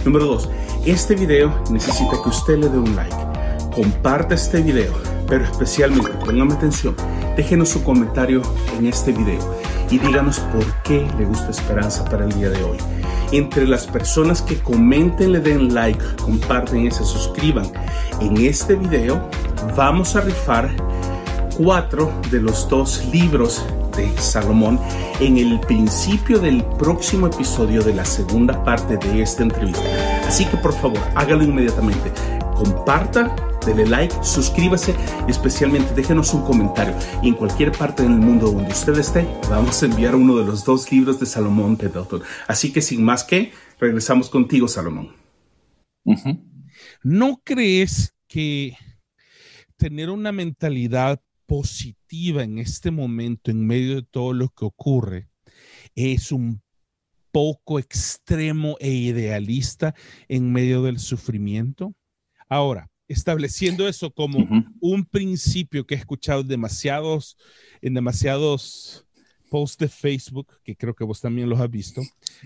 Número 0.06 0.24
dos, 0.24 0.48
este 0.86 1.16
video 1.16 1.52
necesita 1.70 2.22
que 2.22 2.30
usted 2.30 2.56
le 2.56 2.70
dé 2.70 2.78
un 2.78 2.96
like. 2.96 3.14
Comparta 3.74 4.34
este 4.34 4.62
video, 4.62 4.94
pero 5.28 5.44
especialmente, 5.44 6.10
póngame 6.24 6.54
atención, 6.54 6.94
déjenos 7.36 7.70
su 7.70 7.82
comentario 7.82 8.42
en 8.78 8.86
este 8.86 9.12
video 9.12 9.40
y 9.90 9.98
díganos 9.98 10.40
por 10.40 10.64
qué 10.82 11.06
le 11.18 11.24
gusta 11.24 11.50
Esperanza 11.50 12.04
para 12.04 12.24
el 12.24 12.32
día 12.32 12.50
de 12.50 12.62
hoy. 12.62 12.78
Entre 13.32 13.66
las 13.66 13.86
personas 13.86 14.40
que 14.42 14.58
comenten, 14.58 15.32
le 15.32 15.40
den 15.40 15.74
like, 15.74 16.02
comparten 16.22 16.86
y 16.86 16.90
se 16.90 17.04
suscriban 17.04 17.66
en 18.20 18.36
este 18.38 18.76
video, 18.76 19.28
vamos 19.76 20.14
a 20.14 20.20
rifar 20.20 20.70
cuatro 21.56 22.12
de 22.30 22.40
los 22.40 22.68
dos 22.68 23.04
libros 23.12 23.64
de 23.96 24.16
Salomón 24.18 24.78
en 25.20 25.38
el 25.38 25.58
principio 25.60 26.38
del 26.38 26.62
próximo 26.78 27.26
episodio 27.26 27.82
de 27.82 27.94
la 27.94 28.04
segunda 28.04 28.62
parte 28.62 28.96
de 28.98 29.22
esta 29.22 29.42
entrevista. 29.42 29.82
Así 30.26 30.44
que 30.44 30.56
por 30.58 30.72
favor, 30.74 31.00
hágalo 31.14 31.42
inmediatamente. 31.42 32.12
Comparta, 32.54 33.34
dele 33.66 33.86
like, 33.86 34.14
suscríbase 34.22 34.94
y 35.26 35.30
especialmente 35.30 35.92
déjenos 35.94 36.32
un 36.32 36.42
comentario. 36.42 36.94
Y 37.22 37.28
en 37.28 37.34
cualquier 37.34 37.72
parte 37.72 38.02
del 38.02 38.12
mundo 38.12 38.50
donde 38.50 38.72
usted 38.72 38.96
esté, 38.96 39.26
vamos 39.50 39.82
a 39.82 39.86
enviar 39.86 40.14
uno 40.14 40.38
de 40.38 40.46
los 40.46 40.64
dos 40.64 40.90
libros 40.90 41.20
de 41.20 41.26
Salomón 41.26 41.76
Pedroton. 41.76 42.22
Así 42.46 42.72
que 42.72 42.80
sin 42.80 43.04
más 43.04 43.24
que, 43.24 43.52
regresamos 43.78 44.30
contigo, 44.30 44.68
Salomón. 44.68 45.14
¿No 47.02 47.40
crees 47.44 48.14
que 48.28 48.76
tener 49.76 50.10
una 50.10 50.32
mentalidad 50.32 51.20
positiva 51.46 52.42
en 52.42 52.58
este 52.58 52.90
momento, 52.90 53.50
en 53.50 53.66
medio 53.66 53.96
de 53.96 54.02
todo 54.02 54.32
lo 54.32 54.48
que 54.48 54.64
ocurre, 54.64 55.28
es 55.94 56.32
un 56.32 56.62
poco 57.32 57.78
extremo 57.78 58.76
e 58.80 58.90
idealista 58.90 59.94
en 60.28 60.52
medio 60.52 60.82
del 60.82 60.98
sufrimiento? 60.98 61.94
Ahora, 62.48 62.90
estableciendo 63.08 63.86
eso 63.88 64.10
como 64.10 64.46
un 64.80 65.04
principio 65.04 65.86
que 65.86 65.94
he 65.94 65.98
escuchado 65.98 66.42
demasiados, 66.42 67.36
en 67.80 67.94
demasiados 67.94 69.06
posts 69.50 69.78
de 69.78 69.88
Facebook, 69.88 70.48
que 70.64 70.76
creo 70.76 70.94
que 70.94 71.04
vos 71.04 71.20
también 71.20 71.48
los 71.48 71.60
has 71.60 71.70
visto, 71.70 72.02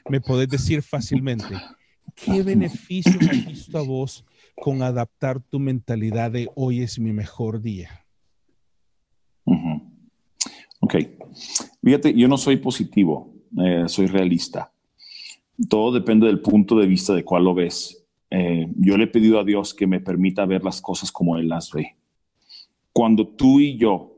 me 0.08 0.20
podés 0.20 0.48
decir 0.48 0.82
fácilmente, 0.82 1.60
¿qué 2.14 2.42
beneficio 2.42 3.18
has 3.20 3.46
visto 3.46 3.78
a 3.78 3.82
vos 3.82 4.24
con 4.56 4.82
adaptar 4.82 5.40
tu 5.40 5.58
mentalidad 5.58 6.30
de 6.30 6.48
hoy 6.54 6.82
es 6.82 6.98
mi 6.98 7.12
mejor 7.12 7.62
día? 7.62 8.04
Ok. 10.80 10.96
Fíjate, 11.82 12.14
yo 12.14 12.28
no 12.28 12.36
soy 12.36 12.56
positivo, 12.56 13.32
eh, 13.58 13.84
soy 13.86 14.06
realista. 14.06 14.72
Todo 15.68 15.92
depende 15.92 16.26
del 16.26 16.40
punto 16.40 16.78
de 16.78 16.86
vista 16.86 17.14
de 17.14 17.24
cuál 17.24 17.44
lo 17.44 17.54
ves. 17.54 17.99
Eh, 18.30 18.68
yo 18.76 18.96
le 18.96 19.04
he 19.04 19.08
pedido 19.08 19.40
a 19.40 19.44
Dios 19.44 19.74
que 19.74 19.86
me 19.86 20.00
permita 20.00 20.46
ver 20.46 20.64
las 20.64 20.80
cosas 20.80 21.10
como 21.10 21.36
Él 21.36 21.48
las 21.48 21.72
ve. 21.72 21.96
Cuando 22.92 23.26
tú 23.26 23.60
y 23.60 23.76
yo 23.76 24.16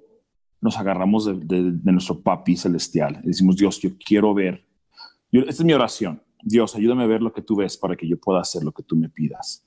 nos 0.60 0.78
agarramos 0.78 1.26
de, 1.26 1.72
nuestro 1.84 2.20
papi 2.20 2.56
celestial, 2.56 3.20
decimos, 3.24 3.56
Dios, 3.56 3.80
yo 3.80 3.90
quiero 3.98 4.32
ver, 4.32 4.64
esta 5.30 5.50
es 5.50 5.64
mi 5.64 5.72
oración, 5.72 6.22
Dios, 6.42 6.74
ayúdame 6.76 7.02
a 7.02 7.06
ver 7.06 7.22
lo 7.22 7.32
que 7.32 7.42
tú 7.42 7.56
ves 7.56 7.76
para 7.76 7.96
que 7.96 8.06
yo 8.06 8.18
pueda 8.18 8.40
hacer 8.40 8.62
lo 8.62 8.72
que 8.72 8.82
tú 8.82 8.96
me 8.96 9.08
pidas 9.08 9.66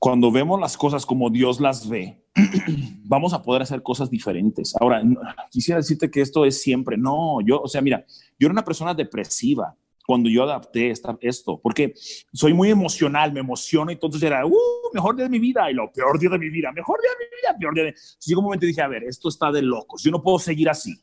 cuando 0.00 0.32
vemos 0.32 0.58
las 0.58 0.78
cosas 0.78 1.04
como 1.04 1.28
Dios 1.28 1.60
las 1.60 1.86
ve, 1.86 2.24
vamos 3.04 3.34
a 3.34 3.42
poder 3.42 3.60
hacer 3.60 3.82
cosas 3.82 4.08
diferentes. 4.08 4.74
Ahora, 4.80 5.02
quisiera 5.50 5.78
decirte 5.78 6.10
que 6.10 6.22
esto 6.22 6.46
es 6.46 6.62
siempre, 6.62 6.96
no, 6.96 7.42
yo, 7.42 7.60
o 7.60 7.68
sea, 7.68 7.82
mira, 7.82 8.06
yo 8.38 8.46
era 8.46 8.52
una 8.52 8.64
persona 8.64 8.94
depresiva 8.94 9.76
cuando 10.10 10.28
yo 10.28 10.42
adapté 10.42 10.90
esta, 10.90 11.16
esto, 11.20 11.60
porque 11.62 11.94
soy 12.32 12.52
muy 12.52 12.68
emocional, 12.68 13.32
me 13.32 13.38
emociono, 13.38 13.92
entonces 13.92 14.20
era, 14.20 14.44
uh, 14.44 14.52
mejor 14.92 15.14
día 15.14 15.26
de 15.26 15.30
mi 15.30 15.38
vida, 15.38 15.70
y 15.70 15.74
lo 15.74 15.92
peor 15.92 16.18
día 16.18 16.30
de 16.30 16.38
mi 16.40 16.50
vida, 16.50 16.72
mejor 16.72 17.00
día 17.00 17.10
de 17.16 17.24
mi 17.24 17.30
vida, 17.30 17.56
peor 17.56 17.74
día 17.74 17.84
de... 17.84 17.88
Entonces 17.90 18.18
llegó 18.26 18.40
un 18.40 18.46
momento 18.46 18.66
y 18.66 18.70
dije, 18.70 18.82
a 18.82 18.88
ver, 18.88 19.04
esto 19.04 19.28
está 19.28 19.52
de 19.52 19.62
locos, 19.62 20.02
yo 20.02 20.10
no 20.10 20.20
puedo 20.20 20.40
seguir 20.40 20.68
así. 20.68 21.00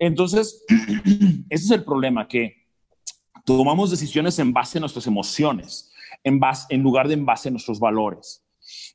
Entonces, 0.00 0.64
ese 1.48 1.64
es 1.64 1.70
el 1.70 1.84
problema, 1.84 2.26
que 2.26 2.66
tomamos 3.44 3.92
decisiones 3.92 4.36
en 4.40 4.52
base 4.52 4.78
a 4.78 4.80
nuestras 4.80 5.06
emociones 5.06 5.92
en, 6.24 6.40
base, 6.40 6.66
en 6.70 6.82
lugar 6.82 7.06
de 7.06 7.14
en 7.14 7.24
base 7.24 7.50
a 7.50 7.52
nuestros 7.52 7.78
valores. 7.78 8.44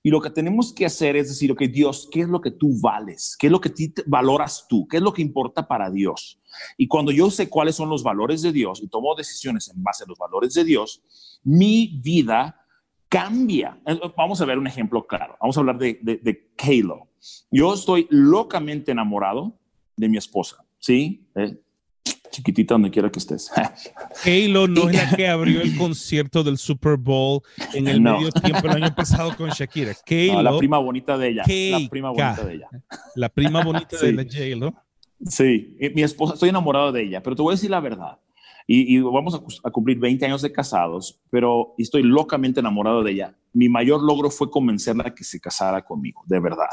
Y 0.05 0.11
lo 0.11 0.21
que 0.21 0.29
tenemos 0.29 0.71
que 0.71 0.85
hacer 0.85 1.15
es 1.15 1.29
decir, 1.29 1.51
ok, 1.51 1.63
Dios, 1.63 2.07
¿qué 2.11 2.21
es 2.21 2.29
lo 2.29 2.39
que 2.39 2.51
tú 2.51 2.79
vales? 2.79 3.35
¿Qué 3.39 3.47
es 3.47 3.51
lo 3.51 3.59
que 3.59 3.73
valoras 4.05 4.67
tú? 4.69 4.87
¿Qué 4.87 4.97
es 4.97 5.01
lo 5.03 5.11
que 5.11 5.23
importa 5.23 5.67
para 5.67 5.89
Dios? 5.89 6.39
Y 6.77 6.87
cuando 6.87 7.11
yo 7.11 7.31
sé 7.31 7.49
cuáles 7.49 7.75
son 7.75 7.89
los 7.89 8.03
valores 8.03 8.43
de 8.43 8.51
Dios 8.51 8.83
y 8.83 8.87
tomo 8.87 9.15
decisiones 9.15 9.67
en 9.67 9.81
base 9.81 10.03
a 10.03 10.07
los 10.07 10.19
valores 10.19 10.53
de 10.53 10.63
Dios, 10.63 11.01
mi 11.43 11.99
vida 12.03 12.55
cambia. 13.09 13.81
Eh, 13.83 13.99
vamos 14.15 14.39
a 14.41 14.45
ver 14.45 14.59
un 14.59 14.67
ejemplo 14.67 15.07
claro. 15.07 15.37
Vamos 15.41 15.57
a 15.57 15.61
hablar 15.61 15.79
de, 15.79 15.97
de, 16.03 16.17
de. 16.17 16.51
Yo 17.49 17.73
estoy 17.73 18.05
locamente 18.11 18.91
enamorado 18.91 19.57
de 19.97 20.07
mi 20.07 20.17
esposa, 20.17 20.63
¿sí? 20.77 21.27
Eh, 21.33 21.59
chiquitita 22.35 22.73
donde 22.73 22.91
quiera 22.91 23.09
que 23.09 23.19
estés. 23.19 23.51
Halo 24.25 24.67
no 24.67 24.89
es 24.89 24.95
la 24.95 25.15
que 25.15 25.27
abrió 25.27 25.61
el 25.61 25.77
concierto 25.77 26.43
del 26.43 26.57
Super 26.57 26.97
Bowl 26.97 27.41
en 27.73 27.87
el 27.87 28.01
medio 28.01 28.31
tiempo 28.31 28.67
el 28.67 28.83
año 28.83 28.95
pasado 28.95 29.35
con 29.35 29.49
Shakira. 29.49 29.93
la 30.41 30.57
prima 30.57 30.77
bonita 30.77 31.17
de 31.17 31.29
ella. 31.29 31.43
La 31.47 31.89
prima 31.89 32.09
bonita 32.09 32.43
de 32.43 32.53
ella. 32.53 32.69
La 33.15 33.29
prima 33.29 33.63
bonita 33.63 33.97
de 33.97 34.13
la 34.13 34.23
J-Lo. 34.23 34.73
Sí, 35.27 35.77
mi 35.95 36.03
esposa, 36.03 36.33
estoy 36.33 36.49
enamorado 36.49 36.91
de 36.91 37.03
ella, 37.03 37.23
pero 37.23 37.35
te 37.35 37.41
voy 37.41 37.53
a 37.53 37.55
decir 37.55 37.69
la 37.69 37.79
verdad. 37.79 38.19
Y, 38.67 38.99
vamos 38.99 39.61
a, 39.63 39.69
cumplir 39.69 39.99
20 39.99 40.25
años 40.25 40.41
de 40.41 40.51
casados, 40.51 41.21
pero 41.29 41.75
estoy 41.77 42.01
locamente 42.01 42.61
enamorado 42.61 43.03
de 43.03 43.11
ella. 43.11 43.37
Mi 43.53 43.69
mayor 43.69 44.01
logro 44.01 44.31
fue 44.31 44.49
convencerla 44.49 45.03
a 45.07 45.13
que 45.13 45.23
se 45.23 45.39
casara 45.39 45.85
conmigo, 45.85 46.23
de 46.25 46.39
verdad. 46.39 46.69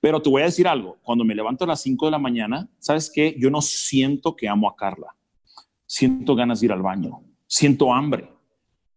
Pero 0.00 0.20
te 0.22 0.30
voy 0.30 0.42
a 0.42 0.46
decir 0.46 0.66
algo, 0.66 0.96
cuando 1.02 1.24
me 1.24 1.34
levanto 1.34 1.64
a 1.64 1.68
las 1.68 1.82
5 1.82 2.06
de 2.06 2.10
la 2.10 2.18
mañana, 2.18 2.68
¿sabes 2.78 3.10
qué? 3.14 3.36
Yo 3.38 3.50
no 3.50 3.60
siento 3.60 4.34
que 4.34 4.48
amo 4.48 4.68
a 4.68 4.74
Carla. 4.74 5.14
Siento 5.84 6.34
ganas 6.34 6.60
de 6.60 6.66
ir 6.66 6.72
al 6.72 6.82
baño, 6.82 7.22
siento 7.46 7.92
hambre. 7.92 8.30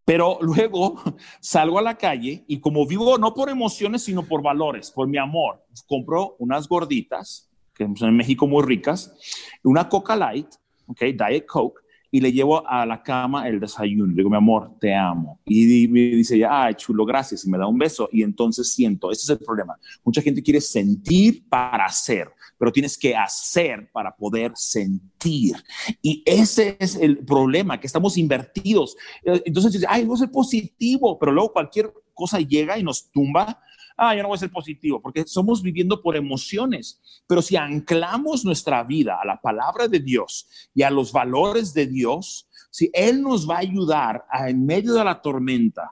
Pero 0.05 0.39
luego 0.41 0.95
salgo 1.41 1.77
a 1.77 1.83
la 1.83 1.97
calle 1.97 2.45
y 2.47 2.59
como 2.59 2.87
vivo 2.87 3.17
no 3.17 3.33
por 3.33 3.49
emociones, 3.49 4.03
sino 4.03 4.23
por 4.23 4.41
valores, 4.41 4.91
por 4.91 5.07
mi 5.07 5.17
amor, 5.17 5.63
compro 5.87 6.37
unas 6.39 6.69
gorditas, 6.69 7.51
que 7.75 7.85
son 7.95 8.09
en 8.09 8.17
México 8.17 8.47
muy 8.47 8.63
ricas, 8.63 9.13
una 9.61 9.87
Coca 9.87 10.15
Light, 10.15 10.47
ok, 10.87 10.99
Diet 10.99 11.45
Coke, 11.45 11.81
y 12.11 12.21
le 12.21 12.31
llevo 12.31 12.67
a 12.67 12.85
la 12.85 13.03
cama 13.03 13.47
el 13.47 13.59
desayuno. 13.59 14.07
Le 14.07 14.15
digo, 14.15 14.29
mi 14.29 14.37
amor, 14.37 14.71
te 14.79 14.95
amo. 14.95 15.39
Y 15.45 15.87
me 15.87 15.99
dice, 15.99 16.43
ay, 16.45 16.75
chulo, 16.75 17.05
gracias. 17.05 17.45
Y 17.45 17.49
me 17.49 17.57
da 17.57 17.67
un 17.67 17.77
beso. 17.77 18.09
Y 18.11 18.23
entonces 18.23 18.73
siento, 18.73 19.11
ese 19.11 19.23
es 19.23 19.29
el 19.39 19.45
problema. 19.45 19.77
Mucha 20.03 20.21
gente 20.21 20.41
quiere 20.41 20.61
sentir 20.61 21.47
para 21.47 21.85
hacer, 21.85 22.29
pero 22.57 22.71
tienes 22.71 22.97
que 22.97 23.15
hacer 23.15 23.89
para 23.91 24.15
poder 24.15 24.53
sentir. 24.55 25.55
Y 26.01 26.23
ese 26.25 26.77
es 26.79 26.95
el 26.95 27.19
problema, 27.19 27.79
que 27.79 27.87
estamos 27.87 28.17
invertidos. 28.17 28.95
Entonces 29.23 29.73
dice, 29.73 29.85
ay, 29.87 30.05
no 30.05 30.15
es 30.15 30.27
positivo, 30.27 31.17
pero 31.19 31.31
luego 31.31 31.53
cualquier 31.53 31.93
cosa 32.13 32.39
llega 32.39 32.77
y 32.77 32.83
nos 32.83 33.09
tumba 33.11 33.61
ah, 33.99 34.15
yo 34.15 34.21
no 34.23 34.29
voy 34.29 34.35
a 34.35 34.39
ser 34.39 34.51
positivo, 34.51 35.01
porque 35.01 35.25
somos 35.27 35.61
viviendo 35.61 36.01
por 36.01 36.15
emociones. 36.15 36.99
Pero 37.27 37.41
si 37.41 37.55
anclamos 37.55 38.45
nuestra 38.45 38.83
vida 38.83 39.19
a 39.21 39.25
la 39.25 39.39
palabra 39.41 39.87
de 39.87 39.99
Dios 39.99 40.47
y 40.73 40.83
a 40.83 40.89
los 40.89 41.11
valores 41.11 41.73
de 41.73 41.87
Dios, 41.87 42.47
si 42.71 42.89
Él 42.93 43.21
nos 43.21 43.49
va 43.49 43.55
a 43.55 43.59
ayudar 43.59 44.25
a, 44.29 44.49
en 44.49 44.65
medio 44.65 44.93
de 44.93 45.03
la 45.03 45.21
tormenta, 45.21 45.91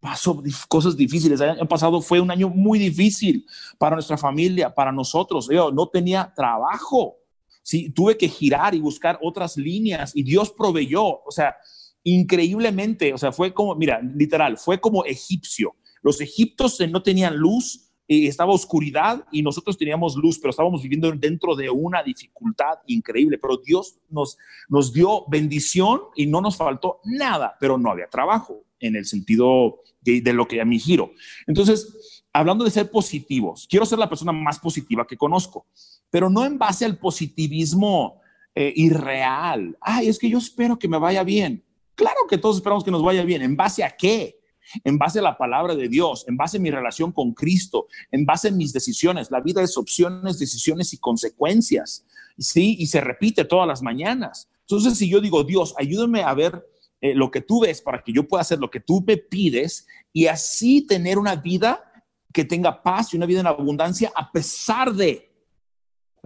pasó 0.00 0.42
cosas 0.68 0.96
difíciles. 0.96 1.40
El 1.40 1.50
año 1.50 1.68
pasado 1.68 2.00
fue 2.00 2.20
un 2.20 2.30
año 2.30 2.48
muy 2.48 2.78
difícil 2.78 3.44
para 3.78 3.96
nuestra 3.96 4.16
familia, 4.16 4.74
para 4.74 4.92
nosotros. 4.92 5.48
Yo 5.50 5.72
no 5.72 5.88
tenía 5.88 6.32
trabajo. 6.34 7.16
Sí, 7.62 7.90
tuve 7.90 8.16
que 8.16 8.28
girar 8.28 8.74
y 8.74 8.80
buscar 8.80 9.18
otras 9.22 9.56
líneas 9.56 10.16
y 10.16 10.22
Dios 10.22 10.50
proveyó, 10.50 11.04
o 11.04 11.30
sea, 11.30 11.54
increíblemente, 12.02 13.12
o 13.12 13.18
sea, 13.18 13.30
fue 13.30 13.52
como, 13.52 13.74
mira, 13.74 14.00
literal, 14.00 14.56
fue 14.56 14.80
como 14.80 15.04
egipcio. 15.04 15.74
Los 16.02 16.20
egiptos 16.20 16.78
no 16.90 17.02
tenían 17.02 17.36
luz, 17.36 17.88
estaba 18.08 18.52
oscuridad 18.52 19.26
y 19.30 19.42
nosotros 19.42 19.76
teníamos 19.76 20.16
luz, 20.16 20.38
pero 20.38 20.50
estábamos 20.50 20.82
viviendo 20.82 21.12
dentro 21.12 21.54
de 21.54 21.68
una 21.68 22.02
dificultad 22.02 22.78
increíble. 22.86 23.38
Pero 23.38 23.58
Dios 23.58 23.98
nos, 24.08 24.38
nos 24.68 24.92
dio 24.92 25.24
bendición 25.28 26.00
y 26.16 26.26
no 26.26 26.40
nos 26.40 26.56
faltó 26.56 27.00
nada, 27.04 27.56
pero 27.60 27.76
no 27.76 27.90
había 27.90 28.08
trabajo 28.08 28.64
en 28.80 28.96
el 28.96 29.04
sentido 29.04 29.82
de, 30.00 30.32
lo 30.32 30.48
que 30.48 30.60
a 30.60 30.64
mi 30.64 30.78
giro. 30.78 31.12
Entonces, 31.46 32.24
hablando 32.32 32.64
de 32.64 32.70
ser 32.70 32.90
positivos, 32.90 33.66
quiero 33.68 33.84
ser 33.84 33.98
la 33.98 34.08
persona 34.08 34.32
más 34.32 34.58
positiva 34.58 35.06
que 35.06 35.16
conozco, 35.16 35.66
pero 36.10 36.30
no 36.30 36.44
en 36.44 36.58
base 36.58 36.84
al 36.84 36.98
positivismo 36.98 38.20
eh, 38.54 38.72
irreal. 38.74 39.76
Ay, 39.80 40.08
es 40.08 40.18
que 40.18 40.30
yo 40.30 40.38
espero 40.38 40.78
que 40.78 40.88
me 40.88 40.98
vaya 40.98 41.22
bien. 41.22 41.62
Claro 41.94 42.20
que 42.28 42.38
todos 42.38 42.56
esperamos 42.56 42.84
que 42.84 42.90
nos 42.90 43.02
vaya 43.02 43.24
bien. 43.24 43.42
¿En 43.42 43.56
base 43.56 43.84
a 43.84 43.90
qué? 43.90 44.37
En 44.84 44.98
base 44.98 45.18
a 45.18 45.22
la 45.22 45.38
palabra 45.38 45.74
de 45.74 45.88
Dios, 45.88 46.24
en 46.28 46.36
base 46.36 46.58
a 46.58 46.60
mi 46.60 46.70
relación 46.70 47.12
con 47.12 47.32
Cristo, 47.32 47.86
en 48.10 48.24
base 48.24 48.48
a 48.48 48.52
mis 48.52 48.72
decisiones. 48.72 49.30
La 49.30 49.40
vida 49.40 49.62
es 49.62 49.76
opciones, 49.76 50.38
decisiones 50.38 50.92
y 50.92 50.98
consecuencias, 50.98 52.04
¿sí? 52.38 52.76
Y 52.78 52.86
se 52.86 53.00
repite 53.00 53.44
todas 53.44 53.66
las 53.66 53.82
mañanas. 53.82 54.48
Entonces, 54.62 54.98
si 54.98 55.08
yo 55.08 55.20
digo, 55.20 55.44
Dios, 55.44 55.74
ayúdame 55.78 56.22
a 56.22 56.34
ver 56.34 56.66
eh, 57.00 57.14
lo 57.14 57.30
que 57.30 57.40
tú 57.40 57.60
ves 57.60 57.80
para 57.80 58.02
que 58.02 58.12
yo 58.12 58.26
pueda 58.26 58.42
hacer 58.42 58.58
lo 58.58 58.70
que 58.70 58.80
tú 58.80 59.02
me 59.06 59.16
pides 59.16 59.86
y 60.12 60.26
así 60.26 60.86
tener 60.86 61.18
una 61.18 61.36
vida 61.36 61.84
que 62.32 62.44
tenga 62.44 62.82
paz 62.82 63.12
y 63.12 63.16
una 63.16 63.26
vida 63.26 63.40
en 63.40 63.46
abundancia 63.46 64.12
a 64.14 64.30
pesar 64.30 64.92
de 64.92 65.27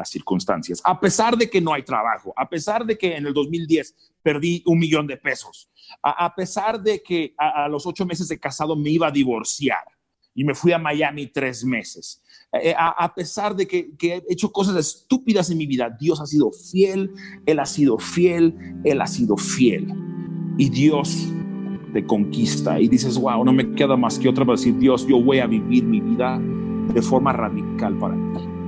las 0.03 0.11
circunstancias, 0.11 0.83
a 0.85 0.99
pesar 0.99 1.37
de 1.37 1.49
que 1.49 1.61
no 1.61 1.73
hay 1.73 1.85
trabajo, 1.85 2.35
a 2.37 2.49
pesar 2.49 2.85
de 2.85 2.99
que 2.99 3.17
en 3.17 3.25
el 3.25 3.33
2010 3.33 3.95
perdí 4.21 4.61
un 4.67 4.81
millón 4.81 5.07
de 5.07 5.17
pesos, 5.17 5.71
a, 6.03 6.35
pesar 6.35 6.83
de 6.83 7.01
que 7.01 7.35
a, 7.39 7.69
los 7.69 7.87
ocho 7.87 8.05
meses 8.05 8.27
de 8.27 8.39
casado 8.39 8.75
me 8.75 8.91
iba 8.91 9.07
a 9.07 9.13
divorciar 9.13 9.85
y 10.35 10.43
me 10.43 10.57
fui 10.57 10.73
a 10.73 10.79
Miami 10.79 11.29
tres 11.29 11.65
meses, 11.65 12.21
eh, 12.53 12.75
a, 12.77 13.15
pesar 13.15 13.55
de 13.55 13.65
que, 13.65 13.97
que, 13.97 14.17
he 14.17 14.23
hecho 14.29 14.51
cosas 14.51 14.75
estúpidas 14.75 15.49
en 15.51 15.59
mi 15.59 15.67
vida, 15.67 15.89
Dios 15.89 16.21
ha 16.21 16.27
sido 16.27 16.51
fiel, 16.51 17.13
Él 17.47 17.61
ha 17.61 17.67
sido 17.67 17.97
fiel, 17.99 18.57
Él 18.83 19.01
ha 19.01 19.07
sido 19.07 19.37
fiel. 19.37 19.87
Y 20.59 20.69
Dios 20.69 21.29
te 21.93 22.05
conquista 22.05 22.81
y 22.81 22.89
dices, 22.89 23.17
wow, 23.19 23.45
no 23.45 23.53
me 23.53 23.73
queda 23.75 23.97
más 23.97 24.19
que 24.19 24.29
otra 24.29 24.45
para 24.45 24.57
decir, 24.57 24.77
Dios, 24.79 25.07
yo 25.07 25.23
voy 25.23 25.39
a 25.39 25.47
vivir 25.47 25.85
mi 25.85 26.01
vida 26.01 26.41
de 26.93 27.03
forma 27.03 27.33
radical 27.33 27.97
para 27.99 28.17
ti 28.17 28.62